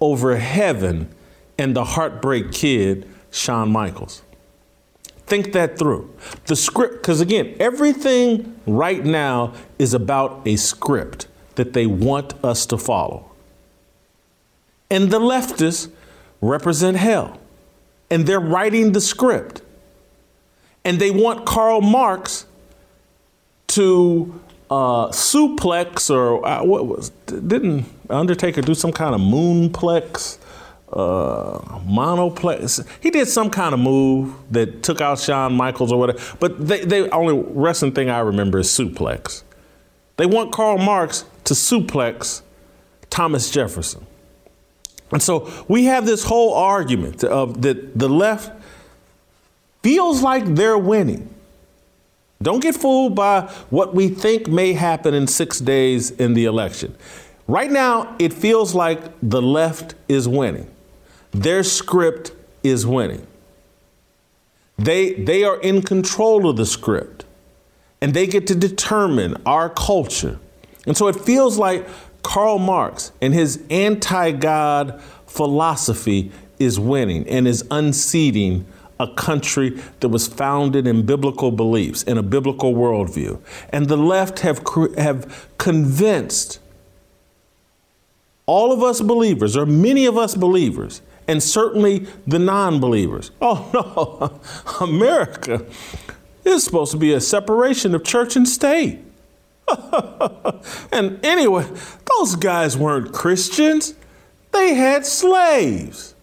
over 0.00 0.36
heaven 0.36 1.14
and 1.58 1.74
the 1.74 1.84
Heartbreak 1.84 2.52
Kid, 2.52 3.08
Shawn 3.30 3.70
Michaels. 3.70 4.22
Think 5.26 5.52
that 5.52 5.78
through. 5.78 6.14
The 6.46 6.54
script, 6.54 6.94
because 7.02 7.20
again, 7.20 7.56
everything 7.58 8.60
right 8.66 9.04
now 9.04 9.54
is 9.78 9.92
about 9.92 10.42
a 10.46 10.56
script 10.56 11.26
that 11.56 11.72
they 11.72 11.86
want 11.86 12.34
us 12.44 12.66
to 12.66 12.78
follow. 12.78 13.30
And 14.90 15.10
the 15.10 15.18
leftists 15.18 15.90
represent 16.40 16.96
hell. 16.96 17.40
And 18.08 18.26
they're 18.26 18.38
writing 18.38 18.92
the 18.92 19.00
script. 19.00 19.62
And 20.84 21.00
they 21.00 21.10
want 21.10 21.44
Karl 21.44 21.80
Marx 21.80 22.46
to 23.68 24.40
uh, 24.70 25.08
suplex 25.08 26.10
or 26.10 26.44
uh, 26.46 26.64
what 26.64 26.86
was 26.86 27.10
didn't 27.26 27.86
Undertaker 28.10 28.62
do 28.62 28.74
some 28.74 28.92
kind 28.92 29.14
of 29.14 29.20
moonplex, 29.20 30.38
uh, 30.92 31.58
monoplex? 31.86 32.86
He 33.00 33.10
did 33.10 33.28
some 33.28 33.50
kind 33.50 33.74
of 33.74 33.80
move 33.80 34.34
that 34.50 34.82
took 34.82 35.00
out 35.00 35.18
Shawn 35.18 35.54
Michaels 35.54 35.92
or 35.92 35.98
whatever. 35.98 36.18
But 36.40 36.66
they, 36.66 36.84
they 36.84 37.08
only 37.10 37.38
wrestling 37.54 37.92
thing 37.92 38.10
I 38.10 38.20
remember 38.20 38.58
is 38.58 38.68
suplex. 38.68 39.42
They 40.16 40.26
want 40.26 40.52
Karl 40.52 40.78
Marx 40.78 41.24
to 41.44 41.54
suplex 41.54 42.42
Thomas 43.10 43.50
Jefferson. 43.50 44.06
And 45.12 45.22
so 45.22 45.50
we 45.68 45.84
have 45.84 46.06
this 46.06 46.24
whole 46.24 46.54
argument 46.54 47.22
of 47.22 47.62
that 47.62 47.96
the 47.96 48.08
left 48.08 48.52
feels 49.82 50.22
like 50.22 50.44
they're 50.56 50.78
winning. 50.78 51.32
Don't 52.42 52.60
get 52.60 52.74
fooled 52.74 53.14
by 53.14 53.42
what 53.70 53.94
we 53.94 54.08
think 54.08 54.46
may 54.46 54.74
happen 54.74 55.14
in 55.14 55.26
six 55.26 55.58
days 55.58 56.10
in 56.10 56.34
the 56.34 56.44
election. 56.44 56.94
Right 57.48 57.70
now, 57.70 58.14
it 58.18 58.32
feels 58.32 58.74
like 58.74 59.00
the 59.22 59.40
left 59.40 59.94
is 60.08 60.28
winning. 60.28 60.68
Their 61.30 61.62
script 61.62 62.32
is 62.62 62.86
winning. 62.86 63.26
They, 64.78 65.14
they 65.14 65.44
are 65.44 65.58
in 65.60 65.82
control 65.82 66.48
of 66.48 66.56
the 66.56 66.66
script 66.66 67.24
and 68.00 68.12
they 68.12 68.26
get 68.26 68.46
to 68.48 68.54
determine 68.54 69.40
our 69.46 69.70
culture. 69.70 70.38
And 70.86 70.96
so 70.96 71.08
it 71.08 71.16
feels 71.16 71.58
like 71.58 71.88
Karl 72.22 72.58
Marx 72.58 73.12
and 73.22 73.32
his 73.32 73.62
anti 73.70 74.32
God 74.32 75.00
philosophy 75.26 76.30
is 76.58 76.78
winning 76.78 77.26
and 77.28 77.46
is 77.46 77.64
unseating 77.70 78.66
a 78.98 79.08
country 79.08 79.80
that 80.00 80.08
was 80.08 80.26
founded 80.26 80.86
in 80.86 81.04
biblical 81.04 81.50
beliefs 81.50 82.02
in 82.02 82.16
a 82.16 82.22
biblical 82.22 82.74
worldview. 82.74 83.40
And 83.70 83.88
the 83.88 83.96
left 83.96 84.40
have, 84.40 84.62
have 84.96 85.48
convinced 85.58 86.60
all 88.46 88.72
of 88.72 88.82
us 88.82 89.00
believers, 89.00 89.56
or 89.56 89.66
many 89.66 90.06
of 90.06 90.16
us 90.16 90.34
believers, 90.34 91.02
and 91.26 91.42
certainly 91.42 92.06
the 92.26 92.38
non 92.38 92.80
believers. 92.80 93.30
Oh 93.40 93.70
no, 93.74 94.40
America 94.86 95.66
is 96.44 96.64
supposed 96.64 96.92
to 96.92 96.96
be 96.96 97.12
a 97.12 97.20
separation 97.20 97.94
of 97.94 98.04
church 98.04 98.36
and 98.36 98.48
state. 98.48 99.00
and 100.92 101.24
anyway, 101.24 101.66
those 102.16 102.36
guys 102.36 102.76
weren't 102.76 103.12
Christians, 103.12 103.94
they 104.52 104.74
had 104.74 105.04
slaves. 105.04 106.14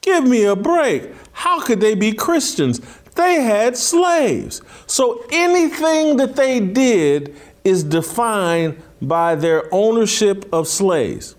Give 0.00 0.24
me 0.24 0.44
a 0.44 0.56
break. 0.56 1.12
How 1.32 1.60
could 1.60 1.80
they 1.80 1.94
be 1.94 2.12
Christians? 2.12 2.80
They 3.14 3.42
had 3.42 3.76
slaves. 3.76 4.62
So 4.86 5.24
anything 5.30 6.16
that 6.16 6.36
they 6.36 6.60
did 6.60 7.36
is 7.64 7.84
defined 7.84 8.82
by 9.02 9.34
their 9.34 9.72
ownership 9.72 10.48
of 10.52 10.68
slaves. 10.68 11.36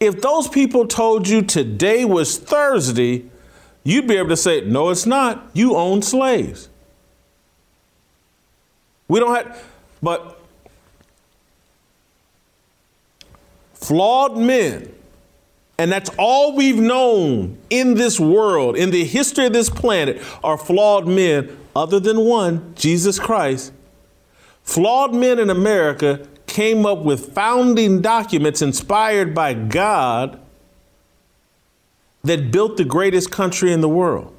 If 0.00 0.20
those 0.20 0.48
people 0.48 0.86
told 0.86 1.28
you 1.28 1.42
today 1.42 2.04
was 2.04 2.38
Thursday, 2.38 3.24
you'd 3.84 4.08
be 4.08 4.16
able 4.16 4.30
to 4.30 4.36
say, 4.36 4.62
no, 4.62 4.90
it's 4.90 5.06
not. 5.06 5.50
You 5.52 5.76
own 5.76 6.02
slaves. 6.02 6.68
We 9.08 9.20
don't 9.20 9.34
have, 9.34 9.62
but 10.02 10.40
flawed 13.74 14.36
men, 14.36 14.92
and 15.82 15.90
that's 15.90 16.10
all 16.16 16.54
we've 16.54 16.78
known 16.78 17.58
in 17.68 17.94
this 17.94 18.20
world, 18.20 18.76
in 18.76 18.92
the 18.92 19.02
history 19.02 19.46
of 19.46 19.52
this 19.52 19.68
planet, 19.68 20.22
are 20.44 20.56
flawed 20.56 21.08
men, 21.08 21.58
other 21.74 21.98
than 21.98 22.20
one, 22.20 22.72
Jesus 22.76 23.18
Christ. 23.18 23.72
Flawed 24.62 25.12
men 25.12 25.40
in 25.40 25.50
America 25.50 26.24
came 26.46 26.86
up 26.86 26.98
with 26.98 27.34
founding 27.34 28.00
documents 28.00 28.62
inspired 28.62 29.34
by 29.34 29.54
God 29.54 30.40
that 32.22 32.52
built 32.52 32.76
the 32.76 32.84
greatest 32.84 33.32
country 33.32 33.72
in 33.72 33.80
the 33.80 33.88
world 33.88 34.32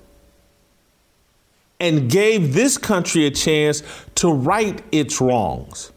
and 1.77 2.09
gave 2.09 2.53
this 2.53 2.77
country 2.77 3.25
a 3.25 3.31
chance 3.31 3.83
to 4.15 4.31
right 4.31 4.81
its 4.93 5.19
wrongs 5.19 5.91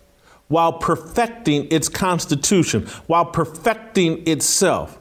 while 0.48 0.72
perfecting 0.72 1.68
its 1.70 1.88
constitution, 1.88 2.88
while 3.06 3.26
perfecting 3.26 4.26
itself. 4.26 4.98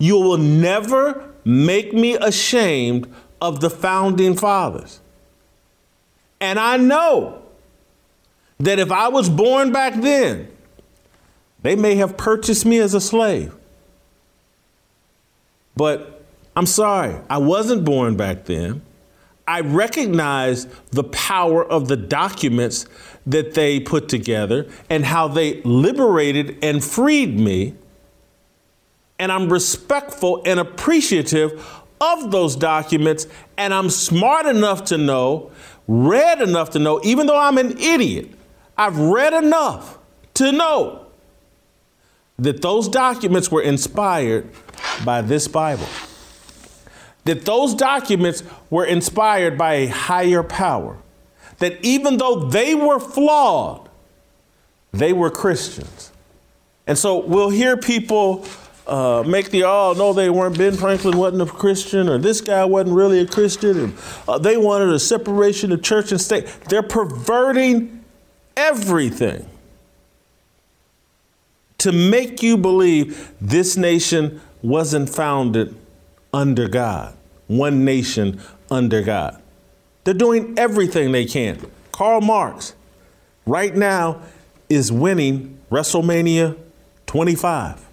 You 0.00 0.18
will 0.18 0.38
never 0.38 1.30
make 1.44 1.92
me 1.92 2.14
ashamed 2.14 3.06
of 3.40 3.60
the 3.60 3.70
founding 3.70 4.34
fathers. 4.34 5.00
And 6.40 6.58
I 6.58 6.78
know 6.78 7.42
that 8.58 8.78
if 8.78 8.90
I 8.90 9.08
was 9.08 9.28
born 9.28 9.72
back 9.72 9.94
then, 10.00 10.48
they 11.62 11.76
may 11.76 11.96
have 11.96 12.16
purchased 12.16 12.64
me 12.64 12.78
as 12.78 12.94
a 12.94 13.00
slave. 13.00 13.54
But 15.76 16.24
I'm 16.56 16.66
sorry, 16.66 17.16
I 17.28 17.38
wasn't 17.38 17.84
born 17.84 18.16
back 18.16 18.46
then. 18.46 18.82
I 19.46 19.60
recognize 19.60 20.66
the 20.92 21.04
power 21.04 21.64
of 21.64 21.88
the 21.88 21.96
documents 21.96 22.86
that 23.26 23.54
they 23.54 23.80
put 23.80 24.08
together 24.08 24.66
and 24.88 25.04
how 25.04 25.28
they 25.28 25.60
liberated 25.62 26.56
and 26.62 26.82
freed 26.82 27.38
me. 27.38 27.74
And 29.20 29.30
I'm 29.30 29.52
respectful 29.52 30.42
and 30.46 30.58
appreciative 30.58 31.64
of 32.00 32.30
those 32.30 32.56
documents. 32.56 33.26
And 33.58 33.72
I'm 33.72 33.90
smart 33.90 34.46
enough 34.46 34.86
to 34.86 34.98
know, 34.98 35.52
read 35.86 36.40
enough 36.40 36.70
to 36.70 36.78
know, 36.78 37.00
even 37.04 37.26
though 37.26 37.38
I'm 37.38 37.58
an 37.58 37.78
idiot, 37.78 38.30
I've 38.78 38.98
read 38.98 39.34
enough 39.34 39.98
to 40.34 40.50
know 40.50 41.06
that 42.38 42.62
those 42.62 42.88
documents 42.88 43.50
were 43.50 43.60
inspired 43.60 44.48
by 45.04 45.20
this 45.20 45.46
Bible. 45.46 45.86
That 47.26 47.44
those 47.44 47.74
documents 47.74 48.42
were 48.70 48.86
inspired 48.86 49.58
by 49.58 49.74
a 49.74 49.86
higher 49.88 50.42
power. 50.42 50.96
That 51.58 51.84
even 51.84 52.16
though 52.16 52.48
they 52.48 52.74
were 52.74 52.98
flawed, 52.98 53.90
they 54.92 55.12
were 55.12 55.30
Christians. 55.30 56.10
And 56.86 56.96
so 56.96 57.18
we'll 57.18 57.50
hear 57.50 57.76
people 57.76 58.46
uh, 58.90 59.22
make 59.24 59.50
the 59.50 59.62
all 59.62 59.94
know 59.94 60.12
they 60.12 60.28
weren't 60.28 60.58
Ben 60.58 60.74
Franklin 60.74 61.16
wasn't 61.16 61.42
a 61.42 61.46
Christian 61.46 62.08
or 62.08 62.18
this 62.18 62.40
guy 62.40 62.64
wasn't 62.64 62.96
really 62.96 63.20
a 63.20 63.26
Christian 63.26 63.78
and 63.78 63.98
uh, 64.26 64.36
they 64.36 64.56
wanted 64.56 64.88
a 64.88 64.98
separation 64.98 65.70
of 65.70 65.80
church 65.80 66.10
and 66.10 66.20
state. 66.20 66.46
They're 66.68 66.82
perverting 66.82 68.04
everything 68.56 69.48
to 71.78 71.92
make 71.92 72.42
you 72.42 72.56
believe 72.56 73.32
this 73.40 73.76
nation 73.76 74.40
wasn't 74.60 75.08
founded 75.08 75.74
under 76.32 76.68
God, 76.68 77.16
one 77.46 77.84
nation 77.84 78.40
under 78.72 79.02
God. 79.02 79.40
They're 80.02 80.14
doing 80.14 80.58
everything 80.58 81.12
they 81.12 81.26
can. 81.26 81.64
Karl 81.92 82.20
Marx, 82.20 82.74
right 83.46 83.74
now, 83.74 84.20
is 84.68 84.90
winning 84.90 85.58
WrestleMania 85.70 86.58
25 87.06 87.89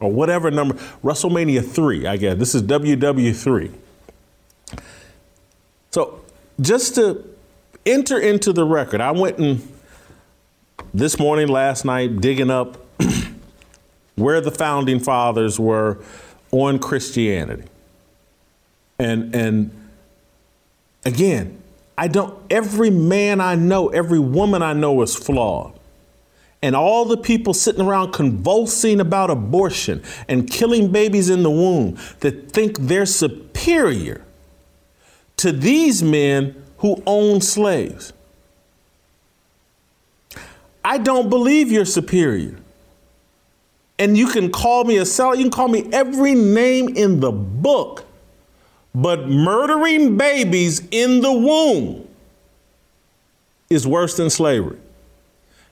or 0.00 0.12
whatever 0.12 0.50
number, 0.50 0.74
WrestleMania 1.02 1.68
3, 1.68 2.06
I 2.06 2.16
guess. 2.16 2.38
This 2.38 2.54
is 2.54 2.62
WW3. 2.62 3.72
So 5.90 6.20
just 6.60 6.94
to 6.96 7.24
enter 7.84 8.18
into 8.18 8.52
the 8.52 8.64
record, 8.64 9.00
I 9.00 9.10
went 9.10 9.38
and 9.38 9.66
this 10.94 11.18
morning, 11.18 11.48
last 11.48 11.84
night, 11.84 12.20
digging 12.20 12.50
up 12.50 12.78
where 14.16 14.40
the 14.40 14.50
founding 14.50 15.00
fathers 15.00 15.58
were 15.58 15.98
on 16.50 16.78
Christianity. 16.78 17.68
And 18.98 19.34
and 19.34 19.90
again, 21.04 21.62
I 21.96 22.08
don't 22.08 22.36
every 22.50 22.90
man 22.90 23.40
I 23.40 23.54
know, 23.54 23.88
every 23.88 24.18
woman 24.18 24.62
I 24.62 24.72
know 24.72 25.02
is 25.02 25.14
flawed. 25.14 25.77
And 26.60 26.74
all 26.74 27.04
the 27.04 27.16
people 27.16 27.54
sitting 27.54 27.82
around 27.82 28.12
convulsing 28.12 29.00
about 29.00 29.30
abortion 29.30 30.02
and 30.28 30.50
killing 30.50 30.90
babies 30.90 31.30
in 31.30 31.42
the 31.42 31.50
womb 31.50 31.96
that 32.20 32.50
think 32.50 32.78
they're 32.78 33.06
superior 33.06 34.24
to 35.36 35.52
these 35.52 36.02
men 36.02 36.64
who 36.78 37.00
own 37.06 37.40
slaves. 37.40 38.12
I 40.84 40.98
don't 40.98 41.28
believe 41.28 41.70
you're 41.70 41.84
superior. 41.84 42.56
And 43.98 44.16
you 44.16 44.28
can 44.28 44.50
call 44.50 44.84
me 44.84 44.96
a 44.96 45.04
seller, 45.04 45.34
you 45.34 45.42
can 45.42 45.50
call 45.50 45.68
me 45.68 45.88
every 45.92 46.34
name 46.34 46.96
in 46.96 47.20
the 47.20 47.32
book, 47.32 48.04
but 48.94 49.28
murdering 49.28 50.16
babies 50.16 50.86
in 50.90 51.20
the 51.20 51.32
womb 51.32 52.08
is 53.70 53.86
worse 53.86 54.16
than 54.16 54.30
slavery. 54.30 54.78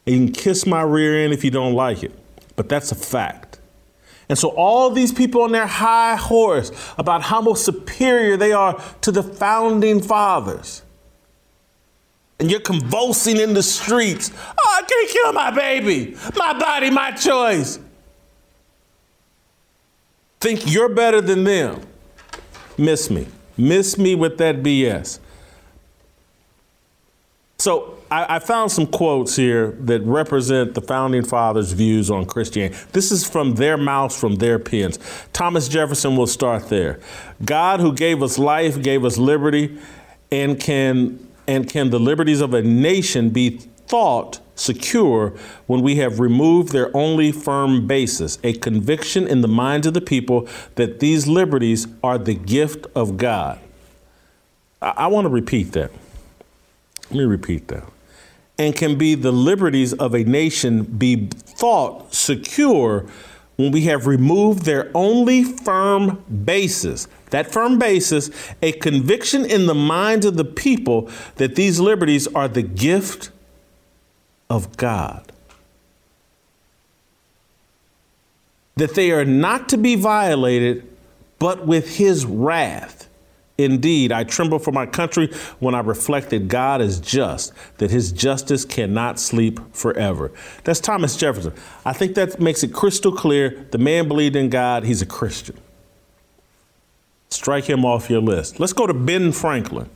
You 0.07 0.17
can 0.17 0.33
kiss 0.33 0.67
my 0.67 0.83
rear 0.83 1.25
end 1.25 1.33
if 1.33 1.45
you 1.45 1.51
don't 1.51 1.75
like 1.75 2.03
it, 2.03 2.13
but 2.55 2.69
that's 2.69 2.93
a 2.93 2.95
fact. 2.95 3.59
And 4.29 4.39
so 4.39 4.49
all 4.49 4.91
these 4.91 5.13
people 5.13 5.43
on 5.43 5.53
their 5.53 5.67
high 5.67 6.17
horse 6.17 6.73
about 6.99 7.23
how 7.23 7.41
much 7.41 7.59
superior 7.59 8.37
they 8.37 8.53
are 8.53 8.81
to 9.03 9.13
the 9.13 9.23
founding 9.23 10.01
fathers 10.01 10.83
and 12.39 12.51
you're 12.51 12.61
convulsing 12.61 13.39
in 13.39 13.55
the 13.55 13.63
streets. 13.63 14.31
Oh, 14.37 14.79
I 14.79 14.83
can't 14.83 15.11
kill 15.11 15.33
my 15.33 15.51
baby. 15.51 16.17
My 16.37 16.59
body, 16.59 16.91
my 16.91 17.13
choice. 17.13 17.79
Think 20.41 20.71
you're 20.71 20.91
better 20.91 21.21
than 21.21 21.45
them. 21.45 21.81
Miss 22.77 23.11
me. 23.11 23.27
Miss 23.57 23.97
me 23.97 24.15
with 24.15 24.37
that 24.39 24.57
BS. 24.57 25.19
So 27.59 27.96
I, 28.17 28.37
I, 28.37 28.39
found 28.39 28.73
some 28.73 28.87
quotes 28.87 29.37
here 29.37 29.73
that 29.81 30.01
represent 30.01 30.73
the 30.73 30.81
founding 30.81 31.23
fathers' 31.23 31.73
views 31.73 32.11
on 32.11 32.25
Christianity. 32.25 32.75
This 32.93 33.13
is 33.13 33.29
from 33.29 33.57
their 33.57 33.77
mouths, 33.77 34.19
from 34.19 34.37
their 34.37 34.59
pens. 34.59 34.99
Thomas 35.35 35.69
Jefferson 35.69 36.17
will 36.17 36.27
start 36.27 36.71
there. 36.71 36.99
God, 37.45 37.81
who 37.81 37.93
gave 37.93 38.23
us 38.23 38.39
life, 38.39 38.81
gave 38.81 39.05
us 39.05 39.19
liberty, 39.19 39.79
and 40.33 40.59
can 40.59 41.29
and 41.47 41.69
can 41.69 41.91
the 41.91 42.01
liberties 42.01 42.41
of 42.41 42.55
a 42.55 42.63
nation 42.63 43.29
be 43.29 43.59
thought 43.87 44.41
secure 44.55 45.35
when 45.67 45.83
we 45.83 45.97
have 45.97 46.19
removed 46.19 46.73
their 46.73 46.97
only 46.97 47.31
firm 47.31 47.87
basis, 47.87 48.39
a 48.43 48.55
conviction 48.55 49.29
in 49.29 49.43
the 49.43 49.49
minds 49.49 49.87
of 49.87 49.93
the 49.93 50.01
people 50.01 50.49
that 50.77 51.01
these 51.01 51.27
liberties 51.27 51.87
are 52.03 52.17
the 52.17 52.35
gift 52.35 52.87
of 52.95 53.19
God? 53.19 53.61
I, 54.81 54.95
I 54.97 55.07
want 55.09 55.27
to 55.27 55.31
repeat 55.31 55.73
that. 55.73 55.91
Let 57.11 57.19
me 57.19 57.25
repeat 57.25 57.69
that. 57.69 57.85
And 58.59 58.75
can 58.75 58.97
be 58.97 59.15
the 59.15 59.33
liberties 59.33 59.93
of 59.93 60.15
a 60.15 60.25
nation 60.25 60.85
be 60.85 61.29
thought 61.31 62.15
secure 62.15 63.07
when 63.57 63.73
we 63.73 63.83
have 63.83 64.07
removed 64.07 64.65
their 64.65 64.91
only 64.95 65.43
firm 65.43 66.23
basis, 66.45 67.09
that 67.31 67.51
firm 67.51 67.79
basis, 67.79 68.31
a 68.63 68.73
conviction 68.73 69.45
in 69.45 69.67
the 69.67 69.75
minds 69.75 70.27
of 70.27 70.37
the 70.37 70.45
people 70.45 71.11
that 71.37 71.55
these 71.55 71.81
liberties 71.81 72.27
are 72.29 72.49
the 72.49 72.63
gift 72.63 73.31
of 74.51 74.77
God. 74.77 75.33
That 78.77 78.95
they 78.95 79.11
are 79.11 79.25
not 79.25 79.71
to 79.71 79.79
be 79.79 79.97
violated, 79.97 80.87
but 81.39 81.67
with 81.67 81.97
his 81.97 82.27
wrath. 82.27 83.06
Indeed, 83.59 84.13
I 84.13 84.25
tremble 84.25 84.59
for 84.59 84.71
my 84.71 84.85
country 84.85 85.33
when 85.61 85.75
I 85.75 85.81
reflect 85.81 86.31
that 86.31 86.49
God 86.49 86.83
is 86.83 87.01
just, 87.01 87.55
that 87.79 87.91
his 87.91 88.13
justice 88.13 88.67
cannot 88.67 89.19
sleep 89.19 89.61
forever. 89.75 90.31
That's 90.65 90.79
Thomas 90.79 91.17
Jefferson. 91.17 91.55
I 91.85 91.95
think 91.95 92.17
that 92.17 92.39
makes 92.39 92.63
it 92.63 92.75
crystal 92.75 93.13
clear. 93.13 93.67
The 93.71 93.79
man 93.79 94.09
believed 94.09 94.37
in 94.37 94.51
God, 94.51 94.85
he's 94.85 95.01
a 95.01 95.07
Christian. 95.07 95.59
Strike 97.31 97.65
him 97.65 97.85
off 97.85 98.11
your 98.11 98.21
list. 98.21 98.61
Let's 98.61 98.75
go 98.75 98.87
to 98.87 98.95
Ben 98.95 99.33
Franklin. 99.33 99.89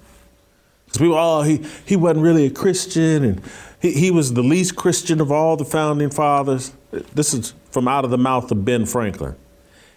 Because 0.86 0.98
people, 0.98 1.16
oh, 1.18 1.42
he, 1.42 1.64
he 1.84 1.96
wasn't 1.96 2.24
really 2.24 2.46
a 2.46 2.50
Christian 2.50 3.24
and 3.24 3.42
he, 3.80 3.92
he 3.92 4.10
was 4.10 4.32
the 4.32 4.42
least 4.42 4.74
Christian 4.74 5.20
of 5.20 5.30
all 5.30 5.56
the 5.56 5.64
founding 5.66 6.10
fathers. 6.10 6.72
This 6.90 7.34
is 7.34 7.54
from 7.70 7.86
out 7.86 8.04
of 8.04 8.10
the 8.10 8.18
mouth 8.18 8.50
of 8.50 8.64
Ben 8.64 8.86
Franklin. 8.86 9.36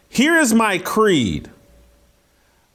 Here 0.09 0.37
is 0.37 0.53
my 0.53 0.77
creed. 0.77 1.49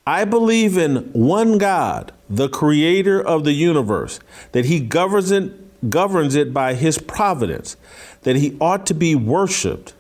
I 0.09 0.24
believe 0.24 0.78
in 0.78 1.11
one 1.12 1.59
God, 1.59 2.12
the 2.30 2.48
creator 2.48 3.20
of 3.20 3.44
the 3.44 3.52
universe, 3.52 4.20
that 4.52 4.64
he 4.64 4.80
governs 4.80 5.30
it, 5.30 5.90
governs 5.90 6.34
it 6.34 6.54
by 6.54 6.72
his 6.72 6.96
providence, 6.96 7.76
that 8.22 8.34
he 8.34 8.56
ought 8.59 8.86
to 8.86 8.94
be 8.94 9.14
worshiped. 9.14 9.92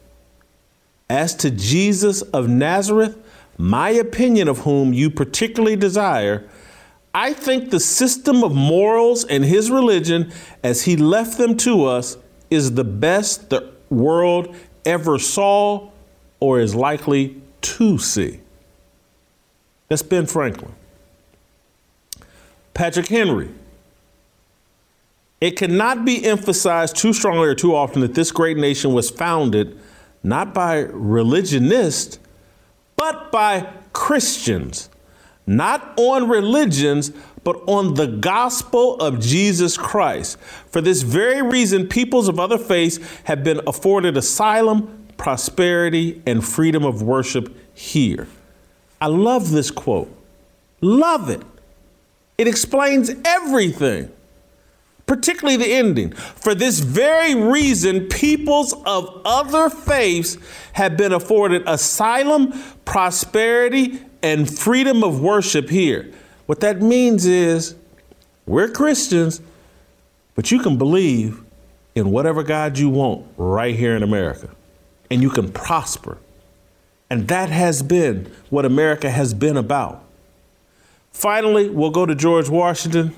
As 1.10 1.34
to 1.34 1.50
Jesus 1.50 2.22
of 2.22 2.48
Nazareth, 2.48 3.18
my 3.58 3.90
opinion 3.90 4.48
of 4.48 4.60
whom 4.60 4.94
you 4.94 5.10
particularly 5.10 5.76
desire, 5.76 6.48
I 7.12 7.34
think 7.34 7.68
the 7.68 7.78
system 7.78 8.42
of 8.42 8.54
morals 8.54 9.26
and 9.26 9.44
his 9.44 9.70
religion, 9.70 10.32
as 10.62 10.84
he 10.84 10.96
left 10.96 11.36
them 11.36 11.54
to 11.58 11.84
us, 11.84 12.16
is 12.48 12.72
the 12.72 12.84
best 12.84 13.50
the 13.50 13.74
world 13.90 14.56
ever 14.86 15.18
saw 15.18 15.90
or 16.40 16.60
is 16.60 16.74
likely 16.74 17.42
to 17.60 17.98
see. 17.98 18.40
That's 19.88 20.02
Ben 20.02 20.26
Franklin. 20.26 20.74
Patrick 22.74 23.08
Henry. 23.08 23.50
It 25.40 25.56
cannot 25.56 26.04
be 26.04 26.24
emphasized 26.24 26.96
too 26.96 27.12
strongly 27.12 27.48
or 27.48 27.54
too 27.54 27.74
often 27.74 28.02
that 28.02 28.14
this 28.14 28.32
great 28.32 28.56
nation 28.56 28.92
was 28.92 29.08
founded 29.10 29.78
not 30.22 30.52
by 30.52 30.80
religionists, 30.80 32.18
but 32.96 33.30
by 33.30 33.68
Christians. 33.92 34.90
Not 35.46 35.94
on 35.96 36.28
religions, 36.28 37.12
but 37.44 37.56
on 37.66 37.94
the 37.94 38.06
gospel 38.06 38.96
of 38.96 39.20
Jesus 39.20 39.78
Christ. 39.78 40.38
For 40.40 40.80
this 40.80 41.02
very 41.02 41.40
reason, 41.40 41.88
peoples 41.88 42.28
of 42.28 42.38
other 42.38 42.58
faiths 42.58 42.98
have 43.24 43.42
been 43.42 43.60
afforded 43.66 44.16
asylum, 44.16 45.06
prosperity, 45.16 46.20
and 46.26 46.44
freedom 46.44 46.84
of 46.84 47.00
worship 47.00 47.56
here. 47.74 48.28
I 49.00 49.06
love 49.06 49.50
this 49.50 49.70
quote. 49.70 50.14
Love 50.80 51.30
it. 51.30 51.42
It 52.36 52.46
explains 52.46 53.10
everything, 53.24 54.10
particularly 55.06 55.56
the 55.56 55.72
ending. 55.72 56.12
For 56.12 56.54
this 56.54 56.78
very 56.80 57.34
reason, 57.34 58.06
peoples 58.08 58.74
of 58.86 59.22
other 59.24 59.70
faiths 59.70 60.38
have 60.74 60.96
been 60.96 61.12
afforded 61.12 61.62
asylum, 61.66 62.52
prosperity, 62.84 64.00
and 64.22 64.48
freedom 64.48 65.02
of 65.02 65.20
worship 65.20 65.68
here. 65.68 66.12
What 66.46 66.60
that 66.60 66.80
means 66.80 67.26
is 67.26 67.74
we're 68.46 68.68
Christians, 68.68 69.40
But 70.38 70.52
you 70.52 70.60
can 70.60 70.78
believe 70.78 71.42
in 71.96 72.12
whatever 72.12 72.44
God 72.44 72.78
you 72.78 72.88
want 72.88 73.26
right 73.36 73.74
here 73.74 73.96
in 73.96 74.04
America, 74.04 74.48
and 75.10 75.20
you 75.20 75.30
can 75.30 75.50
prosper. 75.50 76.16
And 77.10 77.28
that 77.28 77.48
has 77.50 77.82
been 77.82 78.30
what 78.50 78.64
America 78.64 79.10
has 79.10 79.34
been 79.34 79.56
about. 79.56 80.04
Finally, 81.12 81.70
we'll 81.70 81.90
go 81.90 82.06
to 82.06 82.14
George 82.14 82.48
Washington, 82.48 83.14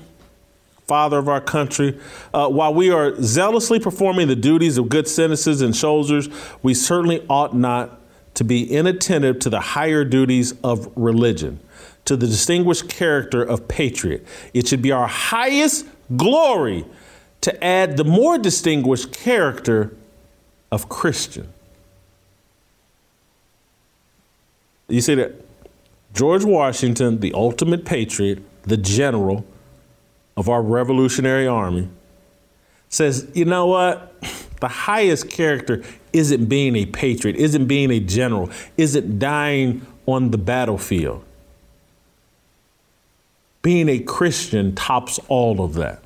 father 0.87 1.17
of 1.17 1.27
our 1.27 1.41
country. 1.41 1.99
Uh, 2.33 2.47
while 2.47 2.73
we 2.73 2.89
are 2.89 3.21
zealously 3.21 3.79
performing 3.79 4.27
the 4.27 4.35
duties 4.35 4.77
of 4.77 4.89
good 4.89 5.07
citizens 5.07 5.61
and 5.61 5.75
soldiers, 5.75 6.29
we 6.63 6.73
certainly 6.73 7.25
ought 7.29 7.55
not 7.55 7.99
to 8.33 8.43
be 8.43 8.63
inattentive 8.63 9.39
to 9.39 9.49
the 9.49 9.59
higher 9.59 10.03
duties 10.05 10.53
of 10.63 10.91
religion, 10.95 11.59
to 12.05 12.15
the 12.15 12.27
distinguished 12.27 12.89
character 12.89 13.43
of 13.43 13.67
patriot. 13.67 14.25
It 14.53 14.67
should 14.67 14.81
be 14.81 14.91
our 14.91 15.07
highest 15.07 15.85
glory 16.15 16.85
to 17.41 17.63
add 17.63 17.97
the 17.97 18.03
more 18.03 18.37
distinguished 18.37 19.11
character 19.11 19.95
of 20.71 20.87
Christian. 20.87 21.51
You 24.91 25.01
see 25.01 25.15
that? 25.15 25.33
George 26.13 26.43
Washington, 26.43 27.21
the 27.21 27.33
ultimate 27.33 27.85
patriot, 27.85 28.39
the 28.63 28.75
general 28.75 29.45
of 30.35 30.49
our 30.49 30.61
Revolutionary 30.61 31.47
Army, 31.47 31.87
says, 32.89 33.29
you 33.33 33.45
know 33.45 33.67
what? 33.67 34.13
The 34.59 34.67
highest 34.67 35.29
character 35.29 35.83
isn't 36.11 36.45
being 36.45 36.75
a 36.75 36.85
patriot, 36.85 37.37
isn't 37.37 37.65
being 37.65 37.89
a 37.89 37.99
general, 37.99 38.49
isn't 38.77 39.19
dying 39.19 39.85
on 40.05 40.31
the 40.31 40.37
battlefield. 40.37 41.23
Being 43.61 43.87
a 43.87 43.99
Christian 43.99 44.75
tops 44.75 45.19
all 45.29 45.63
of 45.63 45.75
that. 45.75 46.03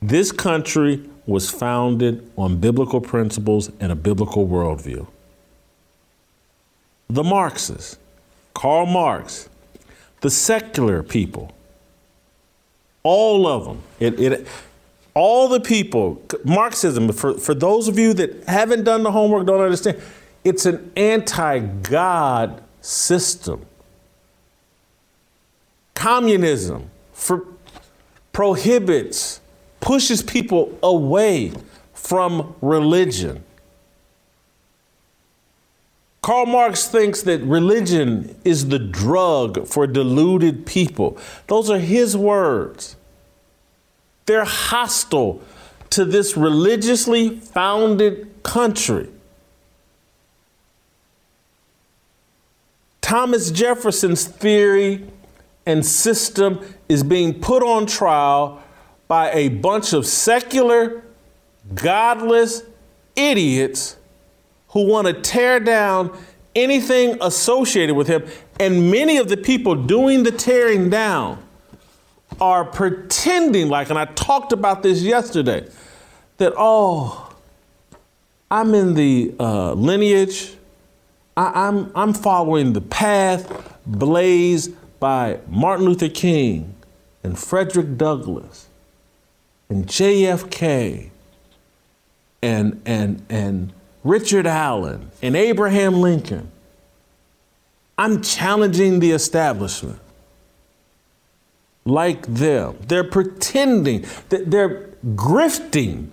This 0.00 0.32
country 0.32 1.08
was 1.26 1.50
founded 1.50 2.30
on 2.36 2.58
biblical 2.58 3.00
principles 3.00 3.70
and 3.80 3.92
a 3.92 3.96
biblical 3.96 4.46
worldview. 4.46 5.06
The 7.08 7.22
Marxists, 7.22 7.98
Karl 8.54 8.86
Marx, 8.86 9.48
the 10.20 10.30
secular 10.30 11.02
people, 11.02 11.52
all 13.02 13.46
of 13.46 13.64
them, 13.64 13.82
it, 14.00 14.18
it, 14.18 14.46
all 15.14 15.48
the 15.48 15.60
people, 15.60 16.20
Marxism, 16.44 17.10
for, 17.12 17.34
for 17.34 17.54
those 17.54 17.88
of 17.88 17.98
you 17.98 18.12
that 18.14 18.44
haven't 18.44 18.84
done 18.84 19.02
the 19.02 19.12
homework, 19.12 19.46
don't 19.46 19.60
understand, 19.60 20.00
it's 20.44 20.66
an 20.66 20.92
anti 20.96 21.58
God 21.58 22.62
system. 22.80 23.64
Communism 25.94 26.90
for, 27.12 27.46
prohibits 28.32 29.40
pushes 29.80 30.22
people 30.22 30.78
away 30.82 31.52
from 31.94 32.54
religion. 32.60 33.42
Karl 36.26 36.46
Marx 36.46 36.88
thinks 36.88 37.22
that 37.22 37.40
religion 37.42 38.36
is 38.44 38.66
the 38.66 38.80
drug 38.80 39.64
for 39.68 39.86
deluded 39.86 40.66
people. 40.66 41.16
Those 41.46 41.70
are 41.70 41.78
his 41.78 42.16
words. 42.16 42.96
They're 44.24 44.44
hostile 44.44 45.40
to 45.90 46.04
this 46.04 46.36
religiously 46.36 47.38
founded 47.38 48.42
country. 48.42 49.08
Thomas 53.00 53.52
Jefferson's 53.52 54.24
theory 54.24 55.06
and 55.64 55.86
system 55.86 56.58
is 56.88 57.04
being 57.04 57.34
put 57.38 57.62
on 57.62 57.86
trial 57.86 58.60
by 59.06 59.30
a 59.30 59.48
bunch 59.48 59.92
of 59.92 60.04
secular, 60.04 61.04
godless 61.72 62.64
idiots 63.14 63.96
who 64.68 64.86
want 64.86 65.06
to 65.06 65.14
tear 65.14 65.60
down 65.60 66.16
anything 66.54 67.18
associated 67.20 67.94
with 67.94 68.08
him. 68.08 68.24
And 68.58 68.90
many 68.90 69.18
of 69.18 69.28
the 69.28 69.36
people 69.36 69.74
doing 69.74 70.22
the 70.22 70.32
tearing 70.32 70.90
down 70.90 71.42
are 72.40 72.64
pretending 72.64 73.68
like, 73.68 73.90
and 73.90 73.98
I 73.98 74.06
talked 74.06 74.52
about 74.52 74.82
this 74.82 75.02
yesterday, 75.02 75.68
that, 76.38 76.52
oh, 76.56 77.34
I'm 78.50 78.74
in 78.74 78.94
the 78.94 79.34
uh, 79.38 79.72
lineage, 79.72 80.54
I, 81.36 81.68
I'm, 81.68 81.90
I'm 81.94 82.12
following 82.12 82.72
the 82.72 82.80
path 82.80 83.78
blazed 83.86 84.74
by 84.98 85.40
Martin 85.48 85.84
Luther 85.84 86.08
King 86.08 86.74
and 87.22 87.38
Frederick 87.38 87.96
Douglass 87.96 88.68
and 89.68 89.86
JFK 89.86 91.10
and, 92.42 92.80
and, 92.86 93.24
and 93.28 93.72
Richard 94.06 94.46
Allen 94.46 95.10
and 95.20 95.34
Abraham 95.34 96.00
Lincoln. 96.00 96.52
I'm 97.98 98.22
challenging 98.22 99.00
the 99.00 99.10
establishment 99.10 99.98
like 101.84 102.26
them. 102.26 102.76
They're 102.86 103.02
pretending 103.02 104.06
that 104.28 104.50
they're 104.50 104.90
grifting 105.04 106.10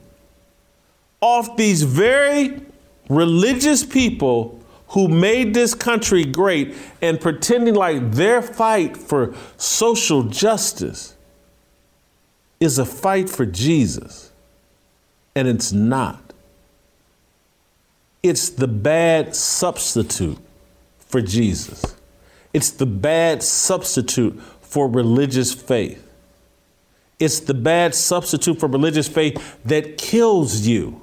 off 1.21 1.55
these 1.55 1.83
very 1.83 2.61
religious 3.09 3.85
people 3.85 4.59
who 4.89 5.07
made 5.07 5.53
this 5.53 5.75
country 5.75 6.25
great 6.25 6.75
and 7.01 7.21
pretending 7.21 7.75
like 7.75 8.11
their 8.13 8.41
fight 8.41 8.97
for 8.97 9.35
social 9.57 10.23
justice 10.23 11.15
is 12.59 12.79
a 12.79 12.85
fight 12.85 13.29
for 13.29 13.45
Jesus, 13.45 14.31
and 15.35 15.47
it's 15.47 15.71
not. 15.71 16.22
It's 18.23 18.49
the 18.49 18.67
bad 18.67 19.35
substitute 19.35 20.39
for 20.97 21.21
Jesus. 21.21 21.95
It's 22.53 22.71
the 22.71 22.85
bad 22.85 23.43
substitute 23.43 24.41
for 24.61 24.87
religious 24.87 25.53
faith. 25.53 25.99
It's 27.19 27.41
the 27.41 27.53
bad 27.53 27.93
substitute 27.93 28.59
for 28.59 28.67
religious 28.67 29.07
faith 29.07 29.59
that 29.65 29.97
kills 29.97 30.65
you, 30.65 31.01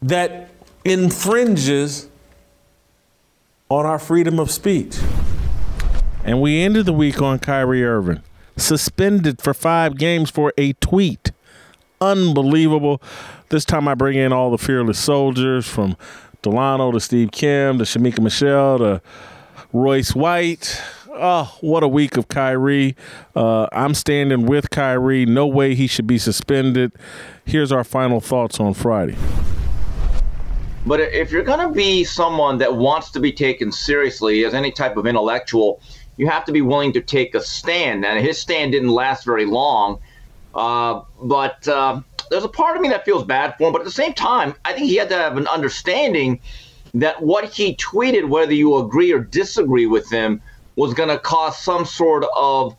that 0.00 0.50
infringes 0.84 2.08
on 3.68 3.84
our 3.84 3.98
freedom 3.98 4.38
of 4.38 4.50
speech. 4.50 4.96
And 6.24 6.40
we 6.40 6.62
ended 6.62 6.86
the 6.86 6.92
week 6.92 7.20
on 7.20 7.38
Kyrie 7.38 7.84
Irving 7.84 8.22
suspended 8.56 9.40
for 9.40 9.54
five 9.54 9.96
games 9.96 10.30
for 10.30 10.52
a 10.56 10.72
tweet. 10.74 11.32
Unbelievable. 12.02 13.00
This 13.50 13.64
time 13.64 13.86
I 13.86 13.94
bring 13.94 14.18
in 14.18 14.32
all 14.32 14.50
the 14.50 14.58
fearless 14.58 14.98
soldiers 14.98 15.68
from 15.68 15.96
Delano 16.42 16.90
to 16.90 16.98
Steve 16.98 17.30
Kim 17.30 17.78
to 17.78 17.84
Shemeka 17.84 18.18
Michelle 18.18 18.78
to 18.78 19.02
Royce 19.72 20.12
White. 20.12 20.82
Oh, 21.10 21.56
what 21.60 21.84
a 21.84 21.88
week 21.88 22.16
of 22.16 22.26
Kyrie. 22.26 22.96
Uh, 23.36 23.68
I'm 23.70 23.94
standing 23.94 24.46
with 24.46 24.70
Kyrie. 24.70 25.26
No 25.26 25.46
way 25.46 25.76
he 25.76 25.86
should 25.86 26.08
be 26.08 26.18
suspended. 26.18 26.90
Here's 27.44 27.70
our 27.70 27.84
final 27.84 28.20
thoughts 28.20 28.58
on 28.58 28.74
Friday. 28.74 29.14
But 30.84 30.98
if 30.98 31.30
you're 31.30 31.44
going 31.44 31.64
to 31.64 31.72
be 31.72 32.02
someone 32.02 32.58
that 32.58 32.74
wants 32.74 33.12
to 33.12 33.20
be 33.20 33.30
taken 33.30 33.70
seriously 33.70 34.44
as 34.44 34.54
any 34.54 34.72
type 34.72 34.96
of 34.96 35.06
intellectual, 35.06 35.80
you 36.16 36.26
have 36.26 36.44
to 36.46 36.52
be 36.52 36.62
willing 36.62 36.92
to 36.94 37.00
take 37.00 37.36
a 37.36 37.40
stand. 37.40 38.04
And 38.04 38.18
his 38.18 38.38
stand 38.38 38.72
didn't 38.72 38.88
last 38.88 39.24
very 39.24 39.44
long. 39.44 40.00
Uh, 40.54 41.02
but 41.22 41.66
uh, 41.68 42.00
there's 42.30 42.44
a 42.44 42.48
part 42.48 42.76
of 42.76 42.82
me 42.82 42.88
that 42.88 43.04
feels 43.04 43.24
bad 43.24 43.56
for 43.56 43.66
him. 43.66 43.72
But 43.72 43.80
at 43.80 43.84
the 43.84 43.90
same 43.90 44.12
time, 44.12 44.54
I 44.64 44.72
think 44.72 44.86
he 44.86 44.96
had 44.96 45.08
to 45.10 45.16
have 45.16 45.36
an 45.36 45.46
understanding 45.48 46.40
that 46.94 47.22
what 47.22 47.44
he 47.44 47.76
tweeted, 47.76 48.28
whether 48.28 48.52
you 48.52 48.76
agree 48.76 49.12
or 49.12 49.20
disagree 49.20 49.86
with 49.86 50.10
him, 50.10 50.42
was 50.76 50.94
going 50.94 51.08
to 51.08 51.18
cause 51.18 51.58
some 51.58 51.84
sort 51.84 52.24
of 52.36 52.76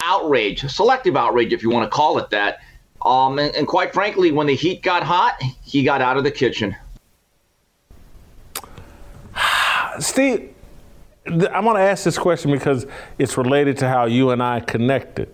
outrage, 0.00 0.60
selective 0.70 1.16
outrage, 1.16 1.52
if 1.52 1.62
you 1.62 1.70
want 1.70 1.90
to 1.90 1.94
call 1.94 2.18
it 2.18 2.30
that. 2.30 2.60
Um, 3.02 3.38
and, 3.38 3.54
and 3.54 3.66
quite 3.66 3.92
frankly, 3.92 4.32
when 4.32 4.46
the 4.46 4.54
heat 4.54 4.82
got 4.82 5.02
hot, 5.02 5.40
he 5.64 5.82
got 5.82 6.00
out 6.00 6.16
of 6.16 6.24
the 6.24 6.30
kitchen. 6.30 6.74
Steve, 9.98 10.54
I'm 11.26 11.64
going 11.64 11.76
to 11.76 11.82
ask 11.82 12.04
this 12.04 12.18
question 12.18 12.50
because 12.50 12.86
it's 13.18 13.36
related 13.36 13.78
to 13.78 13.88
how 13.88 14.06
you 14.06 14.30
and 14.30 14.42
I 14.42 14.60
connected. 14.60 15.33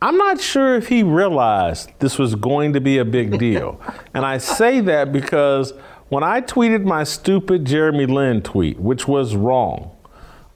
I'm 0.00 0.18
not 0.18 0.40
sure 0.40 0.76
if 0.76 0.88
he 0.88 1.02
realized 1.02 1.90
this 2.00 2.18
was 2.18 2.34
going 2.34 2.74
to 2.74 2.80
be 2.80 2.98
a 2.98 3.04
big 3.04 3.38
deal. 3.38 3.80
and 4.14 4.24
I 4.26 4.38
say 4.38 4.80
that 4.82 5.12
because 5.12 5.72
when 6.08 6.22
I 6.22 6.40
tweeted 6.40 6.84
my 6.84 7.04
stupid 7.04 7.64
Jeremy 7.64 8.06
Lin 8.06 8.42
tweet, 8.42 8.78
which 8.78 9.08
was 9.08 9.34
wrong, 9.34 9.90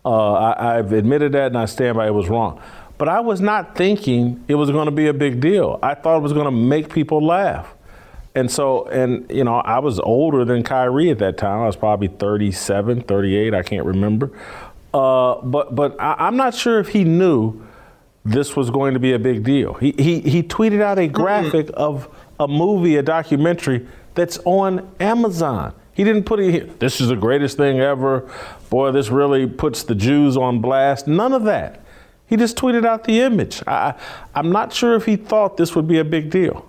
uh, 0.05 0.55
I, 0.57 0.75
have 0.77 0.93
admitted 0.93 1.33
that 1.33 1.47
and 1.47 1.59
I 1.59 1.67
stand 1.67 1.97
by 1.97 2.07
it 2.07 2.15
was 2.15 2.29
wrong. 2.29 2.61
But 2.99 3.09
I 3.09 3.21
was 3.21 3.41
not 3.41 3.77
thinking 3.77 4.45
it 4.47 4.55
was 4.57 4.71
going 4.71 4.87
to 4.87 4.93
be 4.93 5.07
a 5.07 5.15
big 5.15 5.41
deal. 5.41 5.79
I 5.83 5.95
thought 5.95 6.19
it 6.19 6.23
was 6.23 6.33
going 6.33 6.45
to 6.45 6.51
make 6.51 6.93
people 6.93 7.25
laugh. 7.25 7.75
And 8.35 8.51
so, 8.51 8.85
and 8.87 9.29
you 9.31 9.43
know, 9.43 9.57
I 9.57 9.79
was 9.81 9.99
older 10.01 10.45
than 10.45 10.63
Kyrie 10.63 11.11
at 11.11 11.19
that 11.19 11.37
time. 11.37 11.61
I 11.61 11.67
was 11.67 11.77
probably 11.77 12.09
37, 12.09 13.03
38, 13.03 13.55
I 13.55 13.63
can't 13.63 13.87
remember. 13.87 14.31
Uh, 14.93 15.41
but 15.43 15.75
but 15.75 16.01
I, 16.01 16.29
am 16.29 16.37
not 16.37 16.55
sure 16.55 16.79
if 16.79 16.89
he 16.89 17.05
knew 17.05 17.65
this 18.25 18.57
was 18.57 18.71
going 18.71 18.95
to 18.95 19.01
be 19.01 19.13
a 19.13 19.19
big 19.19 19.43
deal. 19.43 19.75
He 19.75 19.95
he, 19.99 20.21
he 20.21 20.43
tweeted 20.43 20.81
out 20.81 20.99
a 20.99 21.09
graphic 21.09 21.67
mm-hmm. 21.67 21.81
of 21.81 22.09
a 22.39 22.49
movie, 22.49 22.97
a 22.97 23.03
documentary 23.03 23.87
that's 24.15 24.39
on 24.45 24.91
Amazon. 25.01 25.75
He 25.93 26.05
didn't 26.05 26.25
put 26.25 26.41
it 26.41 26.51
here. 26.51 26.65
This 26.79 27.01
is 27.01 27.09
the 27.09 27.17
greatest 27.17 27.57
thing 27.57 27.81
ever. 27.81 28.31
Boy, 28.71 28.91
this 28.93 29.11
really 29.11 29.47
puts 29.47 29.83
the 29.83 29.95
Jews 29.95 30.37
on 30.37 30.61
blast. 30.61 31.07
None 31.07 31.33
of 31.33 31.45
that. 31.45 31.85
He 32.27 32.37
just 32.37 32.57
tweeted 32.57 32.87
out 32.87 33.05
the 33.05 33.21
image. 33.21 33.63
I, 33.67 33.95
I'm 34.35 34.53
not 34.53 34.73
sure 34.73 34.95
if 34.95 35.05
he 35.05 35.17
thought 35.17 35.57
this 35.57 35.75
would 35.75 35.89
be 35.89 35.99
a 35.99 36.05
big 36.05 36.31
deal. 36.31 36.67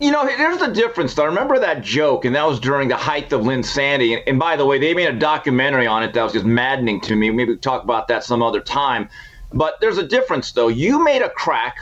You 0.00 0.10
know, 0.10 0.24
there's 0.24 0.58
the 0.58 0.68
difference, 0.68 1.12
though. 1.12 1.24
I 1.24 1.26
remember 1.26 1.58
that 1.58 1.82
joke, 1.82 2.24
and 2.24 2.34
that 2.34 2.46
was 2.46 2.58
during 2.58 2.88
the 2.88 2.96
height 2.96 3.30
of 3.34 3.42
Linsanity. 3.42 4.16
And, 4.16 4.26
and 4.26 4.38
by 4.38 4.56
the 4.56 4.64
way, 4.64 4.78
they 4.78 4.94
made 4.94 5.08
a 5.08 5.18
documentary 5.18 5.86
on 5.86 6.02
it 6.02 6.14
that 6.14 6.22
was 6.22 6.32
just 6.32 6.46
maddening 6.46 7.02
to 7.02 7.14
me. 7.14 7.28
Maybe 7.30 7.50
we'll 7.50 7.58
talk 7.58 7.84
about 7.84 8.08
that 8.08 8.24
some 8.24 8.42
other 8.42 8.60
time. 8.60 9.10
But 9.52 9.80
there's 9.80 9.98
a 9.98 10.06
difference, 10.06 10.52
though. 10.52 10.68
You 10.68 11.02
made 11.02 11.22
a 11.22 11.30
crack 11.30 11.76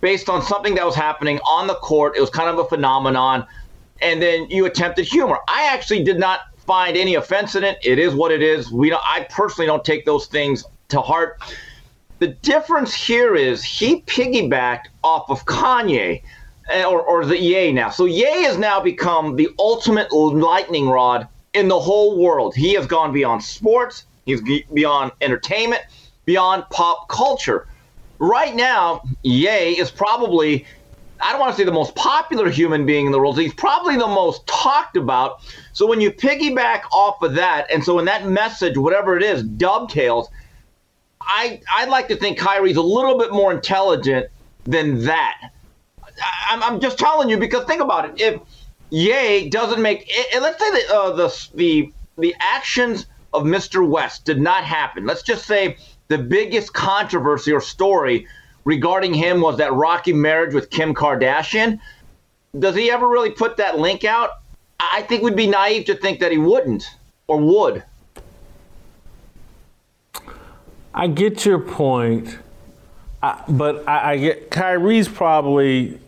based 0.00 0.28
on 0.28 0.42
something 0.42 0.74
that 0.74 0.84
was 0.84 0.94
happening 0.94 1.38
on 1.40 1.66
the 1.66 1.74
court. 1.76 2.16
It 2.16 2.20
was 2.20 2.30
kind 2.30 2.50
of 2.50 2.58
a 2.58 2.68
phenomenon. 2.68 3.46
And 4.02 4.20
then 4.20 4.50
you 4.50 4.66
attempted 4.66 5.06
humor. 5.06 5.38
I 5.48 5.66
actually 5.72 6.04
did 6.04 6.18
not 6.18 6.40
find 6.58 6.96
any 6.96 7.14
offense 7.14 7.54
in 7.54 7.64
it. 7.64 7.78
It 7.82 7.98
is 7.98 8.14
what 8.14 8.32
it 8.32 8.42
is. 8.42 8.70
We 8.70 8.90
don't, 8.90 9.02
I 9.04 9.26
personally 9.30 9.66
don't 9.66 9.84
take 9.84 10.04
those 10.04 10.26
things 10.26 10.64
to 10.88 11.00
heart. 11.00 11.40
The 12.18 12.28
difference 12.28 12.94
here 12.94 13.34
is 13.34 13.62
he 13.62 14.02
piggybacked 14.02 14.86
off 15.04 15.30
of 15.30 15.44
Kanye 15.46 16.22
uh, 16.74 16.84
or, 16.84 17.00
or 17.00 17.24
the 17.24 17.38
Ye 17.38 17.72
now. 17.72 17.90
So 17.90 18.04
Ye 18.04 18.42
has 18.42 18.58
now 18.58 18.80
become 18.80 19.36
the 19.36 19.48
ultimate 19.58 20.12
lightning 20.12 20.88
rod 20.88 21.28
in 21.54 21.68
the 21.68 21.78
whole 21.78 22.18
world. 22.18 22.54
He 22.54 22.74
has 22.74 22.86
gone 22.86 23.12
beyond 23.12 23.42
sports, 23.42 24.04
he's 24.24 24.42
beyond 24.72 25.12
entertainment, 25.20 25.82
beyond 26.26 26.68
pop 26.70 27.08
culture. 27.08 27.66
Right 28.18 28.54
now, 28.54 29.02
Ye 29.22 29.78
is 29.78 29.90
probably, 29.90 30.66
I 31.20 31.32
don't 31.32 31.40
want 31.40 31.52
to 31.52 31.56
say 31.56 31.64
the 31.64 31.72
most 31.72 31.94
popular 31.94 32.50
human 32.50 32.84
being 32.84 33.06
in 33.06 33.12
the 33.12 33.18
world, 33.18 33.38
he's 33.38 33.54
probably 33.54 33.96
the 33.96 34.06
most 34.06 34.46
talked 34.46 34.96
about. 34.96 35.40
So 35.72 35.86
when 35.86 36.00
you 36.00 36.10
piggyback 36.10 36.82
off 36.92 37.22
of 37.22 37.34
that, 37.34 37.66
and 37.72 37.82
so 37.82 37.94
when 37.94 38.04
that 38.04 38.26
message, 38.26 38.76
whatever 38.76 39.16
it 39.16 39.22
is, 39.22 39.42
dovetails, 39.42 40.28
I, 41.20 41.60
I'd 41.74 41.88
like 41.88 42.08
to 42.08 42.16
think 42.16 42.38
Kyrie's 42.38 42.76
a 42.76 42.82
little 42.82 43.18
bit 43.18 43.32
more 43.32 43.52
intelligent 43.52 44.28
than 44.64 45.04
that. 45.04 45.50
I'm, 46.50 46.62
I'm 46.62 46.80
just 46.80 46.98
telling 46.98 47.28
you 47.28 47.38
because 47.38 47.64
think 47.64 47.80
about 47.82 48.08
it. 48.08 48.20
If 48.20 48.40
Ye 48.90 49.50
doesn't 49.50 49.82
make, 49.82 50.04
it, 50.06 50.40
let's 50.40 50.58
say 50.58 50.70
that 50.70 50.94
uh, 50.94 51.12
the 51.12 51.48
the 51.54 51.92
the 52.18 52.34
actions 52.38 53.06
of 53.34 53.42
Mr. 53.42 53.86
West 53.86 54.24
did 54.24 54.40
not 54.40 54.64
happen. 54.64 55.04
Let's 55.04 55.22
just 55.22 55.44
say 55.44 55.76
the 56.08 56.18
biggest 56.18 56.72
controversy 56.72 57.52
or 57.52 57.60
story 57.60 58.26
regarding 58.64 59.14
him 59.14 59.40
was 59.40 59.58
that 59.58 59.72
rocky 59.72 60.12
marriage 60.12 60.54
with 60.54 60.70
Kim 60.70 60.94
Kardashian. 60.94 61.78
Does 62.58 62.74
he 62.74 62.90
ever 62.90 63.08
really 63.08 63.30
put 63.30 63.56
that 63.58 63.78
link 63.78 64.04
out? 64.04 64.30
I 64.78 65.02
think 65.02 65.22
we'd 65.22 65.36
be 65.36 65.46
naive 65.46 65.86
to 65.86 65.94
think 65.94 66.20
that 66.20 66.32
he 66.32 66.38
wouldn't 66.38 66.84
or 67.26 67.38
would. 67.38 67.82
I 70.94 71.08
get 71.08 71.44
your 71.44 71.58
point, 71.58 72.38
I, 73.22 73.42
but 73.48 73.86
I, 73.86 74.12
I, 74.12 74.16
get 74.16 74.50
Kyrie's 74.50 75.08
probably 75.08 76.00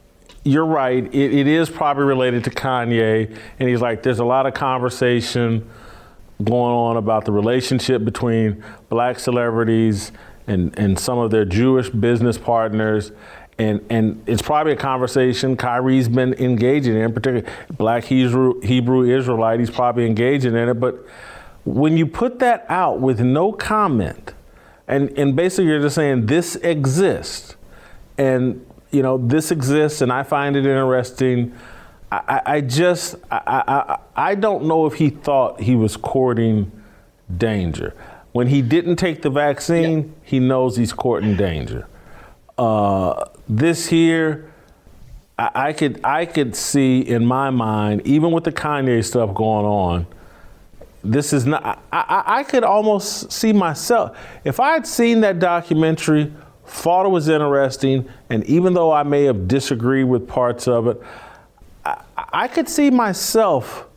you're 0.45 0.65
right. 0.65 1.05
It, 1.15 1.35
it 1.35 1.47
is 1.47 1.69
probably 1.69 2.05
related 2.05 2.45
to 2.45 2.51
Kanye. 2.51 3.37
And 3.59 3.69
he's 3.69 3.83
like, 3.83 4.03
there's 4.03 4.19
a 4.19 4.25
lot 4.25 4.47
of 4.47 4.55
conversation 4.55 5.69
going 6.43 6.73
on 6.73 6.97
about 6.97 7.25
the 7.25 7.33
relationship 7.33 8.05
between 8.05 8.63
black 8.89 9.19
celebrities 9.19 10.13
and, 10.47 10.77
and 10.79 10.99
some 10.99 11.19
of 11.19 11.31
their 11.31 11.45
Jewish 11.45 11.91
business 11.91 12.39
partners. 12.39 13.13
And, 13.59 13.85
and 13.91 14.23
it's 14.27 14.41
probably 14.41 14.73
a 14.73 14.77
conversation 14.77 15.57
Kyrie's 15.57 16.09
been 16.09 16.35
engaging 16.35 16.97
in, 16.97 17.13
particularly 17.13 17.47
black 17.77 18.05
Hebrew, 18.05 18.61
Hebrew 18.61 19.03
Israelite. 19.03 19.59
He's 19.59 19.71
probably 19.71 20.07
engaging 20.07 20.55
in 20.55 20.69
it. 20.69 20.75
But 20.75 21.05
when 21.65 21.97
you 21.97 22.07
put 22.07 22.39
that 22.39 22.65
out 22.69 23.01
with 23.01 23.21
no 23.21 23.53
comment, 23.53 24.33
and, 24.87 25.11
and 25.19 25.35
basically 25.35 25.67
you're 25.67 25.81
just 25.81 25.97
saying 25.97 26.27
this 26.27 26.55
exists, 26.57 27.57
and 28.17 28.65
you 28.91 29.03
know, 29.03 29.19
this 29.19 29.51
exists 29.51 30.01
and 30.01 30.13
I 30.13 30.23
find 30.23 30.57
it 30.57 30.65
interesting. 30.65 31.55
I, 32.11 32.43
I 32.47 32.61
just, 32.63 33.17
I, 33.31 33.63
I, 33.69 33.99
I 34.31 34.35
don't 34.35 34.65
know 34.65 34.87
if 34.87 34.95
he 34.95 35.11
thought 35.11 35.61
he 35.61 35.75
was 35.75 35.97
courting 35.97 36.73
danger. 37.37 37.95
When 38.33 38.47
he 38.47 38.63
didn't 38.63 38.97
take 38.97 39.23
the 39.23 39.31
vaccine, 39.31 39.99
yeah. 39.99 40.09
he 40.23 40.39
knows 40.39 40.77
he's 40.77 40.93
courting 40.93 41.37
danger. 41.37 41.87
Uh, 42.57 43.27
this 43.49 43.89
here, 43.89 44.51
I, 45.39 45.51
I, 45.55 45.73
could, 45.73 46.01
I 46.03 46.25
could 46.25 46.57
see 46.57 47.01
in 47.01 47.27
my 47.27 47.51
mind, 47.51 48.07
even 48.07 48.33
with 48.33 48.45
the 48.45 48.53
Kanye 48.53 49.05
stuff 49.05 49.35
going 49.35 49.67
on, 49.67 50.07
this 51.05 51.33
is 51.33 51.47
not, 51.47 51.65
I, 51.65 51.77
I, 51.93 52.39
I 52.39 52.43
could 52.43 52.65
almost 52.65 53.31
see 53.31 53.53
myself. 53.53 54.19
If 54.45 54.61
I 54.61 54.73
had 54.73 54.87
seen 54.87 55.21
that 55.21 55.39
documentary 55.39 56.33
thought 56.67 57.07
it 57.07 57.11
was 57.11 57.29
interesting, 57.29 58.09
and 58.31 58.45
even 58.45 58.75
though 58.75 58.93
I 58.93 59.03
may 59.03 59.25
have 59.25 59.47
disagreed 59.47 60.07
with 60.07 60.27
parts 60.27 60.69
of 60.69 60.87
it, 60.87 61.01
I, 62.33 62.45
I 62.45 62.49
could 62.49 62.69
see 62.69 62.91
myself 62.91 63.89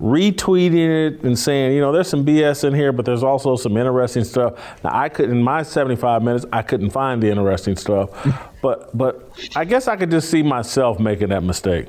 retweeting 0.00 1.08
it 1.08 1.22
and 1.22 1.38
saying, 1.38 1.74
you 1.74 1.80
know, 1.80 1.92
there's 1.92 2.08
some 2.08 2.24
BS 2.24 2.64
in 2.64 2.74
here, 2.74 2.90
but 2.90 3.04
there's 3.04 3.22
also 3.22 3.56
some 3.56 3.76
interesting 3.76 4.24
stuff. 4.24 4.82
Now, 4.82 4.90
I 4.94 5.08
could 5.08 5.28
in 5.28 5.42
my 5.42 5.62
75 5.62 6.22
minutes, 6.22 6.46
I 6.52 6.62
couldn't 6.62 6.90
find 6.90 7.22
the 7.22 7.30
interesting 7.30 7.76
stuff, 7.76 8.10
but 8.62 8.96
but 8.96 9.30
I 9.54 9.64
guess 9.64 9.88
I 9.88 9.96
could 9.96 10.10
just 10.10 10.30
see 10.30 10.42
myself 10.42 10.98
making 10.98 11.28
that 11.28 11.42
mistake. 11.42 11.88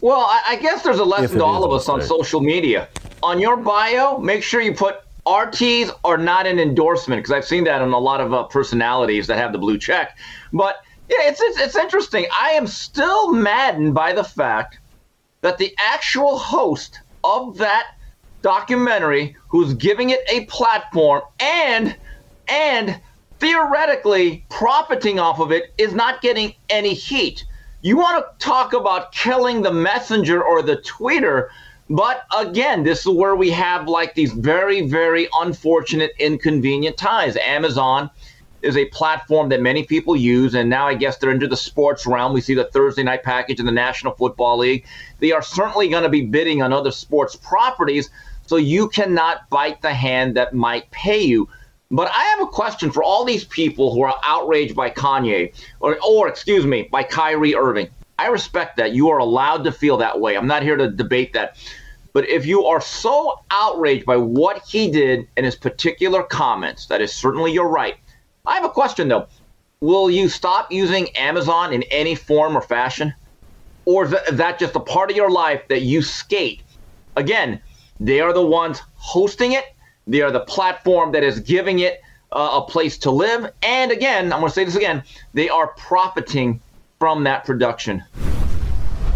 Well, 0.00 0.20
I, 0.20 0.42
I 0.48 0.56
guess 0.56 0.82
there's 0.82 1.00
a 1.00 1.04
lesson 1.04 1.38
to 1.38 1.44
all 1.44 1.64
of 1.64 1.72
us 1.72 1.88
on 1.88 2.02
social 2.02 2.40
media. 2.40 2.88
On 3.22 3.40
your 3.40 3.56
bio, 3.56 4.18
make 4.18 4.44
sure 4.44 4.60
you 4.60 4.72
put 4.72 5.00
RTs 5.26 5.90
are 6.04 6.16
not 6.16 6.46
an 6.46 6.58
endorsement 6.58 7.20
because 7.20 7.32
I've 7.32 7.44
seen 7.44 7.64
that 7.64 7.82
on 7.82 7.92
a 7.92 7.98
lot 7.98 8.20
of 8.20 8.32
uh, 8.32 8.44
personalities 8.44 9.26
that 9.26 9.36
have 9.38 9.52
the 9.52 9.58
blue 9.58 9.76
check. 9.76 10.16
But 10.52 10.82
yeah, 11.08 11.28
it's, 11.28 11.40
it's 11.40 11.58
it's 11.58 11.76
interesting. 11.76 12.26
I 12.32 12.50
am 12.50 12.66
still 12.66 13.32
maddened 13.32 13.94
by 13.94 14.12
the 14.12 14.24
fact 14.24 14.78
that 15.40 15.58
the 15.58 15.74
actual 15.78 16.38
host 16.38 17.00
of 17.24 17.56
that 17.58 17.86
documentary, 18.42 19.36
who's 19.48 19.74
giving 19.74 20.10
it 20.10 20.20
a 20.30 20.44
platform 20.46 21.22
and 21.40 21.96
and 22.46 23.00
theoretically 23.38 24.44
profiting 24.50 25.18
off 25.18 25.38
of 25.40 25.52
it, 25.52 25.72
is 25.78 25.94
not 25.94 26.20
getting 26.20 26.54
any 26.68 26.92
heat. 26.92 27.44
You 27.80 27.96
want 27.96 28.24
to 28.24 28.44
talk 28.44 28.72
about 28.72 29.12
killing 29.12 29.62
the 29.62 29.72
messenger 29.72 30.42
or 30.42 30.62
the 30.62 30.78
tweeter? 30.78 31.48
But 31.88 32.24
again, 32.36 32.82
this 32.82 33.00
is 33.00 33.08
where 33.08 33.36
we 33.36 33.50
have 33.50 33.88
like 33.88 34.14
these 34.14 34.32
very, 34.32 34.82
very 34.82 35.28
unfortunate, 35.40 36.12
inconvenient 36.18 36.96
ties. 36.96 37.36
Amazon 37.36 38.10
is 38.62 38.76
a 38.76 38.86
platform 38.86 39.48
that 39.50 39.60
many 39.60 39.84
people 39.84 40.16
use, 40.16 40.54
and 40.54 40.68
now 40.68 40.86
I 40.86 40.94
guess 40.94 41.18
they're 41.18 41.30
into 41.30 41.46
the 41.46 41.56
sports 41.56 42.06
realm. 42.06 42.32
We 42.32 42.40
see 42.40 42.54
the 42.54 42.64
Thursday 42.64 43.02
night 43.02 43.22
package 43.22 43.60
in 43.60 43.66
the 43.66 43.72
National 43.72 44.14
Football 44.14 44.58
League. 44.58 44.84
They 45.20 45.32
are 45.32 45.42
certainly 45.42 45.88
going 45.88 46.02
to 46.02 46.08
be 46.08 46.22
bidding 46.22 46.62
on 46.62 46.72
other 46.72 46.90
sports 46.90 47.36
properties, 47.36 48.10
so 48.46 48.56
you 48.56 48.88
cannot 48.88 49.48
bite 49.50 49.82
the 49.82 49.94
hand 49.94 50.36
that 50.36 50.54
might 50.54 50.90
pay 50.90 51.22
you. 51.22 51.48
But 51.90 52.10
I 52.14 52.24
have 52.24 52.40
a 52.40 52.46
question 52.46 52.90
for 52.90 53.02
all 53.02 53.24
these 53.24 53.44
people 53.44 53.94
who 53.94 54.02
are 54.02 54.14
outraged 54.22 54.74
by 54.74 54.90
Kanye, 54.90 55.54
or, 55.80 55.98
or 56.06 56.28
excuse 56.28 56.66
me, 56.66 56.88
by 56.90 57.02
Kyrie 57.02 57.54
Irving. 57.54 57.88
I 58.18 58.26
respect 58.26 58.76
that. 58.76 58.92
You 58.92 59.10
are 59.10 59.18
allowed 59.18 59.64
to 59.64 59.72
feel 59.72 59.96
that 59.98 60.20
way. 60.20 60.36
I'm 60.36 60.48
not 60.48 60.62
here 60.62 60.76
to 60.76 60.90
debate 60.90 61.32
that. 61.34 61.56
But 62.12 62.28
if 62.28 62.46
you 62.46 62.64
are 62.64 62.80
so 62.80 63.40
outraged 63.50 64.04
by 64.04 64.16
what 64.16 64.62
he 64.66 64.90
did 64.90 65.28
and 65.36 65.46
his 65.46 65.54
particular 65.54 66.24
comments, 66.24 66.86
that 66.86 67.00
is 67.00 67.12
certainly 67.12 67.52
your 67.52 67.68
right. 67.68 67.96
I 68.48 68.54
have 68.54 68.64
a 68.64 68.70
question 68.70 69.08
though. 69.08 69.28
Will 69.80 70.10
you 70.10 70.28
stop 70.28 70.72
using 70.72 71.10
Amazon 71.10 71.72
in 71.72 71.82
any 71.84 72.14
form 72.14 72.56
or 72.56 72.62
fashion? 72.62 73.12
Or 73.84 74.06
is 74.06 74.14
that 74.32 74.58
just 74.58 74.74
a 74.74 74.80
part 74.80 75.10
of 75.10 75.16
your 75.16 75.30
life 75.30 75.68
that 75.68 75.82
you 75.82 76.02
skate? 76.02 76.62
Again, 77.14 77.60
they 78.00 78.20
are 78.20 78.32
the 78.32 78.44
ones 78.44 78.82
hosting 78.94 79.52
it. 79.52 79.64
They 80.06 80.22
are 80.22 80.30
the 80.30 80.40
platform 80.40 81.12
that 81.12 81.22
is 81.22 81.40
giving 81.40 81.80
it 81.80 82.00
uh, 82.32 82.62
a 82.64 82.70
place 82.70 82.96
to 82.98 83.10
live. 83.10 83.52
And 83.62 83.92
again, 83.92 84.32
I'm 84.32 84.40
going 84.40 84.50
to 84.50 84.54
say 84.54 84.64
this 84.64 84.76
again, 84.76 85.02
they 85.34 85.48
are 85.48 85.68
profiting 85.68 86.60
from 86.98 87.24
that 87.24 87.44
production. 87.44 88.02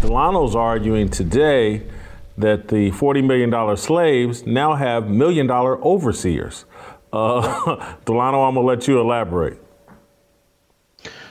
Delano's 0.01 0.55
arguing 0.55 1.09
today 1.09 1.83
that 2.37 2.67
the 2.67 2.91
$40 2.91 3.23
million 3.25 3.77
slaves 3.77 4.45
now 4.45 4.75
have 4.75 5.09
million 5.09 5.47
dollar 5.47 5.83
overseers. 5.83 6.65
Uh, 7.13 7.93
Delano, 8.05 8.41
I'm 8.41 8.55
going 8.55 8.65
to 8.65 8.67
let 8.67 8.87
you 8.87 8.99
elaborate. 8.99 9.59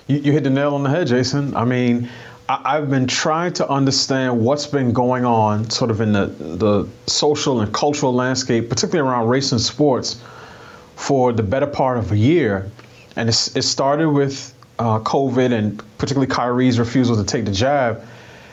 You, 0.07 0.19
you, 0.19 0.33
hit 0.33 0.45
the 0.45 0.51
nail 0.51 0.75
on 0.75 0.85
the 0.85 0.91
head, 0.91 1.09
Jason. 1.09 1.57
I 1.57 1.65
mean, 1.65 2.09
I, 2.49 2.77
have 2.77 2.89
been 2.89 3.09
trying 3.09 3.53
to 3.55 3.69
understand 3.69 4.41
what's 4.41 4.67
been 4.67 4.93
going 4.93 5.25
on 5.25 5.69
sort 5.71 5.91
of 5.91 6.01
in 6.01 6.13
the, 6.13 6.27
the 6.27 6.89
social 7.07 7.61
and 7.61 7.73
cultural 7.75 8.15
landscape, 8.15 8.69
particularly 8.69 9.09
around 9.09 9.29
race 9.29 9.51
and 9.51 9.61
sports, 9.61 10.23
for 10.95 11.33
the 11.33 11.43
better 11.43 11.67
part 11.67 11.99
of 11.99 12.13
a 12.13 12.17
year. 12.17 12.71
and 13.17 13.29
it 13.29 13.33
started 13.33 14.09
with 14.09 14.55
uh, 14.79 15.01
COVID 15.01 15.53
and 15.53 15.83
particularly 15.99 16.33
Kyrie's 16.33 16.79
refusal 16.79 17.17
to 17.17 17.25
take 17.25 17.45
the 17.45 17.53
jab, 17.53 18.05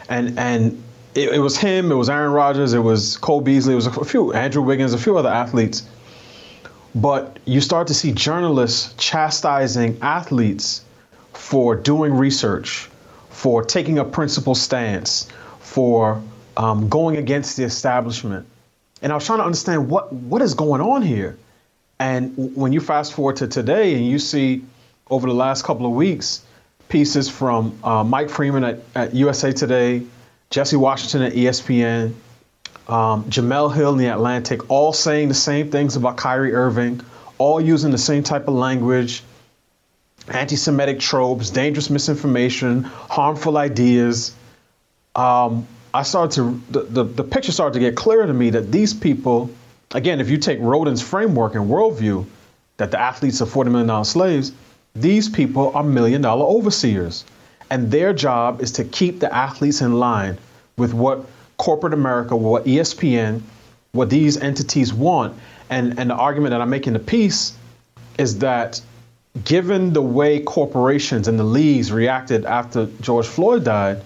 and 0.10 0.38
and 0.40 0.82
it, 1.16 1.30
it, 1.30 1.40
was 1.40 1.58
him, 1.58 1.92
it 1.92 1.96
was 1.96 2.10
Aaron 2.10 2.32
Rodgers, 2.32 2.74
it 2.74 2.80
was 2.80 3.18
Cole 3.18 3.42
Beasley, 3.42 3.74
it 3.74 3.76
was 3.76 3.88
a 3.88 4.06
few 4.06 4.34
Andrew 4.34 4.62
Wiggins, 4.62 4.94
a 4.94 4.98
few 4.98 5.18
other 5.18 5.30
athletes. 5.30 5.84
But 6.96 7.38
you 7.46 7.62
start 7.62 7.88
to 7.88 7.94
see 7.94 8.12
journalists 8.12 8.94
chastising 8.98 10.00
athletes 10.02 10.84
for 11.34 11.76
doing 11.76 12.14
research, 12.14 12.90
for 13.30 13.64
taking 13.64 14.00
a 14.00 14.06
principled 14.06 14.58
stance, 14.58 15.28
for 15.60 16.22
um, 16.58 16.90
going 16.90 17.18
against 17.18 17.58
the 17.58 17.64
establishment. 17.64 18.48
And 19.02 19.12
I 19.12 19.16
was 19.16 19.26
trying 19.26 19.40
to 19.40 19.46
understand 19.46 19.90
what 19.90 20.12
what 20.12 20.42
is 20.42 20.54
going 20.54 20.82
on 20.82 21.02
here. 21.02 21.38
And 22.00 22.56
when 22.56 22.74
you 22.74 22.80
fast 22.80 23.14
forward 23.14 23.38
to 23.38 23.48
today 23.48 23.96
and 23.96 24.06
you 24.06 24.20
see 24.20 24.64
over 25.10 25.28
the 25.28 25.34
last 25.34 25.64
couple 25.64 25.86
of 25.86 25.94
weeks 25.94 26.44
pieces 26.88 27.30
from 27.30 27.78
uh, 27.84 28.04
Mike 28.04 28.30
Freeman 28.30 28.64
at, 28.64 28.80
at, 28.96 29.14
USA 29.14 29.52
Today, 29.52 30.04
Jesse 30.50 30.76
Washington 30.76 31.22
at 31.22 31.34
ESPN, 31.34 32.14
um, 32.90 33.26
Jemele 33.26 33.74
Hill 33.74 33.94
in 33.94 33.98
the 34.00 34.08
Atlantic, 34.08 34.70
all 34.70 34.92
saying 34.94 35.28
the 35.28 35.36
same 35.36 35.70
things 35.70 35.96
about 35.96 36.18
Kyrie 36.18 36.54
Irving, 36.54 37.02
all 37.38 37.62
using 37.62 37.92
the 37.92 37.98
same 38.00 38.24
type 38.24 38.48
of 38.48 38.56
language, 38.56 39.24
anti-Semitic 40.28 41.00
tropes, 41.00 41.52
dangerous 41.52 41.90
misinformation, 41.90 42.84
harmful 42.84 43.58
ideas. 43.58 44.34
Um, 45.16 45.68
I 45.94 46.04
started 46.04 46.36
to 46.36 46.62
the, 46.72 46.82
the, 46.82 47.04
the 47.04 47.24
picture 47.24 47.52
started 47.52 47.74
to 47.76 47.80
get 47.80 47.96
clear 47.96 48.26
to 48.26 48.34
me 48.34 48.50
that 48.52 48.72
these 48.72 48.94
people, 48.94 49.50
again, 49.92 50.20
if 50.20 50.30
you 50.30 50.38
take 50.38 50.60
Rhoden's 50.60 51.02
framework 51.02 51.56
and 51.56 51.70
worldview, 51.70 52.26
that 52.78 52.92
the 52.92 53.00
athletes 53.00 53.42
are 53.42 53.46
forty 53.46 53.70
million 53.70 53.88
dollar 53.88 54.04
slaves, 54.04 54.52
these 54.96 55.30
people 55.30 55.72
are 55.76 55.84
million 55.84 56.22
dollar 56.22 56.46
overseers, 56.46 57.24
and 57.70 57.92
their 57.92 58.14
job 58.14 58.62
is 58.62 58.72
to 58.74 58.84
keep 58.84 59.20
the 59.20 59.34
athletes 59.34 59.82
in 59.82 59.94
line 59.94 60.38
with 60.78 60.94
what 60.94 61.26
corporate 61.60 61.94
America, 61.94 62.36
what 62.36 62.66
ESPN, 62.66 63.42
what 63.92 64.10
these 64.10 64.38
entities 64.38 64.92
want. 64.92 65.38
And 65.70 66.00
and 66.00 66.10
the 66.10 66.16
argument 66.16 66.52
that 66.52 66.62
I 66.62 66.66
make 66.66 66.88
in 66.88 66.94
the 66.94 67.00
piece 67.00 67.56
is 68.18 68.40
that 68.40 68.82
given 69.44 69.94
the 69.94 70.02
way 70.02 70.40
corporations 70.40 71.28
and 71.28 71.38
the 71.38 71.44
leagues 71.44 71.92
reacted 71.92 72.46
after 72.46 72.88
George 73.02 73.28
Floyd 73.28 73.64
died 73.64 74.02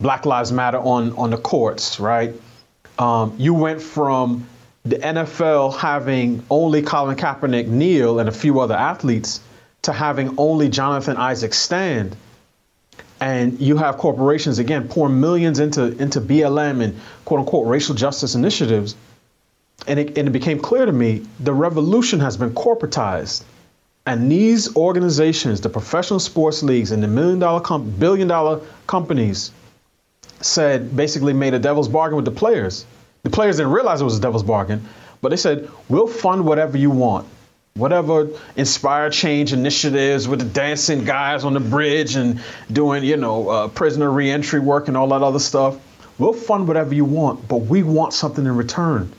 Black 0.00 0.26
Lives 0.26 0.52
Matter 0.52 0.78
on 0.78 1.12
on 1.16 1.30
the 1.30 1.38
courts, 1.38 1.98
right? 1.98 2.34
Um, 2.98 3.34
you 3.38 3.54
went 3.54 3.80
from 3.80 4.46
the 4.84 4.96
NFL 4.96 5.78
having 5.78 6.44
only 6.50 6.82
Colin 6.82 7.16
Kaepernick 7.16 7.68
kneel 7.68 8.18
and 8.18 8.28
a 8.28 8.32
few 8.32 8.60
other 8.60 8.74
athletes 8.74 9.40
to 9.82 9.92
having 9.92 10.34
only 10.38 10.68
Jonathan 10.68 11.16
Isaac 11.16 11.54
stand. 11.54 12.16
And 13.22 13.60
you 13.60 13.76
have 13.76 13.98
corporations 13.98 14.58
again 14.58 14.88
pouring 14.88 15.20
millions 15.20 15.60
into 15.60 15.96
into 16.02 16.20
BLM 16.20 16.82
and 16.82 17.00
quote 17.24 17.38
unquote 17.38 17.68
racial 17.68 17.94
justice 17.94 18.34
initiatives. 18.34 18.96
And 19.86 20.00
it, 20.00 20.18
and 20.18 20.26
it 20.26 20.32
became 20.32 20.58
clear 20.58 20.86
to 20.86 20.92
me 20.92 21.24
the 21.38 21.52
revolution 21.52 22.18
has 22.18 22.36
been 22.36 22.52
corporatized. 22.52 23.44
And 24.06 24.30
these 24.30 24.74
organizations, 24.76 25.60
the 25.60 25.68
professional 25.68 26.18
sports 26.18 26.64
leagues 26.64 26.90
and 26.90 27.00
the 27.00 27.06
million 27.06 27.38
dollar, 27.38 27.60
com- 27.60 27.88
billion 27.90 28.26
dollar 28.26 28.60
companies, 28.88 29.52
said 30.40 30.96
basically 30.96 31.32
made 31.32 31.54
a 31.54 31.60
devil's 31.60 31.88
bargain 31.88 32.16
with 32.16 32.24
the 32.24 32.32
players. 32.32 32.86
The 33.22 33.30
players 33.30 33.58
didn't 33.58 33.70
realize 33.70 34.00
it 34.00 34.04
was 34.04 34.18
a 34.18 34.20
devil's 34.20 34.42
bargain, 34.42 34.84
but 35.20 35.28
they 35.28 35.36
said, 35.36 35.70
we'll 35.88 36.08
fund 36.08 36.44
whatever 36.44 36.76
you 36.76 36.90
want. 36.90 37.28
Whatever 37.74 38.28
inspire 38.56 39.08
change 39.10 39.52
initiatives 39.52 40.28
with 40.28 40.40
the 40.40 40.46
dancing 40.46 41.04
guys 41.04 41.44
on 41.44 41.54
the 41.54 41.60
bridge 41.60 42.16
and 42.16 42.42
doing, 42.70 43.02
you 43.02 43.16
know, 43.16 43.48
uh, 43.48 43.68
prisoner 43.68 44.10
reentry 44.10 44.60
work 44.60 44.88
and 44.88 44.96
all 44.96 45.08
that 45.08 45.22
other 45.22 45.38
stuff. 45.38 45.78
We'll 46.18 46.34
fund 46.34 46.68
whatever 46.68 46.94
you 46.94 47.06
want, 47.06 47.48
but 47.48 47.62
we 47.62 47.82
want 47.82 48.12
something 48.12 48.44
in 48.44 48.54
return. 48.54 49.10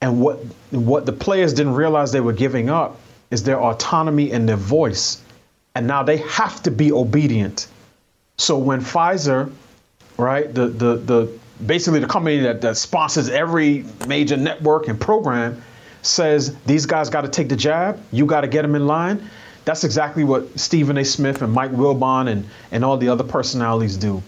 And 0.00 0.20
what 0.20 0.36
what 0.70 1.06
the 1.06 1.12
players 1.12 1.52
didn't 1.52 1.74
realize 1.74 2.12
they 2.12 2.20
were 2.20 2.32
giving 2.32 2.70
up 2.70 2.98
is 3.30 3.42
their 3.42 3.60
autonomy 3.60 4.32
and 4.32 4.48
their 4.48 4.56
voice. 4.56 5.22
And 5.74 5.86
now 5.86 6.02
they 6.02 6.16
have 6.18 6.62
to 6.62 6.70
be 6.70 6.92
obedient. 6.92 7.68
So 8.38 8.58
when 8.58 8.80
Pfizer 8.80 9.52
right? 10.16 10.52
The 10.52 10.68
the 10.68 10.96
the 10.96 11.38
basically 11.64 12.00
the 12.00 12.06
company 12.06 12.38
that, 12.40 12.60
that 12.62 12.76
sponsors 12.76 13.28
every 13.28 13.84
major 14.06 14.36
network 14.36 14.88
and 14.88 15.00
program 15.00 15.62
says 16.02 16.54
these 16.66 16.86
guys 16.86 17.08
got 17.08 17.22
to 17.22 17.28
take 17.28 17.48
the 17.48 17.56
jab. 17.56 18.00
You 18.10 18.26
got 18.26 18.42
to 18.42 18.48
get 18.48 18.62
them 18.62 18.74
in 18.74 18.86
line. 18.86 19.30
That's 19.64 19.84
exactly 19.84 20.24
what 20.24 20.58
Stephen 20.58 20.98
A. 20.98 21.04
Smith 21.04 21.40
and 21.40 21.52
Mike 21.52 21.70
Wilbon 21.70 22.28
and, 22.28 22.44
and 22.72 22.84
all 22.84 22.96
the 22.96 23.08
other 23.08 23.24
personalities 23.24 23.96
do. 23.96 24.22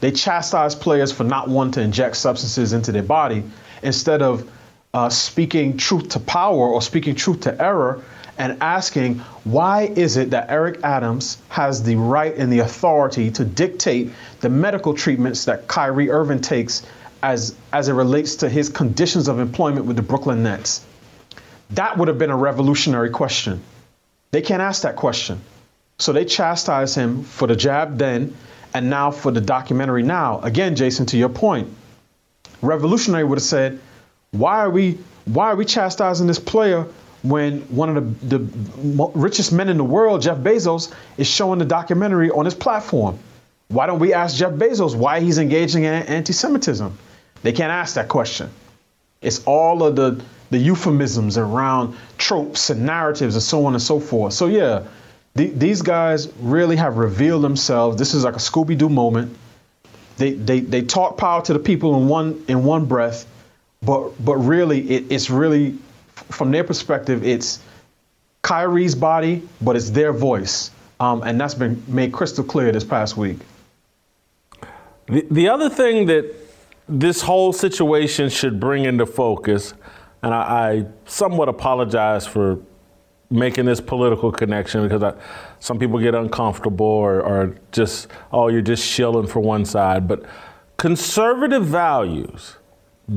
They 0.00 0.10
chastise 0.10 0.74
players 0.74 1.12
for 1.12 1.22
not 1.22 1.48
wanting 1.48 1.72
to 1.74 1.80
inject 1.82 2.16
substances 2.16 2.72
into 2.72 2.90
their 2.90 3.04
body 3.04 3.44
instead 3.82 4.20
of 4.20 4.50
uh, 4.92 5.08
speaking 5.08 5.76
truth 5.76 6.08
to 6.10 6.20
power 6.20 6.68
or 6.68 6.82
speaking 6.82 7.14
truth 7.14 7.40
to 7.42 7.62
error 7.62 8.02
and 8.38 8.60
asking 8.60 9.18
why 9.44 9.82
is 9.82 10.16
it 10.16 10.30
that 10.30 10.50
Eric 10.50 10.80
Adams 10.82 11.38
has 11.48 11.82
the 11.82 11.96
right 11.96 12.34
and 12.34 12.52
the 12.52 12.60
authority 12.60 13.30
to 13.30 13.44
dictate 13.44 14.10
the 14.40 14.48
medical 14.48 14.94
treatments 14.94 15.44
that 15.44 15.68
Kyrie 15.68 16.10
Irving 16.10 16.40
takes 16.40 16.84
as 17.22 17.54
as 17.72 17.88
it 17.88 17.92
relates 17.92 18.34
to 18.36 18.48
his 18.48 18.68
conditions 18.68 19.28
of 19.28 19.38
employment 19.38 19.86
with 19.86 19.96
the 19.96 20.02
Brooklyn 20.02 20.42
Nets? 20.42 20.84
That 21.72 21.96
would 21.98 22.08
have 22.08 22.18
been 22.18 22.30
a 22.30 22.36
revolutionary 22.36 23.10
question. 23.10 23.62
They 24.30 24.42
can't 24.42 24.62
ask 24.62 24.82
that 24.82 24.96
question. 24.96 25.40
So 25.98 26.12
they 26.12 26.24
chastise 26.24 26.94
him 26.94 27.22
for 27.22 27.46
the 27.46 27.56
jab 27.56 27.98
then 27.98 28.34
and 28.74 28.90
now 28.90 29.10
for 29.10 29.30
the 29.30 29.40
documentary 29.40 30.02
now. 30.02 30.40
Again, 30.40 30.74
Jason, 30.76 31.06
to 31.06 31.16
your 31.16 31.28
point, 31.28 31.68
revolutionary 32.60 33.24
would 33.24 33.38
have 33.38 33.44
said, 33.44 33.80
why 34.30 34.60
are 34.60 34.70
we 34.70 34.98
why 35.24 35.50
are 35.50 35.56
we 35.56 35.64
chastising 35.64 36.26
this 36.26 36.40
player 36.40 36.86
when 37.22 37.60
one 37.62 37.96
of 37.96 38.28
the, 38.28 38.38
the 38.38 39.10
richest 39.14 39.52
men 39.52 39.68
in 39.68 39.76
the 39.76 39.84
world, 39.84 40.22
Jeff 40.22 40.38
Bezos, 40.38 40.92
is 41.16 41.28
showing 41.28 41.58
the 41.58 41.64
documentary 41.64 42.30
on 42.30 42.44
his 42.44 42.54
platform. 42.54 43.18
Why 43.68 43.86
don't 43.86 44.00
we 44.00 44.12
ask 44.12 44.36
Jeff 44.36 44.52
Bezos 44.52 44.96
why 44.96 45.20
he's 45.20 45.38
engaging 45.38 45.84
in 45.84 45.94
anti 45.94 46.32
Semitism? 46.32 46.98
They 47.42 47.52
can't 47.52 47.70
ask 47.70 47.94
that 47.94 48.08
question. 48.08 48.50
It's 49.20 49.44
all 49.44 49.84
of 49.84 49.94
the, 49.96 50.22
the 50.52 50.58
euphemisms 50.58 51.36
around 51.38 51.96
tropes 52.18 52.70
and 52.70 52.86
narratives 52.86 53.34
and 53.34 53.42
so 53.42 53.64
on 53.64 53.72
and 53.72 53.82
so 53.82 53.98
forth. 53.98 54.32
So, 54.32 54.46
yeah, 54.46 54.84
these 55.34 55.82
guys 55.82 56.30
really 56.40 56.76
have 56.76 56.98
revealed 56.98 57.42
themselves. 57.42 57.96
This 57.96 58.12
is 58.14 58.22
like 58.22 58.34
a 58.34 58.38
Scooby 58.38 58.76
Doo 58.76 58.88
moment. 58.88 59.34
They, 60.18 60.34
they, 60.34 60.60
they 60.60 60.82
talk 60.82 61.16
power 61.16 61.42
to 61.42 61.52
the 61.54 61.58
people 61.58 61.96
in 61.96 62.06
one, 62.06 62.44
in 62.48 62.64
one 62.64 62.84
breath, 62.84 63.26
but, 63.82 64.10
but 64.24 64.36
really, 64.36 64.88
it, 64.90 65.10
it's 65.10 65.30
really 65.30 65.78
from 66.14 66.50
their 66.50 66.64
perspective, 66.64 67.24
it's 67.24 67.60
Kyrie's 68.42 68.94
body, 68.94 69.42
but 69.60 69.74
it's 69.74 69.90
their 69.90 70.12
voice. 70.12 70.70
Um, 71.00 71.22
and 71.22 71.40
that's 71.40 71.54
been 71.54 71.82
made 71.88 72.12
crystal 72.12 72.44
clear 72.44 72.70
this 72.72 72.84
past 72.84 73.16
week. 73.16 73.38
The, 75.06 75.26
the 75.30 75.48
other 75.48 75.68
thing 75.68 76.06
that 76.06 76.32
this 76.88 77.22
whole 77.22 77.52
situation 77.52 78.28
should 78.28 78.60
bring 78.60 78.84
into 78.84 79.06
focus, 79.06 79.74
and 80.22 80.32
I, 80.34 80.38
I 80.38 80.86
somewhat 81.04 81.48
apologize 81.48 82.26
for 82.26 82.60
making 83.30 83.64
this 83.64 83.80
political 83.80 84.30
connection 84.30 84.82
because 84.82 85.02
I, 85.02 85.14
some 85.58 85.78
people 85.78 85.98
get 85.98 86.14
uncomfortable 86.14 86.86
or, 86.86 87.22
or 87.22 87.56
just, 87.72 88.08
oh, 88.30 88.48
you're 88.48 88.60
just 88.60 88.86
shilling 88.86 89.26
for 89.26 89.40
one 89.40 89.64
side. 89.64 90.06
But 90.06 90.24
conservative 90.76 91.64
values 91.64 92.56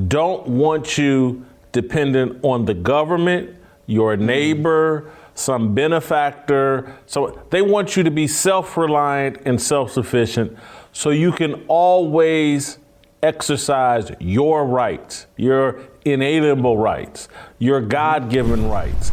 don't 0.07 0.47
want 0.47 0.97
you 0.97 1.45
dependent 1.71 2.39
on 2.43 2.65
the 2.65 2.73
government, 2.73 3.55
your 3.85 4.15
mm-hmm. 4.15 4.25
neighbor, 4.25 5.11
some 5.35 5.75
benefactor. 5.75 6.95
So 7.05 7.41
they 7.49 7.61
want 7.61 7.97
you 7.97 8.03
to 8.03 8.11
be 8.11 8.27
self 8.27 8.77
reliant 8.77 9.39
and 9.45 9.61
self 9.61 9.91
sufficient 9.91 10.57
so 10.93 11.09
you 11.09 11.33
can 11.33 11.65
always 11.67 12.79
exercise 13.21 14.11
your 14.19 14.65
rights, 14.65 15.27
your 15.35 15.81
inalienable 16.05 16.77
rights, 16.77 17.27
your 17.57 17.81
God 17.81 18.29
given 18.29 18.69
rights. 18.69 19.11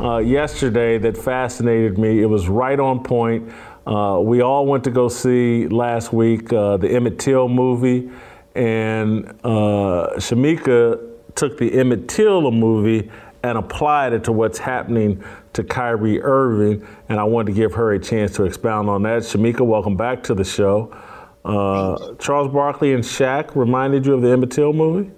Uh, 0.00 0.18
yesterday, 0.18 0.98
that 0.98 1.16
fascinated 1.16 1.98
me. 1.98 2.20
It 2.20 2.26
was 2.26 2.48
right 2.48 2.80
on 2.80 3.04
point. 3.04 3.52
Uh, 3.86 4.18
we 4.22 4.40
all 4.40 4.66
went 4.66 4.82
to 4.84 4.90
go 4.90 5.08
see 5.08 5.68
last 5.68 6.12
week 6.12 6.52
uh, 6.52 6.78
the 6.78 6.90
Emmett 6.90 7.18
Till 7.18 7.48
movie, 7.48 8.10
and 8.54 9.28
uh, 9.44 10.16
Shemeka 10.16 11.34
took 11.34 11.58
the 11.58 11.72
Emmett 11.74 12.08
Till 12.08 12.50
movie 12.50 13.10
and 13.42 13.58
applied 13.58 14.14
it 14.14 14.24
to 14.24 14.32
what's 14.32 14.58
happening 14.58 15.22
to 15.52 15.62
Kyrie 15.62 16.20
Irving, 16.22 16.84
and 17.10 17.20
I 17.20 17.24
wanted 17.24 17.52
to 17.52 17.56
give 17.56 17.74
her 17.74 17.92
a 17.92 18.00
chance 18.00 18.34
to 18.36 18.44
expound 18.44 18.88
on 18.88 19.02
that. 19.02 19.22
Shemeka, 19.22 19.60
welcome 19.60 19.96
back 19.96 20.22
to 20.24 20.34
the 20.34 20.44
show. 20.44 20.96
Uh, 21.44 22.14
Charles 22.14 22.50
Barkley 22.50 22.94
and 22.94 23.04
Shaq 23.04 23.54
reminded 23.54 24.06
you 24.06 24.14
of 24.14 24.22
the 24.22 24.30
Emmett 24.30 24.50
Till 24.50 24.72
movie? 24.72 25.10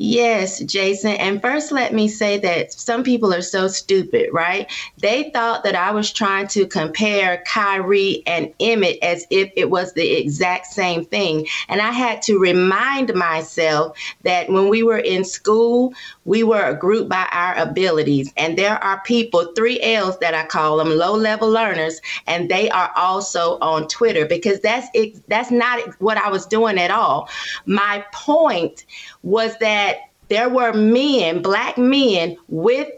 Yes, 0.00 0.60
Jason. 0.60 1.10
And 1.14 1.42
first, 1.42 1.72
let 1.72 1.92
me 1.92 2.06
say 2.06 2.38
that 2.38 2.72
some 2.72 3.02
people 3.02 3.34
are 3.34 3.42
so 3.42 3.66
stupid, 3.66 4.28
right? 4.32 4.70
They 4.98 5.30
thought 5.34 5.64
that 5.64 5.74
I 5.74 5.90
was 5.90 6.12
trying 6.12 6.46
to 6.48 6.68
compare 6.68 7.42
Kyrie 7.48 8.22
and 8.24 8.54
Emmett 8.60 8.98
as 9.02 9.26
if 9.28 9.50
it 9.56 9.70
was 9.70 9.92
the 9.94 10.08
exact 10.12 10.66
same 10.66 11.04
thing. 11.04 11.48
And 11.68 11.80
I 11.80 11.90
had 11.90 12.22
to 12.22 12.38
remind 12.38 13.12
myself 13.12 13.98
that 14.22 14.48
when 14.48 14.68
we 14.68 14.84
were 14.84 14.98
in 14.98 15.24
school, 15.24 15.92
we 16.24 16.44
were 16.44 16.62
a 16.62 16.78
group 16.78 17.08
by 17.08 17.26
our 17.32 17.56
abilities. 17.56 18.32
And 18.36 18.56
there 18.56 18.78
are 18.84 19.02
people, 19.04 19.52
three 19.56 19.80
L's 19.82 20.16
that 20.20 20.32
I 20.32 20.46
call 20.46 20.76
them, 20.76 20.90
low 20.90 21.16
level 21.16 21.50
learners, 21.50 22.00
and 22.28 22.48
they 22.48 22.70
are 22.70 22.92
also 22.94 23.58
on 23.58 23.88
Twitter 23.88 24.26
because 24.26 24.60
that's 24.60 24.86
that's 25.26 25.50
not 25.50 25.80
what 26.00 26.18
I 26.18 26.30
was 26.30 26.46
doing 26.46 26.78
at 26.78 26.92
all. 26.92 27.28
My 27.66 28.04
point 28.12 28.84
was 29.28 29.56
that 29.58 29.98
there 30.28 30.48
were 30.48 30.72
men, 30.72 31.42
black 31.42 31.76
men 31.76 32.36
with 32.48 32.88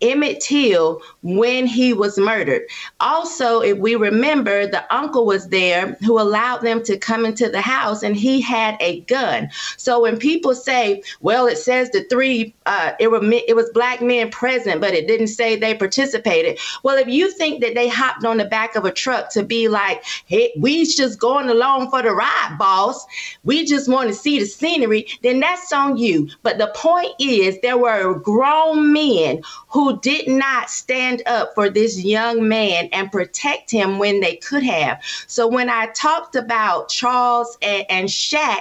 Emmett 0.00 0.40
Till 0.40 1.00
when 1.22 1.66
he 1.66 1.92
was 1.92 2.18
murdered. 2.18 2.62
Also, 3.00 3.60
if 3.60 3.78
we 3.78 3.96
remember, 3.96 4.66
the 4.66 4.94
uncle 4.94 5.26
was 5.26 5.48
there 5.48 5.96
who 6.04 6.20
allowed 6.20 6.58
them 6.58 6.82
to 6.84 6.96
come 6.98 7.24
into 7.24 7.48
the 7.48 7.60
house 7.60 8.02
and 8.02 8.16
he 8.16 8.40
had 8.40 8.76
a 8.80 9.00
gun. 9.02 9.48
So 9.76 10.02
when 10.02 10.18
people 10.18 10.54
say, 10.54 11.02
well, 11.20 11.46
it 11.46 11.58
says 11.58 11.90
the 11.90 12.04
three, 12.04 12.54
uh, 12.66 12.92
it, 13.00 13.10
were, 13.10 13.20
it 13.22 13.56
was 13.56 13.70
black 13.70 14.00
men 14.00 14.30
present, 14.30 14.80
but 14.80 14.94
it 14.94 15.06
didn't 15.06 15.28
say 15.28 15.56
they 15.56 15.74
participated. 15.74 16.58
Well, 16.82 16.96
if 16.96 17.08
you 17.08 17.30
think 17.30 17.60
that 17.62 17.74
they 17.74 17.88
hopped 17.88 18.24
on 18.24 18.36
the 18.36 18.44
back 18.44 18.76
of 18.76 18.84
a 18.84 18.92
truck 18.92 19.30
to 19.30 19.42
be 19.42 19.68
like, 19.68 20.04
hey, 20.26 20.52
we 20.58 20.84
just 20.84 21.18
going 21.18 21.48
along 21.48 21.90
for 21.90 22.02
the 22.02 22.12
ride, 22.12 22.56
boss, 22.58 23.04
we 23.44 23.64
just 23.64 23.88
want 23.88 24.08
to 24.08 24.14
see 24.14 24.38
the 24.38 24.46
scenery, 24.46 25.06
then 25.22 25.40
that's 25.40 25.72
on 25.72 25.96
you. 25.96 26.28
But 26.42 26.58
the 26.58 26.72
point 26.74 27.12
is, 27.18 27.58
there 27.60 27.78
were 27.78 28.18
grown 28.18 28.92
men 28.92 29.42
who 29.68 29.85
did 29.94 30.28
not 30.28 30.70
stand 30.70 31.22
up 31.26 31.54
for 31.54 31.68
this 31.68 32.02
young 32.02 32.48
man 32.48 32.88
and 32.92 33.10
protect 33.10 33.70
him 33.70 33.98
when 33.98 34.20
they 34.20 34.36
could 34.36 34.62
have. 34.62 35.02
So 35.26 35.46
when 35.46 35.68
I 35.68 35.86
talked 35.86 36.36
about 36.36 36.88
Charles 36.88 37.56
and, 37.62 37.84
and 37.88 38.08
Shaq, 38.08 38.60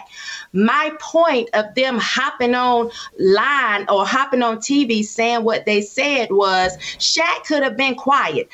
my 0.53 0.91
point 0.99 1.49
of 1.53 1.73
them 1.76 1.97
hopping 1.99 2.55
on 2.55 2.89
line 3.19 3.86
or 3.89 4.05
hopping 4.05 4.41
on 4.41 4.57
TV 4.57 5.03
saying 5.03 5.43
what 5.43 5.65
they 5.65 5.82
said 5.82 6.32
was 6.32 6.78
Shaq 6.97 7.45
could 7.45 7.63
have 7.63 7.78
been 7.78 7.95
quiet. 7.95 8.49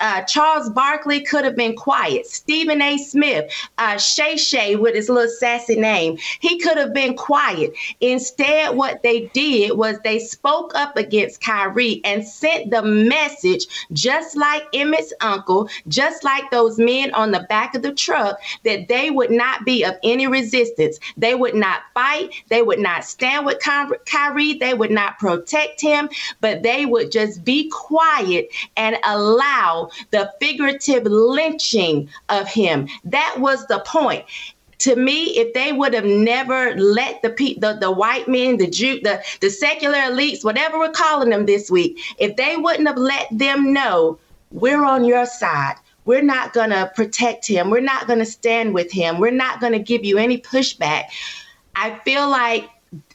Uh, 0.00 0.22
Charles 0.22 0.68
Barkley 0.70 1.20
could 1.20 1.44
have 1.44 1.56
been 1.56 1.76
quiet. 1.76 2.26
Stephen 2.26 2.82
A. 2.82 2.98
Smith, 2.98 3.50
uh, 3.78 3.98
Shay 3.98 4.36
Shay 4.36 4.76
with 4.76 4.94
his 4.94 5.08
little 5.08 5.30
sassy 5.30 5.76
name, 5.76 6.18
he 6.40 6.58
could 6.58 6.76
have 6.76 6.92
been 6.92 7.16
quiet. 7.16 7.72
Instead, 8.00 8.76
what 8.76 9.02
they 9.02 9.26
did 9.32 9.76
was 9.76 9.98
they 10.00 10.18
spoke 10.18 10.72
up 10.74 10.96
against 10.96 11.40
Kyrie 11.40 12.00
and 12.04 12.13
sent 12.22 12.70
the 12.70 12.82
message, 12.82 13.66
just 13.92 14.36
like 14.36 14.64
Emmett's 14.72 15.12
uncle, 15.20 15.68
just 15.88 16.24
like 16.24 16.50
those 16.50 16.78
men 16.78 17.12
on 17.14 17.30
the 17.30 17.46
back 17.48 17.74
of 17.74 17.82
the 17.82 17.94
truck, 17.94 18.38
that 18.64 18.88
they 18.88 19.10
would 19.10 19.30
not 19.30 19.64
be 19.64 19.84
of 19.84 19.94
any 20.02 20.26
resistance. 20.26 20.98
They 21.16 21.34
would 21.34 21.54
not 21.54 21.80
fight. 21.94 22.34
They 22.48 22.62
would 22.62 22.78
not 22.78 23.04
stand 23.04 23.46
with 23.46 23.58
Kyrie. 23.60 24.54
They 24.54 24.74
would 24.74 24.90
not 24.90 25.18
protect 25.18 25.80
him, 25.80 26.08
but 26.40 26.62
they 26.62 26.86
would 26.86 27.10
just 27.10 27.44
be 27.44 27.70
quiet 27.70 28.48
and 28.76 28.96
allow 29.04 29.90
the 30.10 30.32
figurative 30.40 31.04
lynching 31.04 32.08
of 32.28 32.48
him. 32.48 32.88
That 33.04 33.36
was 33.38 33.66
the 33.66 33.80
point 33.80 34.24
to 34.78 34.96
me, 34.96 35.36
if 35.36 35.54
they 35.54 35.72
would 35.72 35.94
have 35.94 36.04
never 36.04 36.74
let 36.76 37.22
the 37.22 37.30
pe- 37.30 37.54
the, 37.54 37.74
the 37.80 37.90
white 37.90 38.28
men, 38.28 38.58
the 38.58 38.68
Jew, 38.68 39.00
the, 39.00 39.22
the 39.40 39.50
secular 39.50 39.98
elites, 39.98 40.44
whatever 40.44 40.78
we're 40.78 40.90
calling 40.90 41.30
them 41.30 41.46
this 41.46 41.70
week, 41.70 42.00
if 42.18 42.36
they 42.36 42.56
wouldn't 42.56 42.88
have 42.88 42.98
let 42.98 43.26
them 43.30 43.72
know 43.72 44.18
we're 44.50 44.84
on 44.84 45.04
your 45.04 45.26
side, 45.26 45.74
we're 46.04 46.22
not 46.22 46.52
going 46.52 46.70
to 46.70 46.90
protect 46.94 47.46
him, 47.46 47.70
we're 47.70 47.80
not 47.80 48.06
going 48.06 48.18
to 48.18 48.26
stand 48.26 48.74
with 48.74 48.90
him, 48.92 49.18
we're 49.18 49.30
not 49.30 49.60
going 49.60 49.72
to 49.72 49.78
give 49.78 50.04
you 50.04 50.18
any 50.18 50.38
pushback. 50.38 51.04
I 51.76 51.98
feel 52.04 52.28
like 52.28 52.68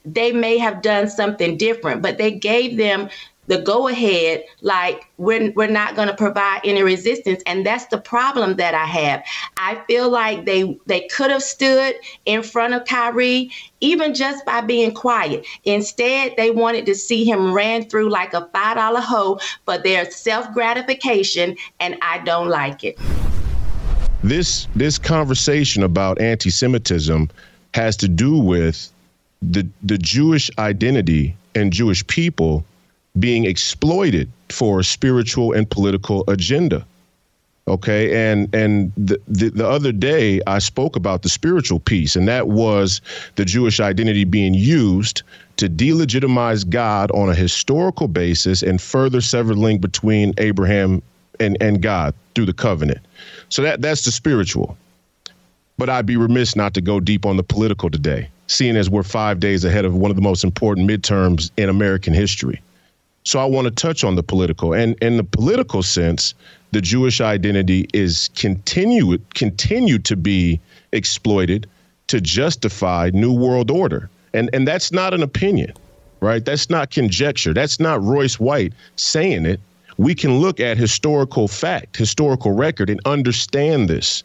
they 0.05 0.32
may 0.32 0.57
have 0.57 0.82
done 0.82 1.07
something 1.10 1.57
different, 1.57 2.01
but 2.01 2.18
they 2.18 2.32
gave 2.32 2.78
them 2.78 3.10
the 3.50 3.58
go 3.58 3.88
ahead, 3.88 4.43
like 4.62 5.08
we're, 5.18 5.52
we're 5.54 5.68
not 5.68 5.95
going 5.95 6.08
to 6.08 6.16
provide 6.16 6.62
any 6.64 6.84
resistance. 6.84 7.41
And 7.47 7.66
that's 7.66 7.88
the 7.88 7.97
problem 7.97 8.58
that 8.58 8.76
I 8.76 8.86
have. 8.86 9.24
I 9.58 9.82
feel 9.88 10.08
like 10.08 10.45
they, 10.45 10.78
they 10.86 11.08
could 11.08 11.32
have 11.32 11.41
stood 11.41 11.95
in 12.26 12.43
front 12.43 12.76
of 12.76 12.86
Kyrie, 12.86 13.52
even 13.82 14.14
just 14.14 14.45
by 14.45 14.62
being 14.62 14.93
quiet. 14.93 15.47
Instead, 15.64 16.36
they 16.38 16.52
wanted 16.52 16.86
to 16.86 16.95
see 16.95 17.26
him 17.26 17.52
ran 17.52 17.89
through 17.89 18.10
like 18.10 18.36
a 18.36 18.47
$5 18.54 19.00
hoe 19.02 19.39
for 19.66 19.80
their 19.80 20.10
self 20.12 20.54
gratification. 20.54 21.58
And 21.80 21.97
I 22.04 22.20
don't 22.20 22.50
like 22.50 22.84
it. 22.84 23.00
This, 24.24 24.68
this 24.76 25.00
conversation 25.00 25.82
about 25.82 26.22
anti 26.22 26.52
Semitism 26.52 27.32
has 27.74 27.97
to 27.97 28.08
do 28.08 28.38
with 28.38 28.93
the, 29.41 29.68
the 29.82 29.97
Jewish 29.97 30.52
identity 30.60 31.36
and 31.56 31.74
Jewish 31.74 32.06
people 32.06 32.64
being 33.18 33.45
exploited 33.45 34.30
for 34.49 34.80
a 34.80 34.84
spiritual 34.84 35.53
and 35.53 35.70
political 35.70 36.24
agenda. 36.28 36.86
Okay, 37.68 38.32
and 38.32 38.53
and 38.53 38.91
the, 38.97 39.22
the, 39.28 39.49
the 39.49 39.68
other 39.68 39.91
day 39.91 40.41
I 40.47 40.57
spoke 40.57 40.95
about 40.95 41.22
the 41.22 41.30
spiritual 41.30 41.80
piece, 41.80 42.16
and 42.16 42.28
that 42.28 42.47
was 42.47 42.99
the 43.36 43.45
Jewish 43.45 43.80
identity 43.80 44.24
being 44.24 44.55
used 44.55 45.22
to 45.57 45.70
delegitimize 45.70 46.68
God 46.68 47.12
on 47.12 47.30
a 47.30 47.36
historical 47.36 48.07
basis 48.07 48.64
and 48.64 48.82
further 48.82 49.22
sever 49.22 49.53
the 49.53 49.60
link 49.60 49.82
between 49.82 50.34
Abraham 50.39 51.03
and, 51.39 51.57
and 51.62 51.82
God 51.82 52.16
through 52.34 52.45
the 52.47 52.53
covenant. 52.53 52.99
So 53.49 53.62
that 53.62 53.82
that's 53.82 54.03
the 54.03 54.12
spiritual. 54.12 54.76
But 55.78 55.89
I'd 55.89 56.07
be 56.07 56.18
remiss 56.18 56.55
not 56.55 56.74
to 56.74 56.82
go 56.82 56.99
deep 56.99 57.26
on 57.26 57.38
the 57.38 57.43
political 57.43 57.89
today, 57.89 58.30
seeing 58.47 58.78
as 58.78 58.89
we're 58.89 59.03
five 59.03 59.39
days 59.39 59.64
ahead 59.64 59.86
of 59.86 59.93
one 59.93 60.10
of 60.10 60.16
the 60.16 60.24
most 60.24 60.43
important 60.43 60.89
midterms 60.89 61.51
in 61.55 61.70
American 61.70 62.14
history. 62.14 62.62
So 63.24 63.39
I 63.39 63.45
want 63.45 63.65
to 63.65 63.72
touch 63.72 64.03
on 64.03 64.15
the 64.15 64.24
political. 64.24 64.74
And 64.74 64.95
in 65.01 65.17
the 65.17 65.24
political 65.24 65.84
sense, 65.84 66.34
the 66.72 66.82
Jewish 66.82 67.22
identity 67.22 67.88
is 67.93 68.30
continued 68.36 69.24
continued 69.34 70.05
to 70.05 70.15
be 70.15 70.59
exploited 70.91 71.67
to 72.07 72.22
justify 72.22 73.09
New 73.13 73.34
World 73.34 73.72
Order. 73.72 74.09
And 74.34 74.49
and 74.53 74.67
that's 74.67 74.91
not 74.91 75.13
an 75.13 75.24
opinion, 75.24 75.74
right? 76.22 76.43
That's 76.43 76.70
not 76.70 76.91
conjecture. 76.91 77.53
That's 77.53 77.80
not 77.80 78.01
Royce 78.03 78.39
White 78.39 78.74
saying 78.95 79.45
it. 79.45 79.59
We 79.97 80.15
can 80.15 80.39
look 80.39 80.59
at 80.59 80.78
historical 80.78 81.47
fact, 81.47 81.97
historical 81.97 82.53
record, 82.53 82.89
and 82.89 83.01
understand 83.05 83.89
this. 83.89 84.24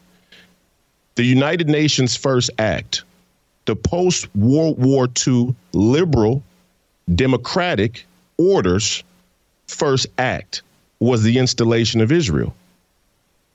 The 1.15 1.23
United 1.23 1.67
Nations 1.67 2.15
First 2.15 2.49
Act, 2.59 3.03
the 3.65 3.75
post 3.75 4.33
World 4.35 4.81
War 4.81 5.09
II 5.27 5.53
liberal, 5.73 6.43
democratic 7.13 8.05
orders 8.37 9.03
first 9.67 10.07
act 10.17 10.61
was 10.99 11.23
the 11.23 11.37
installation 11.37 12.01
of 12.01 12.11
Israel. 12.11 12.53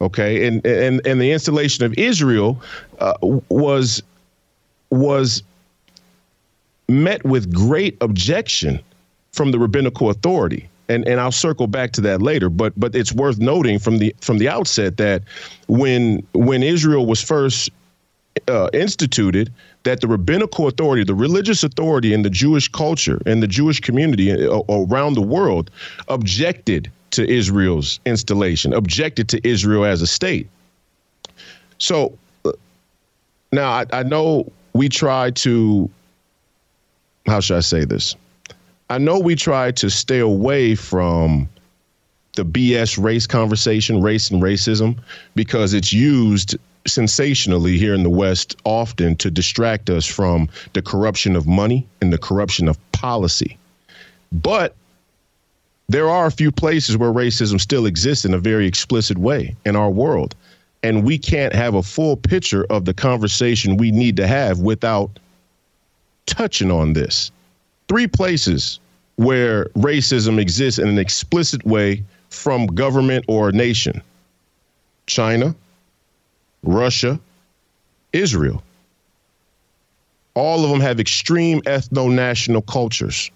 Okay, 0.01 0.47
and 0.47 0.65
and 0.67 1.07
and 1.07 1.21
the 1.21 1.31
installation 1.31 1.85
of 1.85 1.93
Israel 1.99 2.61
uh, 3.01 3.15
was 3.21 4.03
was 4.91 5.43
met 6.89 7.25
with 7.25 7.53
great 7.55 7.97
objection 8.01 8.81
from 9.33 9.53
the 9.53 9.59
rabbinical 9.59 10.11
authority. 10.11 10.69
And, 10.89 11.07
and 11.07 11.21
I'll 11.21 11.31
circle 11.31 11.69
back 11.69 11.93
to 11.93 12.01
that 12.01 12.21
later, 12.21 12.51
but 12.51 12.73
but 12.77 12.97
it's 12.97 13.13
worth 13.13 13.39
noting 13.39 13.79
from 13.79 13.99
the 13.99 14.15
from 14.21 14.39
the 14.39 14.49
outset 14.49 14.97
that 14.97 15.23
when 15.69 16.27
when 16.35 16.65
Israel 16.65 17.07
was 17.07 17.23
first 17.23 17.71
uh, 18.49 18.69
instituted, 18.73 19.53
that 19.83 20.01
the 20.01 20.09
rabbinical 20.09 20.69
authority, 20.69 21.05
the 21.05 21.15
religious 21.15 21.63
authority 21.63 22.13
in 22.13 22.23
the 22.23 22.31
Jewish 22.31 22.69
culture 22.69 23.21
and 23.27 23.43
the 23.43 23.47
Jewish 23.47 23.81
community 23.81 24.33
uh, 24.33 24.61
around 24.69 25.15
the 25.15 25.23
world 25.23 25.71
objected 26.09 26.91
to 27.13 27.29
Israel's 27.29 27.99
installation, 28.07 28.73
objected 28.73 29.29
to 29.31 29.47
Israel 29.47 29.85
as 29.85 30.03
a 30.03 30.07
state. 30.07 30.49
So 31.79 32.17
uh, 32.45 32.53
now 33.53 33.71
I, 33.71 33.87
I 33.93 34.03
know 34.03 34.51
we 34.75 34.89
try 34.89 35.31
to, 35.31 35.91
how 37.27 37.41
should 37.41 37.57
I 37.57 37.61
say 37.61 37.85
this? 37.85 38.15
I 38.91 38.99
know 38.99 39.19
we 39.19 39.35
try 39.35 39.71
to 39.73 39.89
stay 39.89 40.19
away 40.19 40.75
from 40.75 41.49
the 42.37 42.45
BS 42.45 43.03
race 43.03 43.27
conversation, 43.27 44.03
race 44.03 44.31
and 44.31 44.43
racism, 44.43 44.99
because 45.35 45.75
it's 45.75 45.93
used 45.93 46.57
sensationally 46.87 47.79
here 47.79 47.95
in 47.95 48.03
the 48.03 48.11
West 48.11 48.57
often 48.65 49.17
to 49.17 49.31
distract 49.31 49.91
us 49.91 50.07
from 50.07 50.49
the 50.73 50.83
corruption 50.83 51.37
of 51.37 51.47
money 51.47 51.87
and 52.01 52.13
the 52.13 52.19
corruption 52.19 52.69
of 52.69 52.79
policy. 52.93 53.57
But 54.33 54.75
there 55.89 56.09
are 56.09 56.27
a 56.27 56.31
few 56.31 56.53
places 56.53 56.97
where 56.97 57.13
racism 57.13 57.61
still 57.61 57.87
exists 57.87 58.25
in 58.25 58.33
a 58.33 58.39
very 58.39 58.67
explicit 58.67 59.19
way 59.19 59.55
in 59.65 59.77
our 59.77 59.91
world. 59.91 60.35
And 60.83 61.05
we 61.05 61.19
can't 61.19 61.53
have 61.53 61.75
a 61.75 61.83
full 61.83 62.17
picture 62.17 62.65
of 62.71 62.85
the 62.85 62.95
conversation 62.95 63.77
we 63.77 63.91
need 63.91 64.17
to 64.17 64.27
have 64.27 64.61
without 64.61 65.11
touching 66.27 66.71
on 66.71 66.93
this. 66.95 67.31
three 67.89 68.07
places 68.07 68.79
where 69.17 69.65
racism 69.71 70.39
exists 70.39 70.79
in 70.79 70.87
an 70.87 70.99
explicit 70.99 71.67
way 71.67 72.05
from 72.29 72.67
government 72.69 73.25
or 73.27 73.51
nation 73.51 74.01
China, 75.07 75.55
Russia, 76.63 77.19
Israel. 78.13 78.63
All 80.35 80.65
of 80.65 80.71
them 80.71 80.81
have 80.81 81.01
extreme 81.01 81.61
ethno 81.63 82.13
national 82.13 82.63
cultures. 82.63 83.31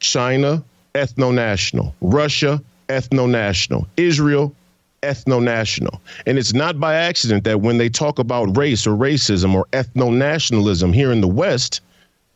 China, 0.00 0.62
ethno 0.94 1.32
national. 1.32 1.94
Russia, 2.00 2.62
ethno 2.88 3.28
national. 3.28 3.86
Israel, 3.96 4.54
ethno 5.02 5.42
national. 5.42 6.00
And 6.26 6.38
it's 6.38 6.52
not 6.52 6.78
by 6.78 6.94
accident 6.94 7.44
that 7.44 7.60
when 7.60 7.78
they 7.78 7.88
talk 7.88 8.18
about 8.18 8.56
race 8.56 8.86
or 8.86 8.96
racism 8.96 9.54
or 9.54 9.66
ethno 9.72 10.14
nationalism 10.14 10.92
here 10.92 11.12
in 11.12 11.20
the 11.20 11.28
West, 11.28 11.80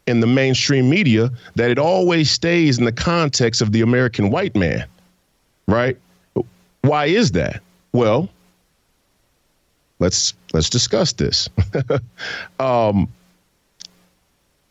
in 0.07 0.21
the 0.21 0.27
mainstream 0.27 0.89
media, 0.89 1.31
that 1.57 1.71
it 1.71 1.79
always 1.79 2.31
stays 2.31 2.79
in 2.79 2.85
the 2.85 2.93
context 2.93 3.61
of 3.61 3.73
the 3.73 3.83
American 3.83 4.31
white 4.31 4.57
man, 4.57 4.87
right? 5.67 5.97
Why 6.83 7.07
is 7.07 7.33
that? 7.33 7.61
Well, 7.93 8.29
let's 10.01 10.35
let's 10.53 10.69
discuss 10.69 11.13
this. 11.13 11.49
um, 12.61 13.09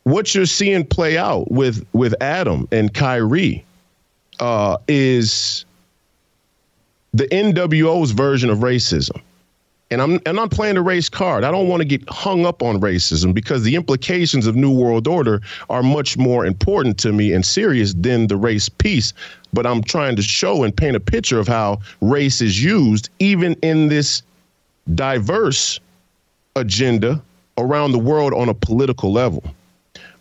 what 0.03 0.35
you're 0.35 0.45
seeing 0.45 0.85
play 0.85 1.17
out 1.17 1.49
with 1.51 1.85
with 1.93 2.13
Adam 2.21 2.67
and 2.71 2.93
Kyrie 2.93 3.63
uh, 4.39 4.77
is 4.87 5.65
the 7.13 7.25
NWO's 7.27 8.11
version 8.11 8.49
of 8.49 8.59
racism. 8.59 9.21
And 9.91 10.03
I'm 10.03 10.19
and 10.27 10.39
I'm 10.39 10.49
playing 10.49 10.75
the 10.75 10.83
race 10.83 11.09
card. 11.09 11.43
I 11.43 11.49
don't 11.49 11.67
want 11.67 11.81
to 11.81 11.85
get 11.85 12.07
hung 12.09 12.45
up 12.45 12.61
on 12.61 12.79
racism 12.79 13.33
because 13.33 13.63
the 13.63 13.75
implications 13.75 14.45
of 14.45 14.55
New 14.55 14.71
World 14.71 15.07
Order 15.07 15.41
are 15.67 15.81
much 15.81 16.15
more 16.15 16.45
important 16.45 16.99
to 16.99 17.11
me 17.11 17.33
and 17.33 17.43
serious 17.43 17.95
than 17.95 18.27
the 18.27 18.37
race 18.37 18.69
piece. 18.69 19.13
But 19.51 19.65
I'm 19.65 19.81
trying 19.81 20.15
to 20.17 20.21
show 20.21 20.63
and 20.63 20.75
paint 20.75 20.95
a 20.95 20.99
picture 20.99 21.39
of 21.39 21.47
how 21.47 21.79
race 22.01 22.39
is 22.39 22.63
used 22.63 23.09
even 23.17 23.53
in 23.63 23.87
this 23.87 24.21
diverse 24.95 25.79
agenda 26.55 27.21
around 27.57 27.91
the 27.91 27.99
world 27.99 28.33
on 28.33 28.49
a 28.49 28.53
political 28.53 29.11
level. 29.11 29.43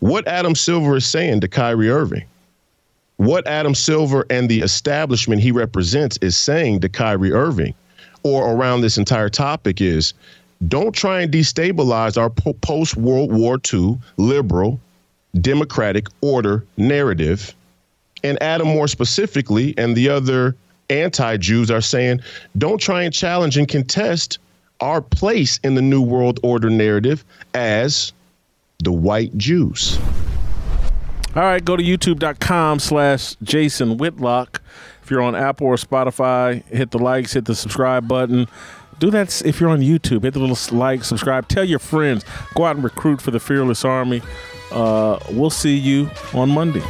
What 0.00 0.26
Adam 0.28 0.54
Silver 0.54 0.96
is 0.96 1.06
saying 1.06 1.40
to 1.40 1.48
Kyrie 1.48 1.90
Irving 1.90 2.24
what 3.18 3.48
Adam 3.48 3.74
Silver 3.74 4.24
and 4.30 4.48
the 4.48 4.60
establishment 4.60 5.42
he 5.42 5.50
represents 5.50 6.16
is 6.22 6.36
saying 6.36 6.80
to 6.80 6.88
Kyrie 6.88 7.32
Irving 7.32 7.74
or 8.22 8.52
around 8.52 8.80
this 8.80 8.96
entire 8.96 9.28
topic 9.28 9.80
is 9.80 10.14
don't 10.68 10.94
try 10.94 11.20
and 11.20 11.32
destabilize 11.32 12.16
our 12.16 12.30
post 12.30 12.96
World 12.96 13.32
War 13.32 13.58
II 13.72 13.98
liberal 14.16 14.80
democratic 15.40 16.06
order 16.20 16.64
narrative. 16.76 17.54
And 18.22 18.40
Adam, 18.40 18.68
more 18.68 18.88
specifically, 18.88 19.74
and 19.76 19.96
the 19.96 20.08
other 20.08 20.54
anti 20.88 21.36
Jews 21.38 21.72
are 21.72 21.80
saying 21.80 22.20
don't 22.56 22.80
try 22.80 23.02
and 23.02 23.12
challenge 23.12 23.56
and 23.56 23.68
contest 23.68 24.38
our 24.80 25.00
place 25.00 25.58
in 25.64 25.74
the 25.74 25.82
New 25.82 26.02
World 26.02 26.40
Order 26.42 26.70
narrative 26.70 27.24
as 27.54 28.12
the 28.82 28.92
white 28.92 29.36
Jews. 29.36 29.98
All 31.34 31.42
right, 31.42 31.64
go 31.64 31.76
to 31.76 31.82
youtube.com 31.82 32.78
slash 32.78 33.36
Jason 33.42 33.96
Whitlock. 33.96 34.62
If 35.02 35.10
you're 35.10 35.22
on 35.22 35.34
Apple 35.34 35.66
or 35.66 35.76
Spotify, 35.76 36.64
hit 36.66 36.90
the 36.90 36.98
likes, 36.98 37.32
hit 37.32 37.44
the 37.44 37.54
subscribe 37.54 38.08
button. 38.08 38.46
Do 38.98 39.10
that 39.10 39.42
if 39.44 39.60
you're 39.60 39.70
on 39.70 39.80
YouTube. 39.80 40.24
Hit 40.24 40.34
the 40.34 40.40
little 40.40 40.76
like, 40.76 41.04
subscribe. 41.04 41.48
Tell 41.48 41.64
your 41.64 41.78
friends. 41.78 42.24
Go 42.54 42.64
out 42.64 42.76
and 42.76 42.84
recruit 42.84 43.22
for 43.22 43.30
the 43.30 43.40
Fearless 43.40 43.84
Army. 43.84 44.22
Uh, 44.72 45.18
we'll 45.30 45.50
see 45.50 45.76
you 45.76 46.10
on 46.34 46.50
Monday. 46.50 46.82